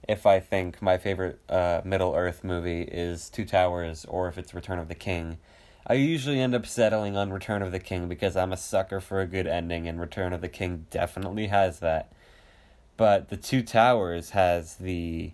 if 0.07 0.25
I 0.25 0.39
think 0.39 0.81
my 0.81 0.97
favorite 0.97 1.39
uh, 1.49 1.81
Middle 1.83 2.15
Earth 2.15 2.43
movie 2.43 2.81
is 2.83 3.29
Two 3.29 3.45
Towers 3.45 4.05
or 4.05 4.27
if 4.27 4.37
it's 4.37 4.53
Return 4.53 4.79
of 4.79 4.87
the 4.87 4.95
King. 4.95 5.37
I 5.85 5.93
usually 5.93 6.39
end 6.41 6.53
up 6.53 6.65
settling 6.65 7.15
on 7.15 7.31
Return 7.31 7.61
of 7.61 7.71
the 7.71 7.79
King 7.79 8.07
because 8.09 8.35
I'm 8.35 8.51
a 8.51 8.57
sucker 8.57 8.99
for 8.99 9.21
a 9.21 9.25
good 9.27 9.47
ending, 9.47 9.87
and 9.87 9.99
Return 9.99 10.33
of 10.33 10.41
the 10.41 10.49
King 10.49 10.85
definitely 10.91 11.47
has 11.47 11.79
that. 11.79 12.11
But 12.97 13.29
the 13.29 13.37
Two 13.37 13.61
Towers 13.63 14.31
has 14.31 14.75
the 14.75 15.31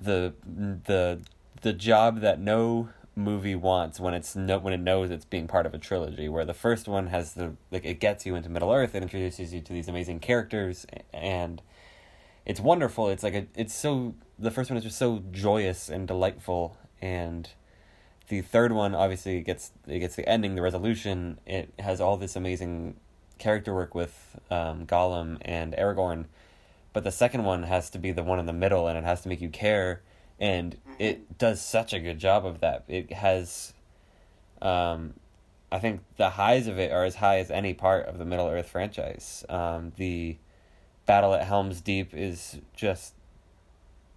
the 0.00 0.32
the 0.46 1.20
the 1.60 1.72
job 1.72 2.20
that 2.20 2.40
no 2.40 2.88
movie 3.14 3.54
wants 3.54 4.00
when 4.00 4.14
it's 4.14 4.34
no 4.34 4.58
when 4.58 4.72
it 4.72 4.80
knows 4.80 5.10
it's 5.10 5.24
being 5.24 5.46
part 5.46 5.66
of 5.66 5.74
a 5.74 5.78
trilogy. 5.78 6.28
Where 6.28 6.44
the 6.44 6.54
first 6.54 6.88
one 6.88 7.08
has 7.08 7.34
the 7.34 7.54
like 7.70 7.84
it 7.84 8.00
gets 8.00 8.24
you 8.26 8.34
into 8.34 8.48
Middle 8.48 8.72
Earth, 8.72 8.94
it 8.94 9.02
introduces 9.02 9.52
you 9.52 9.60
to 9.60 9.72
these 9.72 9.88
amazing 9.88 10.20
characters, 10.20 10.86
and 11.12 11.60
it's 12.46 12.60
wonderful. 12.60 13.08
It's 13.08 13.22
like 13.22 13.34
a, 13.34 13.46
it's 13.54 13.74
so 13.74 14.14
the 14.38 14.50
first 14.50 14.70
one 14.70 14.76
is 14.76 14.84
just 14.84 14.98
so 14.98 15.22
joyous 15.30 15.88
and 15.88 16.08
delightful, 16.08 16.76
and 17.00 17.48
the 18.28 18.40
third 18.40 18.72
one 18.72 18.94
obviously 18.94 19.40
gets 19.42 19.72
it 19.86 19.98
gets 19.98 20.16
the 20.16 20.28
ending, 20.28 20.54
the 20.54 20.62
resolution. 20.62 21.38
It 21.46 21.72
has 21.78 22.00
all 22.00 22.16
this 22.16 22.34
amazing 22.36 22.96
character 23.38 23.74
work 23.74 23.94
with 23.94 24.38
um, 24.50 24.86
Gollum 24.86 25.38
and 25.42 25.74
Aragorn, 25.74 26.26
but 26.92 27.04
the 27.04 27.12
second 27.12 27.44
one 27.44 27.64
has 27.64 27.90
to 27.90 27.98
be 27.98 28.12
the 28.12 28.22
one 28.22 28.38
in 28.38 28.46
the 28.46 28.52
middle, 28.52 28.86
and 28.88 28.96
it 28.96 29.04
has 29.04 29.20
to 29.22 29.28
make 29.28 29.40
you 29.40 29.50
care, 29.50 30.02
and 30.42 30.76
it 30.98 31.38
does 31.38 31.62
such 31.62 31.92
a 31.92 32.00
good 32.00 32.18
job 32.18 32.44
of 32.44 32.58
that. 32.60 32.82
It 32.88 33.12
has, 33.12 33.72
um, 34.60 35.14
I 35.70 35.78
think 35.78 36.00
the 36.16 36.30
highs 36.30 36.66
of 36.66 36.80
it 36.80 36.90
are 36.90 37.04
as 37.04 37.14
high 37.14 37.38
as 37.38 37.48
any 37.48 37.74
part 37.74 38.06
of 38.06 38.18
the 38.18 38.24
Middle 38.24 38.48
Earth 38.48 38.68
franchise. 38.68 39.44
Um, 39.48 39.92
the 39.96 40.36
battle 41.06 41.32
at 41.32 41.46
Helm's 41.46 41.80
Deep 41.80 42.12
is 42.12 42.58
just 42.74 43.14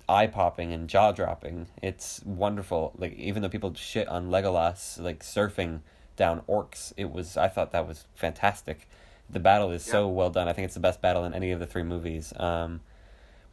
eye 0.10 0.26
popping 0.26 0.74
and 0.74 0.90
jaw 0.90 1.12
dropping. 1.12 1.68
It's 1.84 2.22
wonderful. 2.26 2.94
Like 2.98 3.14
even 3.14 3.44
though 3.44 3.50
people 3.50 3.76
shit 3.76 4.08
on 4.08 4.30
Legolas 4.30 5.00
like 5.00 5.20
surfing 5.20 5.82
down 6.16 6.42
orcs, 6.50 6.92
it 6.98 7.12
was 7.12 7.38
I 7.38 7.50
thought 7.50 7.72
that 7.72 7.88
was 7.88 8.06
fantastic. 8.16 8.90
The 9.30 9.40
battle 9.40 9.70
is 9.72 9.84
so 9.84 10.08
well 10.08 10.32
done. 10.32 10.48
I 10.48 10.54
think 10.54 10.66
it's 10.66 10.74
the 10.74 10.80
best 10.80 11.02
battle 11.02 11.24
in 11.24 11.36
any 11.36 11.52
of 11.52 11.60
the 11.60 11.68
three 11.68 11.84
movies. 11.84 12.34
Um, 12.36 12.82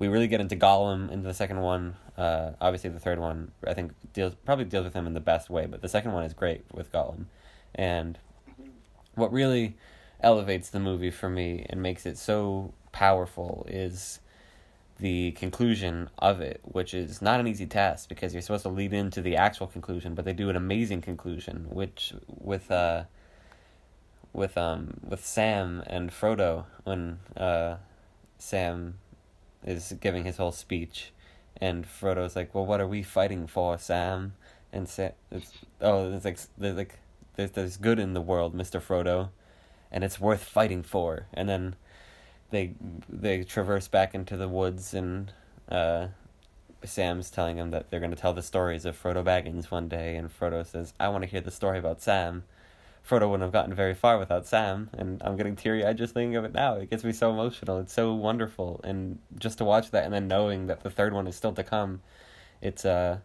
we 0.02 0.08
really 0.08 0.26
get 0.26 0.40
into 0.40 0.56
Gollum 0.56 1.12
into 1.12 1.28
the 1.28 1.32
second 1.32 1.60
one. 1.60 1.94
Uh, 2.18 2.50
obviously 2.60 2.90
the 2.90 2.98
third 2.98 3.20
one 3.20 3.52
I 3.64 3.72
think 3.72 3.92
deals 4.12 4.34
probably 4.44 4.64
deals 4.64 4.82
with 4.82 4.94
him 4.94 5.06
in 5.06 5.14
the 5.14 5.20
best 5.20 5.48
way, 5.48 5.66
but 5.66 5.80
the 5.80 5.88
second 5.88 6.10
one 6.10 6.24
is 6.24 6.34
great 6.34 6.64
with 6.72 6.90
Gollum. 6.90 7.26
And 7.72 8.18
what 9.14 9.32
really 9.32 9.76
elevates 10.20 10.70
the 10.70 10.80
movie 10.80 11.12
for 11.12 11.30
me 11.30 11.64
and 11.70 11.80
makes 11.80 12.04
it 12.04 12.18
so 12.18 12.74
powerful 12.90 13.64
is 13.70 14.18
the 14.98 15.30
conclusion 15.32 16.10
of 16.18 16.40
it, 16.40 16.60
which 16.64 16.94
is 16.94 17.22
not 17.22 17.38
an 17.38 17.46
easy 17.46 17.66
task 17.66 18.08
because 18.08 18.34
you're 18.34 18.42
supposed 18.42 18.64
to 18.64 18.70
lead 18.70 18.92
into 18.92 19.22
the 19.22 19.36
actual 19.36 19.68
conclusion, 19.68 20.16
but 20.16 20.24
they 20.24 20.32
do 20.32 20.50
an 20.50 20.56
amazing 20.56 21.00
conclusion, 21.00 21.68
which 21.70 22.12
with 22.26 22.72
uh 22.72 23.04
with 24.32 24.58
um 24.58 24.94
with 25.08 25.24
Sam 25.24 25.80
and 25.86 26.10
Frodo 26.10 26.64
when 26.82 27.20
uh 27.36 27.76
Sam 28.40 28.98
is 29.64 29.94
giving 30.00 30.24
his 30.24 30.36
whole 30.36 30.52
speech 30.52 31.12
and 31.62 31.84
Frodo's 31.86 32.36
like, 32.36 32.54
"Well, 32.54 32.66
what 32.66 32.80
are 32.80 32.88
we 32.88 33.02
fighting 33.02 33.46
for, 33.46 33.78
Sam?" 33.78 34.34
And 34.72 34.88
Sam, 34.88 35.12
it's 35.30 35.52
oh, 35.80 36.12
it's 36.12 36.24
like 36.24 36.38
there's 36.58 36.76
like 36.76 36.98
there's 37.36 37.52
there's 37.52 37.76
good 37.76 37.98
in 37.98 38.14
the 38.14 38.20
world, 38.20 38.54
Mister 38.54 38.80
Frodo, 38.80 39.30
and 39.90 40.04
it's 40.04 40.20
worth 40.20 40.42
fighting 40.44 40.82
for. 40.82 41.26
And 41.32 41.48
then 41.48 41.76
they 42.50 42.74
they 43.08 43.44
traverse 43.44 43.88
back 43.88 44.14
into 44.14 44.36
the 44.36 44.48
woods, 44.48 44.94
and 44.94 45.32
uh, 45.68 46.08
Sam's 46.84 47.30
telling 47.30 47.58
him 47.58 47.70
that 47.70 47.90
they're 47.90 48.00
to 48.00 48.16
tell 48.16 48.34
the 48.34 48.42
stories 48.42 48.84
of 48.84 49.00
Frodo 49.00 49.24
Baggins 49.24 49.70
one 49.70 49.88
day, 49.88 50.16
and 50.16 50.30
Frodo 50.30 50.66
says, 50.66 50.94
"I 50.98 51.08
want 51.08 51.22
to 51.22 51.30
hear 51.30 51.40
the 51.40 51.50
story 51.50 51.78
about 51.78 52.02
Sam." 52.02 52.44
Frodo 53.08 53.28
wouldn't 53.28 53.42
have 53.42 53.52
gotten 53.52 53.74
very 53.74 53.94
far 53.94 54.18
without 54.18 54.46
Sam, 54.46 54.88
and 54.92 55.20
I'm 55.24 55.36
getting 55.36 55.56
teary 55.56 55.84
eyed 55.84 55.98
just 55.98 56.14
thinking 56.14 56.36
of 56.36 56.44
it 56.44 56.52
now. 56.52 56.76
It 56.76 56.88
gets 56.90 57.02
me 57.02 57.12
so 57.12 57.30
emotional. 57.30 57.78
It's 57.80 57.92
so 57.92 58.14
wonderful, 58.14 58.80
and 58.84 59.18
just 59.38 59.58
to 59.58 59.64
watch 59.64 59.90
that, 59.90 60.04
and 60.04 60.12
then 60.14 60.28
knowing 60.28 60.66
that 60.66 60.82
the 60.82 60.90
third 60.90 61.12
one 61.12 61.26
is 61.26 61.34
still 61.34 61.52
to 61.52 61.64
come, 61.64 62.00
it's 62.60 62.84
uh, 62.84 63.18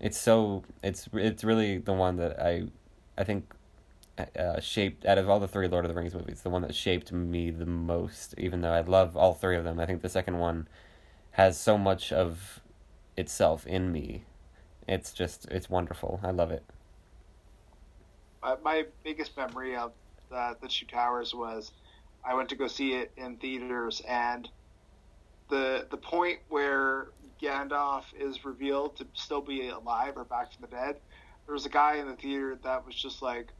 it's 0.00 0.18
so 0.18 0.64
it's 0.82 1.08
it's 1.12 1.44
really 1.44 1.78
the 1.78 1.92
one 1.92 2.16
that 2.16 2.40
I, 2.40 2.64
I 3.18 3.24
think, 3.24 3.52
uh, 4.38 4.60
shaped 4.60 5.04
out 5.04 5.18
of 5.18 5.28
all 5.28 5.40
the 5.40 5.48
three 5.48 5.68
Lord 5.68 5.84
of 5.84 5.90
the 5.90 5.94
Rings 5.94 6.14
movies, 6.14 6.40
the 6.40 6.50
one 6.50 6.62
that 6.62 6.74
shaped 6.74 7.12
me 7.12 7.50
the 7.50 7.66
most. 7.66 8.34
Even 8.38 8.62
though 8.62 8.72
I 8.72 8.80
love 8.80 9.14
all 9.14 9.34
three 9.34 9.56
of 9.56 9.64
them, 9.64 9.78
I 9.78 9.84
think 9.84 10.00
the 10.00 10.08
second 10.08 10.38
one 10.38 10.68
has 11.32 11.60
so 11.60 11.76
much 11.76 12.12
of 12.12 12.60
itself 13.16 13.66
in 13.66 13.92
me. 13.92 14.24
It's 14.88 15.12
just 15.12 15.46
it's 15.50 15.68
wonderful. 15.68 16.20
I 16.22 16.30
love 16.30 16.50
it 16.50 16.64
uh, 18.42 18.56
my 18.62 18.84
biggest 19.04 19.36
memory 19.36 19.76
of 19.76 19.92
the, 20.30 20.56
the 20.60 20.68
Two 20.68 20.86
Towers 20.86 21.34
was 21.34 21.70
I 22.24 22.34
went 22.34 22.48
to 22.50 22.56
go 22.56 22.66
see 22.66 22.94
it 22.94 23.12
in 23.16 23.36
theaters, 23.36 24.02
and 24.06 24.48
the 25.48 25.86
the 25.90 25.96
point 25.96 26.38
where 26.48 27.08
Gandalf 27.40 28.04
is 28.18 28.44
revealed 28.44 28.96
to 28.96 29.06
still 29.14 29.40
be 29.40 29.68
alive 29.68 30.14
or 30.16 30.24
back 30.24 30.52
from 30.52 30.62
the 30.62 30.76
dead, 30.76 30.96
there 31.46 31.54
was 31.54 31.66
a 31.66 31.70
guy 31.70 31.96
in 31.96 32.08
the 32.08 32.16
theater 32.16 32.58
that 32.64 32.84
was 32.84 32.94
just 32.94 33.22
like, 33.22 33.52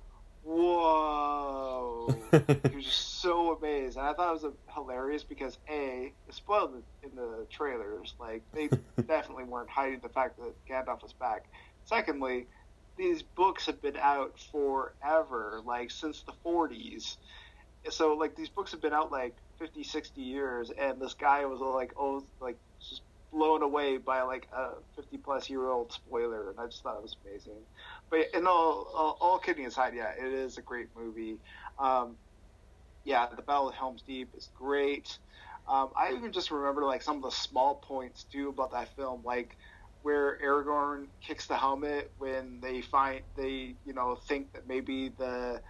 "Whoa!" 0.43 2.09
he 2.33 2.77
was 2.77 2.85
just 2.85 3.20
so 3.20 3.57
amazed, 3.57 3.97
and 3.97 4.07
I 4.07 4.12
thought 4.14 4.31
it 4.31 4.43
was 4.43 4.45
a, 4.45 4.72
hilarious 4.72 5.22
because 5.22 5.59
a 5.70 6.12
it 6.27 6.35
spoiled 6.35 6.83
in 7.03 7.11
the 7.14 7.47
trailers. 7.51 8.14
Like 8.18 8.43
they 8.53 8.68
definitely 9.07 9.45
weren't 9.45 9.70
hiding 9.70 10.01
the 10.03 10.09
fact 10.09 10.39
that 10.39 10.55
Gandalf 10.68 11.03
was 11.03 11.12
back. 11.12 11.45
Secondly, 11.85 12.49
these 12.97 13.22
books 13.22 13.66
have 13.66 13.80
been 13.82 13.97
out 13.97 14.38
forever, 14.51 15.61
like 15.64 15.90
since 15.90 16.22
the 16.22 16.32
40s. 16.44 17.16
So 17.90 18.14
like 18.14 18.36
these 18.36 18.49
books 18.49 18.72
have 18.72 18.82
been 18.82 18.92
out 18.92 19.12
like 19.12 19.34
50, 19.59 19.84
60 19.84 20.20
years, 20.20 20.70
and 20.78 21.01
this 21.01 21.14
guy 21.14 21.44
was 21.47 21.61
like 21.61 21.92
oh 21.99 22.26
like 22.40 22.57
just 22.80 23.03
blown 23.32 23.62
away 23.62 23.99
by 23.99 24.22
like 24.22 24.49
a 24.53 24.70
50 24.97 25.18
plus 25.18 25.51
year 25.51 25.68
old 25.68 25.92
spoiler, 25.92 26.51
and 26.51 26.59
I 26.59 26.66
just 26.66 26.82
thought 26.82 26.97
it 26.97 27.03
was 27.03 27.16
amazing. 27.24 27.61
But 28.11 28.26
in 28.34 28.47
all, 28.47 28.90
all, 28.94 29.18
all 29.20 29.38
kidding 29.38 29.66
aside, 29.66 29.94
yeah, 29.94 30.12
it 30.18 30.32
is 30.32 30.59
a 30.59 30.62
great 30.62 30.88
movie. 30.97 31.38
Um, 31.78 32.16
yeah, 33.05 33.26
the 33.34 33.42
Battle 33.42 33.68
of 33.68 33.74
Helm's 33.74 34.03
Deep 34.03 34.30
is 34.36 34.51
great. 34.55 35.18
Um, 35.68 35.90
I 35.97 36.12
even 36.12 36.32
just 36.32 36.51
remember 36.51 36.84
like 36.84 37.03
some 37.03 37.16
of 37.16 37.22
the 37.22 37.30
small 37.30 37.76
points 37.76 38.24
too 38.24 38.49
about 38.49 38.72
that 38.72 38.94
film, 38.97 39.22
like 39.24 39.57
where 40.07 40.38
Aragorn 40.38 41.07
kicks 41.20 41.46
the 41.46 41.57
helmet 41.57 42.12
when 42.18 42.61
they 42.62 42.80
find 42.80 43.22
they 43.36 43.74
you 43.84 43.92
know 43.92 44.14
think 44.28 44.52
that 44.52 44.68
maybe 44.68 45.09
the 45.18 45.61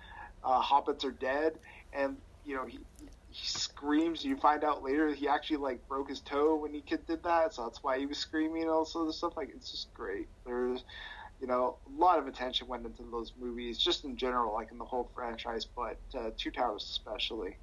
uh, 0.45 0.62
hobbits 0.62 1.07
are 1.07 1.11
dead, 1.11 1.55
and 1.95 2.18
you 2.45 2.55
know 2.55 2.66
he, 2.66 2.78
he 3.30 3.47
screams. 3.47 4.26
You 4.26 4.37
find 4.37 4.62
out 4.62 4.82
later 4.82 5.09
he 5.14 5.26
actually 5.26 5.57
like 5.57 5.89
broke 5.89 6.11
his 6.11 6.20
toe 6.20 6.55
when 6.55 6.74
he 6.74 6.82
did 6.87 7.22
that, 7.22 7.55
so 7.55 7.62
that's 7.62 7.82
why 7.82 7.99
he 7.99 8.05
was 8.05 8.18
screaming 8.18 8.61
and 8.61 8.70
all 8.70 8.84
this 8.84 8.95
other 8.95 9.11
stuff. 9.11 9.39
Like 9.39 9.49
it's 9.57 9.70
just 9.70 9.95
great. 9.95 10.28
There's 10.45 10.84
you 11.41 11.47
know 11.47 11.78
a 11.87 11.99
lot 11.99 12.18
of 12.18 12.26
attention 12.26 12.68
went 12.68 12.84
into 12.84 13.05
those 13.11 13.32
movies, 13.41 13.78
just 13.78 14.05
in 14.05 14.18
general, 14.18 14.53
like 14.53 14.70
in 14.70 14.76
the 14.76 14.84
whole 14.84 15.09
franchise, 15.14 15.64
but 15.64 15.97
uh, 16.14 16.28
Two 16.37 16.51
Towers 16.51 16.82
especially. 16.82 17.57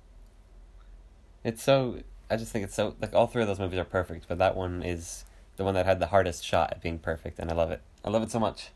It's 1.43 1.61
so. 1.61 1.99
I 2.31 2.35
just 2.35 2.51
think 2.51 2.65
it's 2.65 2.73
so 2.73 2.95
like 2.99 3.13
all 3.13 3.27
three 3.27 3.43
of 3.43 3.47
those 3.47 3.59
movies 3.59 3.77
are 3.77 3.85
perfect, 3.85 4.25
but 4.27 4.39
that 4.39 4.55
one 4.55 4.81
is 4.81 5.25
the 5.55 5.63
one 5.63 5.73
that 5.75 5.85
had 5.85 5.99
the 5.99 6.07
hardest 6.07 6.43
shot 6.43 6.71
at 6.71 6.81
being 6.81 6.99
perfect, 6.99 7.39
and 7.39 7.51
I 7.51 7.53
love 7.53 7.71
it. 7.71 7.81
I 8.03 8.09
love 8.09 8.23
it 8.23 8.31
so 8.31 8.39
much. 8.39 8.71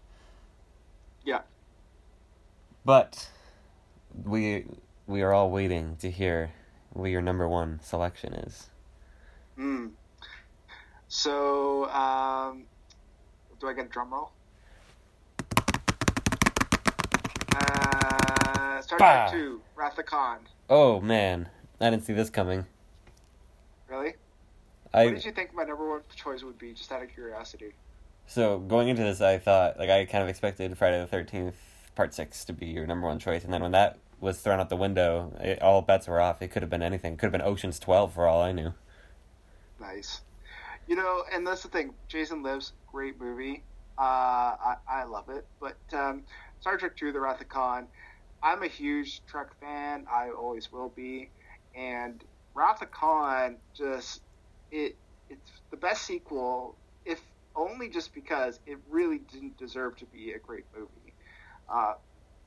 Yeah. 1.25 1.41
But 2.85 3.29
we 4.23 4.65
we 5.07 5.21
are 5.21 5.33
all 5.33 5.49
waiting 5.49 5.97
to 5.97 6.11
hear 6.11 6.51
what 6.91 7.07
your 7.11 7.21
number 7.21 7.47
one 7.47 7.79
selection 7.81 8.33
is. 8.33 8.67
Hmm. 9.55 9.87
So, 11.09 11.89
um, 11.89 12.63
do 13.59 13.67
I 13.67 13.73
get 13.73 13.85
a 13.85 13.89
drum 13.89 14.13
roll? 14.13 14.31
Uh, 17.55 18.81
Star 18.81 18.97
Trek 18.97 19.31
Two, 19.31 19.61
Wrath 19.75 19.97
of 19.97 20.05
Khan. 20.05 20.39
Oh 20.69 20.99
man, 20.99 21.49
I 21.79 21.89
didn't 21.89 22.03
see 22.05 22.13
this 22.13 22.29
coming. 22.29 22.65
Really? 23.89 24.15
I, 24.93 25.05
what 25.05 25.15
did 25.15 25.25
you 25.25 25.31
think 25.31 25.53
my 25.53 25.63
number 25.63 25.89
one 25.89 26.01
choice 26.15 26.43
would 26.43 26.57
be, 26.57 26.73
just 26.73 26.91
out 26.91 27.03
of 27.03 27.09
curiosity? 27.09 27.73
So 28.25 28.59
going 28.59 28.89
into 28.89 29.03
this, 29.03 29.21
I 29.21 29.37
thought 29.37 29.79
like 29.79 29.89
I 29.89 30.05
kind 30.05 30.23
of 30.23 30.29
expected 30.29 30.77
Friday 30.77 30.99
the 30.99 31.07
Thirteenth 31.07 31.55
Part 31.95 32.13
Six 32.13 32.45
to 32.45 32.53
be 32.53 32.67
your 32.67 32.85
number 32.85 33.07
one 33.07 33.19
choice, 33.19 33.43
and 33.43 33.53
then 33.53 33.61
when 33.61 33.71
that 33.71 33.97
was 34.19 34.39
thrown 34.39 34.59
out 34.59 34.69
the 34.69 34.75
window, 34.75 35.31
it, 35.39 35.61
all 35.61 35.81
bets 35.81 36.07
were 36.07 36.19
off. 36.19 36.41
It 36.41 36.49
could 36.49 36.61
have 36.61 36.69
been 36.69 36.81
anything. 36.81 37.13
It 37.13 37.19
could 37.19 37.27
have 37.27 37.31
been 37.31 37.41
Ocean's 37.41 37.79
Twelve 37.79 38.13
for 38.13 38.27
all 38.27 38.41
I 38.41 38.51
knew. 38.51 38.73
Nice. 39.79 40.21
You 40.87 40.95
know, 40.95 41.23
and 41.31 41.45
that's 41.45 41.63
the 41.63 41.69
thing. 41.69 41.93
Jason 42.07 42.43
Lives, 42.43 42.73
great 42.91 43.19
movie. 43.19 43.63
Uh, 43.97 44.01
I, 44.01 44.75
I 44.89 45.03
love 45.03 45.29
it. 45.29 45.45
But 45.59 45.77
um, 45.93 46.23
Star 46.59 46.77
Trek 46.77 46.93
II: 47.01 47.11
The 47.11 47.19
Wrath 47.19 47.41
of 47.41 47.49
Khan. 47.49 47.87
I'm 48.43 48.63
a 48.63 48.67
huge 48.67 49.21
Trek 49.25 49.47
fan. 49.59 50.05
I 50.11 50.29
always 50.29 50.71
will 50.71 50.89
be. 50.89 51.29
And 51.75 52.23
Wrath 52.53 52.81
of 52.81 52.91
Khan 52.91 53.57
just 53.73 54.21
it 54.71 54.95
it's 55.29 55.51
the 55.71 55.77
best 55.77 56.03
sequel, 56.03 56.75
if 57.05 57.21
only 57.55 57.89
just 57.89 58.13
because 58.13 58.59
it 58.65 58.77
really 58.89 59.19
didn't 59.19 59.57
deserve 59.57 59.95
to 59.97 60.05
be 60.05 60.31
a 60.33 60.39
great 60.39 60.65
movie. 60.75 61.13
Uh, 61.69 61.95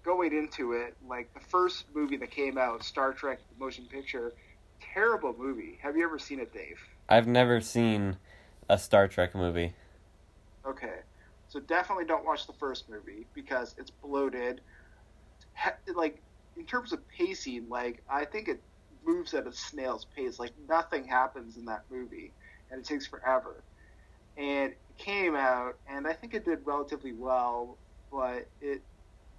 going 0.02 0.32
into 0.32 0.72
it, 0.72 0.96
like 1.06 1.32
the 1.34 1.40
first 1.40 1.84
movie 1.94 2.16
that 2.16 2.30
came 2.30 2.56
out, 2.56 2.82
Star 2.82 3.12
Trek 3.12 3.38
the 3.50 3.62
Motion 3.64 3.86
Picture, 3.86 4.32
terrible 4.80 5.34
movie. 5.38 5.78
Have 5.82 5.96
you 5.96 6.04
ever 6.04 6.18
seen 6.18 6.40
it, 6.40 6.52
Dave? 6.52 6.78
I've 7.08 7.26
never 7.26 7.60
seen 7.60 8.16
a 8.68 8.78
Star 8.78 9.08
Trek 9.08 9.34
movie. 9.34 9.74
Okay, 10.64 11.00
so 11.48 11.60
definitely 11.60 12.04
don't 12.04 12.24
watch 12.24 12.46
the 12.46 12.52
first 12.54 12.88
movie 12.88 13.26
because 13.34 13.74
it's 13.78 13.90
bloated. 13.90 14.60
Like 15.94 16.22
in 16.56 16.64
terms 16.64 16.92
of 16.92 17.06
pacing, 17.08 17.68
like 17.68 18.02
I 18.08 18.24
think 18.24 18.48
it 18.48 18.62
moves 19.06 19.34
at 19.34 19.46
a 19.46 19.52
snail's 19.52 20.06
pace. 20.16 20.38
Like 20.38 20.52
nothing 20.68 21.06
happens 21.06 21.56
in 21.56 21.66
that 21.66 21.84
movie, 21.90 22.32
and 22.70 22.80
it 22.80 22.86
takes 22.86 23.06
forever. 23.06 23.64
And 24.36 24.72
it 24.72 24.98
came 24.98 25.34
out, 25.36 25.74
and 25.88 26.06
I 26.06 26.12
think 26.12 26.34
it 26.34 26.44
did 26.44 26.60
relatively 26.64 27.12
well, 27.12 27.78
but 28.12 28.46
it 28.60 28.82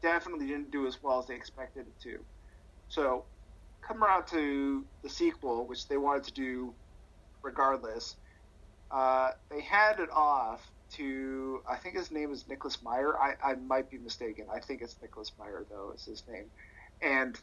definitely 0.01 0.47
didn't 0.47 0.71
do 0.71 0.87
as 0.87 0.97
well 1.01 1.19
as 1.19 1.27
they 1.27 1.35
expected 1.35 1.87
it 1.87 1.99
to. 2.03 2.19
So, 2.89 3.25
come 3.87 4.03
around 4.03 4.27
to 4.27 4.85
the 5.03 5.09
sequel, 5.09 5.67
which 5.67 5.87
they 5.87 5.97
wanted 5.97 6.23
to 6.25 6.33
do 6.33 6.75
regardless. 7.43 8.15
Uh, 8.91 9.31
they 9.49 9.61
handed 9.61 10.09
off 10.13 10.61
to 10.93 11.61
I 11.69 11.77
think 11.77 11.95
his 11.95 12.11
name 12.11 12.31
is 12.31 12.47
Nicholas 12.47 12.83
Meyer. 12.83 13.13
I, 13.17 13.35
I 13.51 13.55
might 13.55 13.89
be 13.89 13.97
mistaken. 13.97 14.47
I 14.53 14.59
think 14.59 14.81
it's 14.81 14.97
Nicholas 15.01 15.31
Meyer 15.39 15.65
though 15.69 15.93
is 15.95 16.03
his 16.05 16.23
name, 16.27 16.51
and 17.01 17.39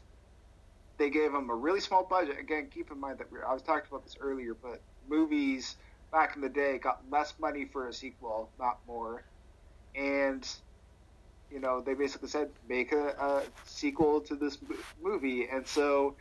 they 0.99 1.09
gave 1.09 1.31
them 1.31 1.49
a 1.49 1.55
really 1.55 1.81
small 1.81 2.05
budget. 2.05 2.37
Again, 2.39 2.69
keep 2.71 2.91
in 2.91 2.99
mind 2.99 3.19
that 3.19 3.27
I 3.47 3.53
was 3.53 3.63
talking 3.63 3.87
about 3.89 4.03
this 4.03 4.17
earlier, 4.21 4.53
but 4.53 4.83
movies 5.07 5.77
back 6.11 6.35
in 6.35 6.41
the 6.43 6.49
day 6.49 6.77
got 6.77 7.09
less 7.09 7.33
money 7.39 7.65
for 7.65 7.87
a 7.87 7.93
sequel, 7.93 8.51
not 8.59 8.79
more. 8.85 9.23
And 9.95 10.47
you 11.49 11.59
know, 11.59 11.81
they 11.81 11.95
basically 11.95 12.29
said 12.29 12.51
make 12.67 12.91
a, 12.91 13.09
a 13.09 13.43
sequel 13.65 14.21
to 14.21 14.35
this 14.35 14.59
movie, 15.01 15.47
and 15.51 15.67
so 15.67 16.17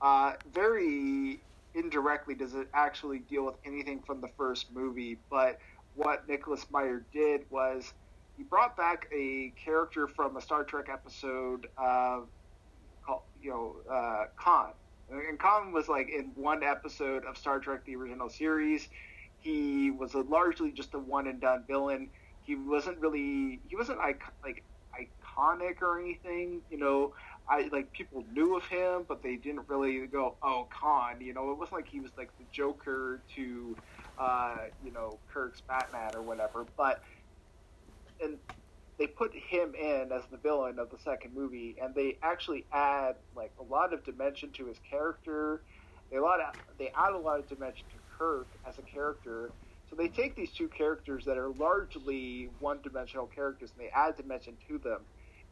uh, 0.00 0.34
very 0.52 1.44
indirectly 1.74 2.34
does 2.34 2.54
it 2.54 2.68
actually 2.74 3.20
deal 3.20 3.44
with 3.44 3.56
anything 3.66 4.02
from 4.02 4.20
the 4.20 4.28
first 4.36 4.72
movie. 4.72 5.18
But 5.30 5.58
what 5.94 6.28
Nicholas 6.28 6.66
Meyer 6.70 7.06
did 7.12 7.42
was 7.50 7.92
he 8.36 8.44
brought 8.44 8.76
back 8.76 9.06
a 9.14 9.52
character 9.64 10.08
from 10.08 10.36
a 10.36 10.40
Star 10.40 10.64
Trek 10.64 10.86
episode 10.92 11.68
uh, 11.78 12.22
you 13.40 13.50
know, 13.50 13.76
uh, 13.92 14.24
Khan. 14.38 14.72
And 15.10 15.38
Khan 15.38 15.72
was 15.72 15.88
like 15.88 16.08
in 16.08 16.32
one 16.34 16.62
episode 16.62 17.24
of 17.24 17.36
Star 17.36 17.60
Trek: 17.60 17.84
The 17.86 17.96
Original 17.96 18.30
Series. 18.30 18.88
He 19.40 19.90
was 19.90 20.14
a 20.14 20.20
largely 20.20 20.72
just 20.72 20.94
a 20.94 20.98
one 20.98 21.26
and 21.26 21.40
done 21.40 21.64
villain. 21.68 22.10
He 22.42 22.56
wasn't 22.56 22.98
really 23.00 23.60
he 23.68 23.76
wasn't 23.76 23.98
like 23.98 24.22
iconic 24.94 25.82
or 25.82 26.00
anything. 26.00 26.62
You 26.70 26.78
know, 26.78 27.12
I 27.48 27.68
like 27.72 27.92
people 27.92 28.24
knew 28.32 28.56
of 28.56 28.64
him, 28.64 29.04
but 29.08 29.22
they 29.22 29.36
didn't 29.36 29.68
really 29.68 30.06
go, 30.06 30.36
"Oh, 30.42 30.68
Khan." 30.80 31.20
You 31.20 31.34
know, 31.34 31.52
it 31.52 31.58
wasn't 31.58 31.80
like 31.80 31.88
he 31.88 32.00
was 32.00 32.12
like 32.16 32.30
the 32.38 32.46
Joker 32.52 33.22
to, 33.36 33.76
uh, 34.18 34.56
you 34.82 34.92
know, 34.92 35.18
Kirk's 35.32 35.62
Batman 35.68 36.14
or 36.14 36.22
whatever. 36.22 36.66
But 36.76 37.02
and 38.22 38.38
they 38.98 39.06
put 39.08 39.32
him 39.34 39.74
in 39.74 40.12
as 40.12 40.28
the 40.30 40.38
villain 40.38 40.78
of 40.78 40.90
the 40.90 40.98
second 40.98 41.34
movie, 41.34 41.76
and 41.80 41.94
they 41.94 42.18
actually 42.22 42.66
add 42.72 43.16
like 43.34 43.52
a 43.60 43.64
lot 43.64 43.92
of 43.94 44.04
dimension 44.04 44.52
to 44.54 44.66
his 44.66 44.78
character. 44.88 45.64
They 46.10 46.18
a 46.18 46.22
lot 46.22 46.40
of, 46.40 46.46
they 46.78 46.90
add 46.96 47.12
a 47.14 47.18
lot 47.18 47.40
of 47.40 47.48
dimension 47.48 47.88
to 47.92 47.98
Kirk 48.18 48.52
as 48.64 48.78
a 48.78 48.82
character. 48.82 49.54
So 49.86 49.96
they 49.96 50.08
take 50.08 50.36
these 50.36 50.54
two 50.54 50.68
characters 50.68 51.24
that 51.26 51.38
are 51.38 51.50
largely 51.52 52.48
one-dimensional 52.58 53.28
characters, 53.28 53.72
and 53.76 53.84
they 53.84 53.90
add 53.94 54.16
dimension 54.16 54.58
to 54.68 54.78
them, 54.78 55.06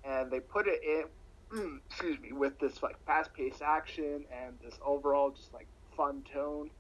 and 0.05 0.31
they 0.33 0.41
put 0.41 0.67
it 0.69 0.83
in. 0.85 1.05
excuse 1.91 2.19
me, 2.21 2.33
with 2.33 2.59
this 2.61 2.83
like 2.83 2.97
fast-paced 3.07 3.63
action 3.63 4.25
and 4.35 4.59
this 4.61 4.79
overall 4.85 5.33
just 5.33 5.53
like 5.53 5.69
fun 5.97 6.25
tone. 6.25 6.71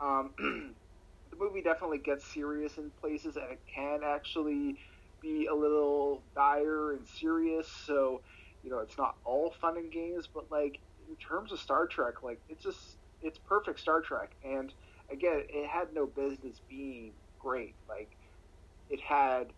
Um, 0.00 0.34
the 0.38 1.38
movie 1.38 1.62
definitely 1.62 1.98
gets 1.98 2.32
serious 2.32 2.78
in 2.78 2.92
places, 3.00 3.36
and 3.36 3.52
it 3.52 3.60
can 3.74 4.00
actually 4.04 4.78
be 5.22 5.46
a 5.46 5.54
little 5.54 6.22
dire 6.34 6.92
and 6.92 7.06
serious. 7.06 7.68
So, 7.86 8.20
you 8.62 8.70
know, 8.70 8.80
it's 8.80 8.98
not 8.98 9.14
all 9.24 9.52
fun 9.60 9.76
and 9.76 9.90
games, 9.90 10.28
but 10.32 10.50
like 10.50 10.80
in 11.08 11.16
terms 11.16 11.52
of 11.52 11.58
Star 11.58 11.86
Trek, 11.86 12.22
like 12.22 12.40
it's 12.48 12.62
just 12.62 12.96
it's 13.22 13.38
perfect 13.38 13.80
Star 13.80 14.00
Trek. 14.00 14.32
And 14.44 14.72
again, 15.10 15.42
it 15.48 15.68
had 15.68 15.88
no 15.94 16.06
business 16.06 16.60
being 16.68 17.12
great. 17.38 17.74
Like 17.88 18.10
it 18.90 19.00
had 19.00 19.48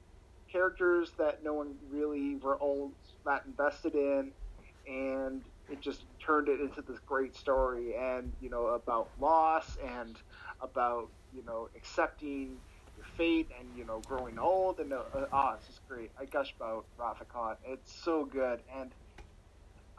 characters 0.51 1.11
that 1.19 1.43
no 1.43 1.55
one 1.55 1.75
really 1.91 2.37
were 2.37 2.57
all 2.57 2.93
that 3.25 3.43
invested 3.47 3.95
in, 3.95 4.31
and 4.87 5.43
it 5.71 5.81
just 5.81 6.05
turned 6.25 6.49
it 6.49 6.61
into 6.61 6.83
this 6.83 6.99
great 7.07 7.35
story 7.35 7.95
and 7.99 8.33
you 8.41 8.51
know 8.51 8.67
about 8.67 9.09
loss 9.21 9.77
and 9.85 10.17
about 10.61 11.09
you 11.35 11.43
know 11.45 11.69
accepting 11.77 12.57
fate 13.17 13.49
and 13.59 13.69
you 13.77 13.85
know 13.85 14.01
growing 14.07 14.39
old 14.39 14.81
and 14.81 14.93
uh, 14.93 15.03
ah, 15.33 15.55
it's 15.55 15.67
just 15.67 15.87
great. 15.89 16.11
I 16.19 16.25
gush 16.25 16.55
about 16.57 16.85
of 16.99 17.29
Khan. 17.29 17.57
It's 17.65 17.93
so 17.93 18.25
good, 18.25 18.61
and 18.77 18.91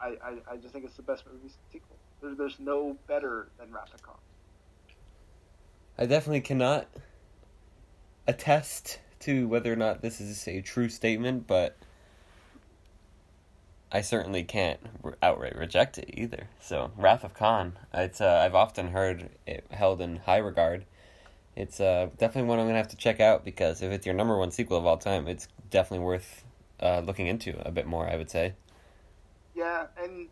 I, 0.00 0.16
I, 0.22 0.52
I 0.52 0.56
just 0.56 0.72
think 0.72 0.84
it's 0.84 0.96
the 0.96 1.02
best 1.02 1.24
movie 1.26 1.52
sequel. 1.72 1.96
There, 2.20 2.34
there's 2.34 2.58
no 2.58 2.96
better 3.06 3.48
than 3.58 3.68
of 3.74 4.02
Khan. 4.02 4.16
I 5.98 6.06
definitely 6.06 6.42
cannot 6.42 6.88
attest 8.26 9.00
to 9.20 9.48
whether 9.48 9.72
or 9.72 9.76
not 9.76 10.02
this 10.02 10.20
is 10.20 10.46
a 10.46 10.60
true 10.60 10.88
statement, 10.88 11.46
but 11.46 11.76
I 13.90 14.02
certainly 14.02 14.42
can't 14.42 14.80
outright 15.22 15.56
reject 15.56 15.96
it 15.96 16.10
either. 16.12 16.48
So, 16.60 16.90
Wrath 16.96 17.24
of 17.24 17.34
Khan, 17.34 17.78
it's 17.94 18.20
uh, 18.20 18.42
I've 18.44 18.54
often 18.54 18.88
heard 18.88 19.30
it 19.46 19.64
held 19.70 20.00
in 20.00 20.16
high 20.16 20.38
regard 20.38 20.84
it's 21.56 21.80
uh, 21.80 22.10
definitely 22.18 22.48
one 22.48 22.58
I'm 22.58 22.66
gonna 22.66 22.78
have 22.78 22.88
to 22.88 22.96
check 22.96 23.18
out 23.18 23.44
because 23.44 23.82
if 23.82 23.90
it's 23.90 24.04
your 24.04 24.14
number 24.14 24.36
one 24.38 24.50
sequel 24.50 24.76
of 24.76 24.84
all 24.84 24.98
time, 24.98 25.26
it's 25.26 25.48
definitely 25.70 26.04
worth 26.04 26.44
uh, 26.80 27.00
looking 27.00 27.26
into 27.26 27.58
a 27.66 27.72
bit 27.72 27.86
more. 27.86 28.08
I 28.08 28.16
would 28.16 28.30
say. 28.30 28.54
Yeah, 29.54 29.86
and 30.00 30.28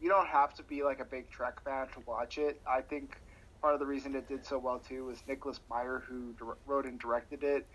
you 0.00 0.08
don't 0.08 0.28
have 0.28 0.54
to 0.54 0.62
be 0.62 0.84
like 0.84 1.00
a 1.00 1.04
big 1.04 1.28
Trek 1.28 1.62
fan 1.64 1.88
to 1.88 2.00
watch 2.06 2.38
it. 2.38 2.60
I 2.66 2.80
think 2.82 3.16
part 3.60 3.74
of 3.74 3.80
the 3.80 3.86
reason 3.86 4.14
it 4.14 4.28
did 4.28 4.46
so 4.46 4.58
well 4.58 4.78
too 4.78 5.06
was 5.06 5.18
Nicholas 5.26 5.60
Meyer, 5.68 6.04
who 6.06 6.34
wrote 6.66 6.86
and 6.86 6.98
directed 6.98 7.42
it. 7.42 7.66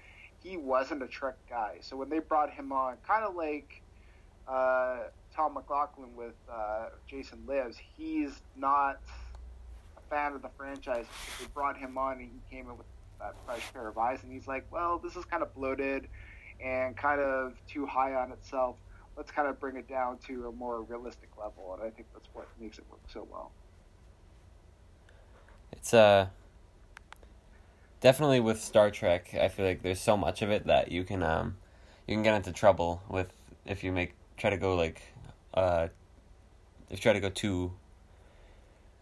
He 0.42 0.58
wasn't 0.58 1.04
a 1.04 1.08
Trek 1.08 1.36
guy, 1.50 1.78
so 1.82 1.98
when 1.98 2.10
they 2.10 2.20
brought 2.20 2.52
him 2.52 2.72
on, 2.72 2.96
kind 3.06 3.26
of 3.26 3.36
like 3.36 3.82
uh, 4.48 5.00
Tom 5.36 5.56
McLoughlin 5.56 6.16
with 6.16 6.36
uh, 6.50 6.90
Jason 7.08 7.44
Lives, 7.46 7.78
he's 7.98 8.42
not 8.56 9.00
fan 10.10 10.34
of 10.34 10.42
the 10.42 10.50
franchise. 10.58 11.06
They 11.40 11.48
brought 11.54 11.78
him 11.78 11.98
on, 11.98 12.14
and 12.20 12.22
he 12.22 12.56
came 12.56 12.70
in 12.70 12.78
with 12.78 12.88
that 13.20 13.36
fresh 13.46 13.62
pair 13.74 13.88
of 13.88 13.98
eyes, 13.98 14.20
and 14.24 14.32
he's 14.32 14.48
like, 14.48 14.66
"Well, 14.72 15.00
this 15.00 15.16
is 15.16 15.26
kind 15.26 15.44
of 15.44 15.54
bloated 15.54 16.08
and 16.64 16.96
kind 16.96 17.22
of 17.22 17.54
too 17.68 17.86
high 17.86 18.14
on 18.14 18.32
itself. 18.32 18.78
Let's 19.18 19.32
kind 19.32 19.48
of 19.48 19.60
bring 19.60 19.78
it 19.78 19.88
down 19.88 20.18
to 20.28 20.48
a 20.48 20.52
more 20.52 20.82
realistic 20.82 21.30
level." 21.38 21.74
And 21.74 21.84
I 21.84 21.90
think 21.90 22.08
that's 22.14 22.28
what 22.34 22.48
makes 22.60 22.78
it 22.78 22.86
work 22.90 23.02
so 23.08 23.28
well. 23.32 23.52
It's 25.72 25.94
uh 25.94 26.28
definitely 28.02 28.40
with 28.40 28.62
Star 28.62 28.92
Trek. 28.92 29.34
I 29.34 29.48
feel 29.48 29.66
like 29.66 29.82
there's 29.82 30.00
so 30.00 30.16
much 30.16 30.42
of 30.42 30.50
it 30.50 30.66
that 30.68 30.92
you 30.92 31.04
can 31.04 31.24
um 31.24 31.58
you 32.08 32.16
can 32.16 32.24
get 32.24 32.36
into 32.36 32.52
trouble 32.52 33.02
with 33.10 33.34
if 33.66 33.84
you 33.84 33.92
make 33.92 34.14
try 34.38 34.50
to 34.50 34.58
go 34.58 34.76
like 34.76 35.02
uh 35.54 35.88
if 36.90 37.00
you 37.00 37.02
try 37.02 37.14
to 37.14 37.20
go 37.20 37.30
too 37.30 37.74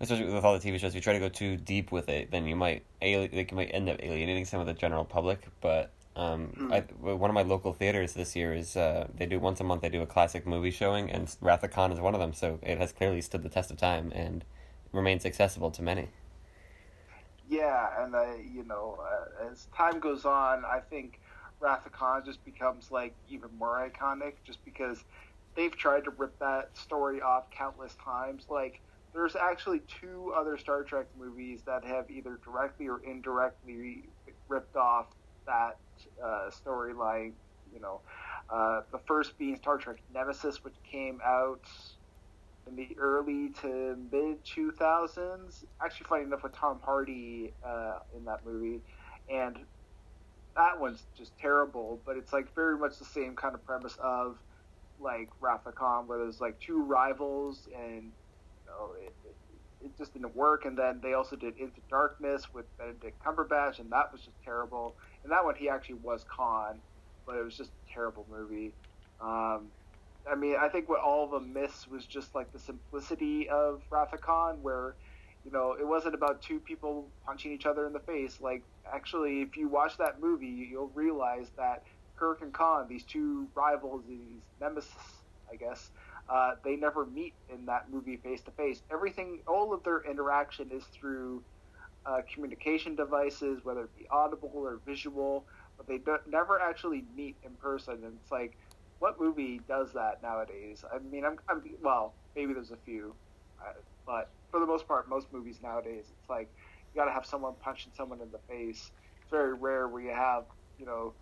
especially 0.04 0.32
with 0.34 0.44
all 0.44 0.58
the 0.58 0.60
TV 0.60 0.80
shows, 0.80 0.92
if 0.92 0.96
you 0.96 1.02
try 1.02 1.14
to 1.14 1.20
go 1.20 1.30
too 1.30 1.58
deep 1.58 1.92
with 1.92 2.10
it, 2.10 2.30
then 2.32 2.46
you 2.46 2.56
might 2.56 2.84
ali- 3.02 3.30
like 3.34 3.52
you 3.52 3.58
might 3.58 3.70
end 3.74 3.90
up 3.90 3.98
alienating 4.02 4.46
some 4.46 4.60
of 4.60 4.68
the 4.68 4.74
general 4.74 5.06
public. 5.06 5.48
But 5.62 5.92
um, 6.16 6.54
mm. 6.56 6.72
I, 6.72 6.82
one 7.02 7.30
of 7.30 7.34
my 7.34 7.42
local 7.42 7.74
theaters 7.74 8.14
this 8.14 8.36
year 8.36 8.54
is 8.54 8.78
uh, 8.78 9.08
they 9.18 9.26
do 9.26 9.40
once 9.40 9.60
a 9.60 9.64
month 9.64 9.82
they 9.82 9.90
do 9.90 10.02
a 10.02 10.06
classic 10.06 10.46
movie 10.46 10.72
showing, 10.72 11.10
and 11.10 11.34
Wrath 11.42 11.64
of 11.64 11.72
Khan 11.72 11.92
is 11.92 12.00
one 12.00 12.14
of 12.14 12.20
them. 12.20 12.34
So 12.34 12.60
it 12.62 12.78
has 12.78 12.92
clearly 12.92 13.22
stood 13.22 13.44
the 13.44 13.50
test 13.50 13.72
of 13.72 13.78
time 13.78 14.12
and 14.14 14.44
remains 14.92 15.26
accessible 15.26 15.72
to 15.72 15.82
many. 15.82 16.10
Yeah, 17.50 18.04
and 18.04 18.16
uh, 18.16 18.26
you 18.54 18.64
know, 18.64 19.00
uh, 19.02 19.52
as 19.52 19.68
time 19.76 20.00
goes 20.00 20.26
on, 20.26 20.64
I 20.66 20.80
think 20.80 21.20
Wrath 21.60 21.86
of 21.86 21.92
Khan 21.94 22.24
just 22.26 22.44
becomes 22.46 22.92
like 22.92 23.16
even 23.30 23.50
more 23.58 23.90
iconic, 23.90 24.34
just 24.44 24.64
because 24.66 25.04
they've 25.56 25.76
tried 25.76 26.04
to 26.06 26.12
rip 26.12 26.38
that 26.40 26.76
story 26.78 27.22
off 27.22 27.50
countless 27.52 27.96
times. 28.04 28.46
Like 28.50 28.82
there's 29.14 29.36
actually 29.36 29.82
two 30.02 30.34
other 30.36 30.58
Star 30.58 30.84
Trek 30.84 31.06
movies 31.18 31.62
that 31.66 31.86
have 31.86 32.10
either 32.10 32.40
directly 32.44 32.88
or 32.88 33.00
indirectly 33.04 34.10
ripped 34.48 34.76
off 34.76 35.08
that 35.46 35.78
uh, 36.24 36.50
storyline. 36.50 37.34
You 37.74 37.80
know, 37.80 38.02
uh, 38.50 38.82
the 38.92 39.00
first 39.08 39.38
being 39.38 39.56
Star 39.58 39.78
Trek 39.78 39.98
Nemesis, 40.14 40.64
which 40.64 40.76
came 40.90 41.20
out 41.26 41.62
in 42.68 42.76
the 42.76 42.90
early 43.00 43.50
to 43.62 43.96
mid 44.12 44.44
2000s. 44.46 45.64
Actually, 45.84 46.06
funny 46.08 46.24
enough, 46.24 46.44
with 46.44 46.56
Tom 46.56 46.80
Hardy 46.84 47.54
uh, 47.66 48.00
in 48.16 48.26
that 48.26 48.46
movie, 48.46 48.80
and 49.30 49.58
that 50.56 50.80
one's 50.80 51.04
just 51.18 51.38
terrible. 51.38 52.00
But 52.06 52.18
it's 52.18 52.34
like 52.34 52.54
very 52.56 52.78
much 52.78 52.98
the 53.00 53.06
same 53.06 53.36
kind 53.36 53.54
of 53.54 53.66
premise 53.66 53.98
of 54.02 54.38
like 55.00 55.30
Khan, 55.76 56.08
where 56.08 56.20
there's 56.20 56.40
like 56.40 56.60
two 56.60 56.84
rivals 56.84 57.68
and 57.76 58.12
know, 58.78 58.92
it, 59.02 59.14
it, 59.26 59.36
it 59.86 59.98
just 59.98 60.14
didn't 60.14 60.36
work. 60.36 60.66
And 60.66 60.78
then 60.78 61.00
they 61.02 61.14
also 61.14 61.36
did 61.36 61.58
Into 61.58 61.82
Darkness 61.90 62.54
with 62.54 62.66
Benedict 62.78 63.24
Cumberbatch, 63.24 63.80
and 63.80 63.92
that 63.92 64.12
was 64.12 64.22
just 64.22 64.38
terrible. 64.44 64.96
And 65.24 65.32
that 65.32 65.44
one, 65.44 65.56
he 65.56 65.70
actually 65.70 65.96
was 65.96 66.26
Khan, 66.30 66.80
but 67.26 67.36
it 67.36 67.44
was 67.44 67.58
just 67.58 67.70
a 67.70 67.94
terrible 67.94 68.26
movie. 68.30 68.74
Um, 69.22 69.68
I 70.30 70.36
mean, 70.36 70.56
I 70.60 70.70
think 70.70 70.90
what 70.90 71.02
all 71.02 71.26
of 71.26 71.32
them 71.32 71.54
missed 71.54 71.90
was 71.92 72.06
just 72.06 72.34
like 72.34 72.52
the 72.54 72.60
simplicity 72.60 73.50
of 73.50 73.82
Wrath 73.90 74.14
of 74.14 74.22
Khan, 74.22 74.60
where 74.62 74.96
you 75.46 75.52
know 75.52 75.76
it 75.80 75.86
wasn't 75.86 76.16
about 76.16 76.42
two 76.42 76.60
people 76.60 77.08
punching 77.26 77.52
each 77.52 77.66
other 77.66 77.86
in 77.86 77.94
the 77.94 78.00
face. 78.00 78.40
Like, 78.40 78.64
actually, 78.92 79.42
if 79.42 79.58
you 79.58 79.68
watch 79.68 79.98
that 79.98 80.22
movie, 80.22 80.68
you'll 80.72 80.92
realize 80.94 81.48
that 81.58 81.84
Kirk 82.16 82.42
and 82.42 82.54
Khan, 82.54 82.88
these 82.88 83.04
two 83.04 83.48
rivals, 83.56 84.04
these 84.08 84.42
nemesis, 84.62 84.94
I 85.52 85.56
guess, 85.56 85.90
uh, 86.30 86.52
they 86.64 86.76
never 86.76 87.06
meet 87.06 87.36
in 87.50 87.66
that 87.66 87.90
movie 87.92 88.18
face 88.18 88.42
to 88.44 88.52
face. 88.52 88.82
Everything, 88.92 89.42
all 89.48 89.74
of 89.74 89.84
their 89.84 90.02
interaction 90.10 90.70
is 90.72 90.84
through 91.00 91.44
uh, 92.06 92.22
communication 92.34 92.96
devices, 92.96 93.62
whether 93.64 93.82
it 93.86 93.96
be 93.96 94.08
audible 94.12 94.52
or 94.54 94.82
visual, 94.86 95.46
but 95.78 95.88
they 95.88 96.00
never 96.28 96.60
actually 96.60 97.04
meet 97.16 97.38
in 97.44 97.56
person. 97.56 98.04
And 98.04 98.18
it's 98.22 98.32
like, 98.32 98.58
what 99.00 99.16
movie 99.20 99.60
does 99.68 99.94
that 99.94 100.22
nowadays? 100.22 100.84
I 100.94 101.00
mean, 101.00 101.26
I'm, 101.26 101.38
I'm 101.50 101.62
well, 101.82 102.16
maybe 102.36 102.54
there's 102.54 102.72
a 102.72 102.78
few, 102.78 103.16
uh, 103.62 103.72
but 104.06 104.32
for 104.52 104.60
the 104.60 104.66
most 104.66 104.88
part, 104.88 105.10
most 105.10 105.28
movies 105.34 105.60
nowadays, 105.62 106.06
it's 106.10 106.30
like 106.30 106.50
you 106.94 107.02
got 107.02 107.06
to 107.06 107.12
have 107.12 107.26
someone 107.26 107.56
punching 107.64 107.94
someone 107.96 108.22
in 108.22 108.32
the 108.32 108.40
face. 108.50 108.92
It's 109.22 109.32
very 109.32 109.54
rare 109.54 109.88
where 109.88 110.02
you 110.02 110.14
have, 110.14 110.46
you 110.78 110.86
know, 110.86 111.16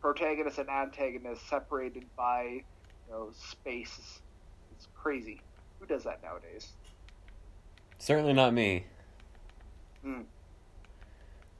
protagonist 0.00 0.58
and 0.58 0.70
antagonist 0.70 1.48
separated 1.48 2.04
by, 2.16 2.42
you 3.06 3.10
know, 3.12 3.32
space 3.34 4.22
crazy. 5.02 5.40
Who 5.78 5.86
does 5.86 6.04
that 6.04 6.22
nowadays? 6.22 6.68
Certainly 7.98 8.34
not 8.34 8.52
me. 8.52 8.86
Hmm. 10.02 10.22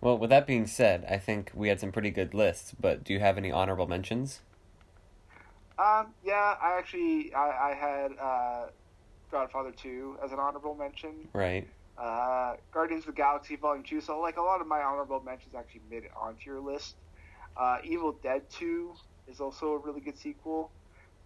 Well, 0.01 0.17
with 0.17 0.31
that 0.31 0.47
being 0.47 0.67
said, 0.67 1.05
I 1.09 1.19
think 1.19 1.51
we 1.55 1.69
had 1.69 1.79
some 1.79 1.93
pretty 1.93 2.11
good 2.11 2.33
lists, 2.33 2.73
but 2.81 3.05
do 3.05 3.13
you 3.13 3.21
have 3.21 3.37
any 3.37 3.53
honorable 3.53 3.87
mentions? 3.87 4.41
Um, 5.79 6.09
yeah, 6.25 6.57
I 6.61 6.77
actually 6.79 7.33
I, 7.35 7.71
I 7.71 7.75
had 7.75 8.13
uh, 8.19 8.67
Godfather 9.31 9.73
Two 9.73 10.17
as 10.25 10.33
an 10.33 10.39
honorable 10.39 10.75
mention. 10.75 11.29
Right. 11.33 11.69
Uh, 11.99 12.57
Guardians 12.73 13.03
of 13.03 13.09
the 13.09 13.13
Galaxy 13.13 13.57
Volume 13.57 13.85
Two. 13.85 14.01
So 14.01 14.21
like 14.21 14.39
a 14.39 14.43
lot 14.43 14.61
of 14.61 14.67
my 14.67 14.81
honorable 14.81 15.21
mentions 15.21 15.55
actually 15.55 15.83
made 15.91 16.05
it 16.05 16.13
onto 16.19 16.51
your 16.51 16.61
list. 16.61 16.97
Uh, 17.57 17.79
Evil 17.85 18.13
Dead 18.23 18.43
Two 18.51 18.95
is 19.29 19.41
also 19.41 19.73
a 19.73 19.79
really 19.79 20.01
good 20.01 20.19
sequel. 20.19 20.71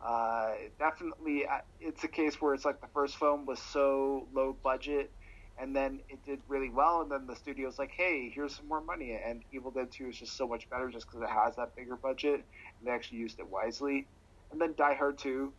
Uh, 0.05 0.53
definitely, 0.79 1.47
uh, 1.47 1.61
it's 1.81 2.05
a 2.05 2.09
case 2.09 2.41
where 2.41 2.53
it's 2.53 2.67
like 2.67 2.81
the 2.83 2.89
first 2.89 3.17
film 3.17 3.47
was 3.47 3.59
so 3.59 4.29
low 4.35 4.55
budget, 4.63 5.11
and 5.59 5.75
then 5.75 6.01
it 6.11 6.19
did 6.27 6.41
really 6.47 6.69
well, 6.69 7.01
and 7.01 7.11
then 7.11 7.27
the 7.27 7.35
studio's 7.35 7.79
like, 7.79 7.91
"Hey, 7.91 8.29
here's 8.29 8.55
some 8.57 8.69
more 8.69 8.83
money," 8.83 9.13
and 9.13 9.43
Evil 9.51 9.71
Dead 9.71 9.91
Two 9.91 10.09
is 10.09 10.19
just 10.19 10.37
so 10.37 10.47
much 10.47 10.69
better 10.69 10.91
just 10.91 11.07
because 11.07 11.23
it 11.23 11.31
has 11.31 11.57
that 11.57 11.75
bigger 11.75 11.97
budget, 11.97 12.35
and 12.35 12.87
they 12.87 12.91
actually 12.91 13.19
used 13.19 13.39
it 13.39 13.49
wisely. 13.49 14.07
And 14.53 14.61
then 14.61 14.75
Die 14.77 14.95
Hard 14.95 15.17
Two, 15.17 15.55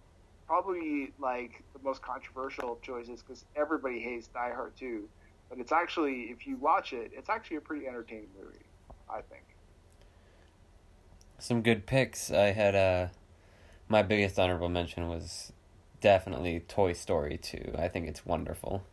probably 0.46 1.12
like 1.18 1.64
the 1.74 1.80
most 1.82 2.04
controversial 2.04 2.78
choices 2.84 3.24
because 3.24 3.46
everybody 3.56 4.00
hates 4.00 4.28
Die 4.28 4.54
Hard 4.54 4.78
Two, 4.78 5.10
but 5.50 5.58
it's 5.58 5.72
actually, 5.72 6.26
if 6.26 6.46
you 6.46 6.58
watch 6.58 6.93
it, 6.93 7.12
it's 7.16 7.30
actually 7.30 7.58
a 7.58 7.62
pretty 7.62 7.88
entertaining 7.88 8.30
movie, 8.39 8.66
I 9.10 9.22
think. 9.22 9.43
Some 11.39 11.64
good 11.64 11.88
picks. 11.88 12.32
I 12.32 12.52
had 12.52 12.76
uh 12.76 13.08
my 13.90 14.02
biggest 14.02 14.40
honorable 14.40 14.70
mention 14.70 15.08
was 15.10 15.52
definitely 16.02 16.60
Toy 16.68 16.94
Story 16.94 17.38
2. 17.38 17.76
I 17.78 17.88
think 17.88 18.08
it's 18.08 18.26
wonderful. 18.26 18.84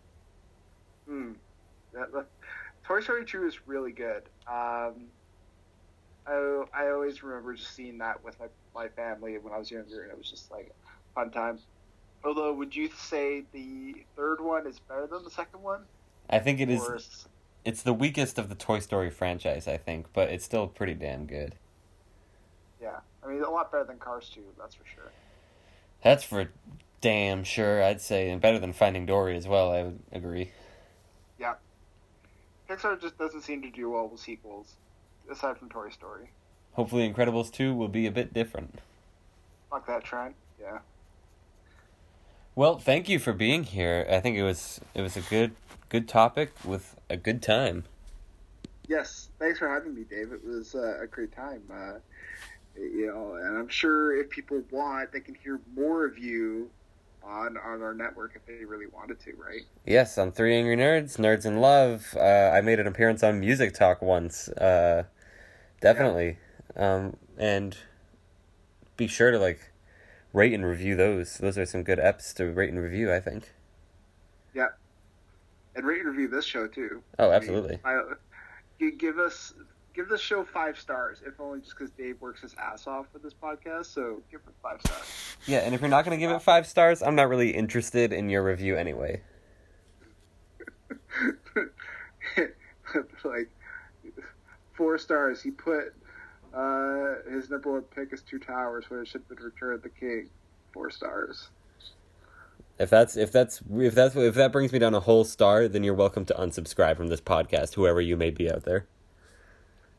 Hmm. 1.09 1.33
That, 1.93 2.13
that, 2.13 2.27
Toy 2.85 3.01
Story 3.01 3.25
2 3.25 3.47
is 3.47 3.67
really 3.67 3.93
good. 3.93 4.23
Um, 4.47 5.07
I, 6.27 6.65
I 6.75 6.91
always 6.91 7.23
remember 7.23 7.55
just 7.55 7.75
seeing 7.75 7.99
that 7.99 8.23
with 8.25 8.39
my, 8.39 8.47
my 8.75 8.89
family 8.89 9.39
when 9.39 9.53
I 9.53 9.59
was 9.59 9.71
younger, 9.71 10.03
and 10.03 10.11
it 10.13 10.19
was 10.19 10.31
just 10.31 10.51
like 10.51 10.73
fun 11.15 11.31
time. 11.31 11.59
Although, 12.25 12.53
would 12.55 12.75
you 12.77 12.89
say 12.97 13.43
the 13.53 14.05
third 14.17 14.41
one 14.41 14.67
is 14.67 14.79
better 14.79 15.07
than 15.09 15.25
the 15.25 15.31
second 15.31 15.63
one? 15.63 15.83
I 16.31 16.39
think 16.39 16.61
it 16.61 16.71
is. 16.71 16.81
Or 16.81 16.97
is- 16.97 17.27
It's 17.65 17.83
the 17.83 17.93
weakest 17.93 18.39
of 18.39 18.49
the 18.49 18.55
Toy 18.55 18.79
Story 18.79 19.11
franchise, 19.11 19.67
I 19.67 19.77
think, 19.77 20.07
but 20.13 20.29
it's 20.31 20.45
still 20.45 20.69
pretty 20.69 20.95
damn 20.95 21.27
good. 21.27 21.57
yeah, 22.81 23.01
I 23.25 23.29
mean, 23.29 23.43
a 23.43 23.51
lot 23.51 23.71
better 23.71 23.85
than 23.85 23.99
Cars 23.99 24.31
2, 24.35 24.41
that's 24.59 24.75
for 24.75 24.85
sure. 24.85 25.13
That's 26.03 26.25
for 26.25 26.49
damn 27.01 27.45
sure, 27.45 27.83
I'd 27.83 28.01
say, 28.01 28.31
and 28.31 28.41
better 28.41 28.59
than 28.59 28.73
Finding 28.73 29.07
Dory 29.07 29.37
as 29.37 29.47
well, 29.47 29.73
I 29.73 29.83
would 29.85 30.01
agree. 30.13 30.51
Yeah. 31.39 31.55
Pixar 32.69 33.01
just 33.01 33.19
doesn't 33.19 33.43
seem 33.43 33.63
to 33.63 33.71
do 33.71 33.91
well 33.91 34.09
with 34.09 34.21
sequels, 34.21 34.75
aside 35.31 35.59
from 35.59 35.69
Toy 35.69 35.91
Story. 35.91 36.31
Hopefully, 36.73 37.11
Incredibles 37.11 37.53
2 37.53 37.75
will 37.75 37.89
be 37.89 38.07
a 38.07 38.11
bit 38.11 38.33
different. 38.33 38.81
Fuck 39.71 39.87
that 39.87 40.05
trend. 40.05 40.35
Yeah. 40.61 40.79
Well, 42.55 42.79
thank 42.79 43.09
you 43.09 43.19
for 43.19 43.33
being 43.33 43.65
here. 43.65 44.07
I 44.11 44.21
think 44.21 44.37
it 44.37 44.43
was 44.43 44.81
it 44.95 45.01
was 45.01 45.17
a 45.17 45.23
good 45.23 45.53
good 45.89 46.07
topic 46.07 46.53
with 46.65 46.97
a 47.09 47.17
good 47.17 47.43
time. 47.43 47.85
Yes, 48.89 49.31
thanks 49.39 49.59
for 49.59 49.69
having 49.69 49.95
me, 49.95 50.05
Dave. 50.05 50.33
It 50.33 50.45
was 50.45 50.75
uh, 50.75 50.99
a 51.01 51.07
great 51.07 51.33
time. 51.33 51.63
Uh, 51.73 51.95
you 52.77 53.07
know, 53.07 53.35
and 53.35 53.59
I'm 53.59 53.69
sure 53.69 54.17
if 54.17 54.31
people 54.31 54.63
want, 54.71 55.13
they 55.13 55.21
can 55.21 55.35
hear 55.35 55.61
more 55.75 56.05
of 56.05 56.19
you 56.19 56.71
on 57.23 57.57
on 57.57 57.83
our 57.83 57.95
network 57.95 58.33
if 58.35 58.45
they 58.47 58.65
really 58.65 58.87
wanted 58.87 59.21
to, 59.21 59.33
right? 59.37 59.63
Yes, 59.87 60.19
on 60.19 60.33
Three 60.33 60.57
Angry 60.57 60.77
Nerds, 60.77 61.19
Nerds 61.19 61.45
in 61.45 61.61
Love. 61.61 62.15
Uh, 62.17 62.51
I 62.55 62.61
made 62.61 62.81
an 62.81 62.87
appearance 62.87 63.23
on 63.23 63.41
Music 63.41 63.75
Talk 63.75 64.03
once. 64.03 64.49
Uh, 64.49 65.05
definitely, 65.81 66.39
um, 66.77 67.17
and 67.39 67.77
be 68.97 69.07
sure 69.07 69.31
to 69.31 69.39
like 69.39 69.73
rate 70.33 70.53
and 70.53 70.65
review 70.65 70.97
those. 70.97 71.39
Those 71.39 71.59
are 71.59 71.67
some 71.67 71.83
good 71.83 71.99
eps 71.99 72.35
to 72.35 72.47
rate 72.47 72.71
and 72.71 72.81
review. 72.81 73.13
I 73.13 73.21
think. 73.21 73.53
Yeah, 74.55 74.69
and 75.75 75.87
rate 75.87 76.01
and 76.01 76.09
review 76.09 76.29
this 76.29 76.45
show 76.45 76.67
too. 76.67 77.03
Oh, 77.19 77.27
I 77.27 77.29
mean, 77.29 77.37
absolutely. 77.37 77.79
I, 77.85 78.03
give 78.99 79.19
us 79.19 79.55
give 79.95 80.09
this 80.09 80.21
show 80.21 80.45
five 80.45 80.79
stars, 80.79 81.23
if 81.27 81.39
only 81.41 81.61
just 81.61 81.77
because 81.77 81.91
Dave 81.91 82.21
works 82.21 82.43
his 82.43 82.55
ass 82.55 82.87
off 82.87 83.07
for 83.13 83.19
this 83.19 83.35
podcast. 83.35 83.87
So 83.87 84.23
give 84.31 84.41
it 84.47 84.55
five 84.63 84.81
stars. 84.81 85.37
Yeah, 85.47 85.59
and 85.59 85.75
if 85.75 85.81
you're 85.81 85.91
not 85.91 86.05
gonna 86.05 86.19
give 86.19 86.31
it 86.31 86.43
five 86.43 86.67
stars, 86.67 87.03
I'm 87.03 87.15
not 87.15 87.29
really 87.29 87.51
interested 87.51 88.13
in 88.13 88.29
your 88.29 88.43
review 88.43 88.77
anyway. 88.77 89.23
like 93.25 93.51
four 94.75 94.99
stars. 94.99 95.43
He 95.43 95.51
put 95.51 95.95
uh, 96.55 97.15
his 97.31 97.51
number 97.51 97.73
one 97.73 97.83
pick 97.83 98.13
is 98.13 98.23
Two 98.23 98.39
Towers 98.39 98.85
when 98.89 99.01
it 99.01 99.09
should 99.09 99.23
have 99.29 99.37
been 99.37 99.45
Return 99.45 99.75
of 99.75 99.83
the 99.83 99.89
King. 99.89 100.29
Four 100.73 100.91
stars. 100.91 101.49
If 102.79 102.91
that's 102.91 103.17
if 103.17 103.31
that's 103.31 103.63
if 103.71 103.95
that's 103.95 104.17
if 104.17 104.35
that 104.35 104.53
brings 104.53 104.73
me 104.73 104.79
down 104.79 104.95
a 104.95 105.01
whole 105.01 105.25
star, 105.25 105.69
then 105.69 105.85
you're 105.85 105.95
welcome 105.95 106.25
to 106.27 106.35
unsubscribe 106.35 106.97
from 106.97 107.09
this 107.09 107.21
podcast, 107.21 107.75
whoever 107.75 108.01
you 108.01 108.17
may 108.17 108.31
be 108.31 108.51
out 108.51 108.65
there. 108.65 108.87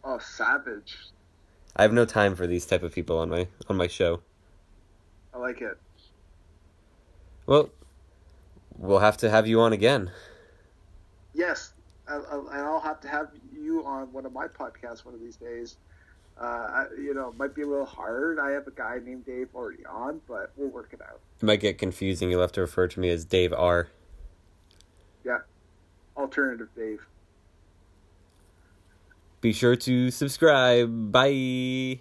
Oh, 0.03 0.19
savage! 0.19 0.97
I 1.75 1.81
have 1.81 1.93
no 1.93 2.05
time 2.05 2.35
for 2.35 2.45
these 2.45 2.65
type 2.65 2.83
of 2.83 2.93
people 2.93 3.17
on 3.17 3.29
my 3.29 3.47
on 3.67 3.77
my 3.77 3.87
show. 3.87 4.21
I 5.33 5.37
like 5.37 5.61
it. 5.61 5.77
Well, 7.45 7.69
we'll 8.77 8.99
have 8.99 9.17
to 9.17 9.29
have 9.29 9.47
you 9.47 9.59
on 9.61 9.73
again. 9.73 10.11
Yes, 11.33 11.73
I, 12.07 12.15
I, 12.15 12.37
and 12.37 12.61
I'll 12.61 12.79
have 12.79 13.01
to 13.01 13.07
have 13.07 13.31
you 13.53 13.83
on 13.85 14.11
one 14.13 14.25
of 14.25 14.33
my 14.33 14.47
podcasts 14.47 15.03
one 15.03 15.13
of 15.13 15.19
these 15.19 15.35
days. 15.35 15.77
Uh, 16.39 16.43
I, 16.43 16.85
you 16.97 17.13
know, 17.13 17.29
it 17.29 17.37
might 17.37 17.53
be 17.53 17.61
a 17.61 17.67
little 17.67 17.85
hard. 17.85 18.39
I 18.39 18.51
have 18.51 18.67
a 18.67 18.71
guy 18.71 18.99
named 19.03 19.25
Dave 19.25 19.49
already 19.53 19.85
on, 19.85 20.21
but 20.27 20.51
we'll 20.55 20.69
work 20.69 20.89
it 20.93 21.01
out. 21.01 21.19
It 21.41 21.45
might 21.45 21.59
get 21.59 21.77
confusing. 21.77 22.29
You'll 22.29 22.41
have 22.41 22.51
to 22.53 22.61
refer 22.61 22.87
to 22.87 22.99
me 22.99 23.09
as 23.09 23.23
Dave 23.25 23.53
R. 23.53 23.87
Yeah, 25.23 25.39
alternative 26.17 26.69
Dave. 26.75 27.05
Be 29.43 29.51
sure 29.51 29.75
to 29.75 30.09
subscribe. 30.09 31.11
Bye. 31.11 31.99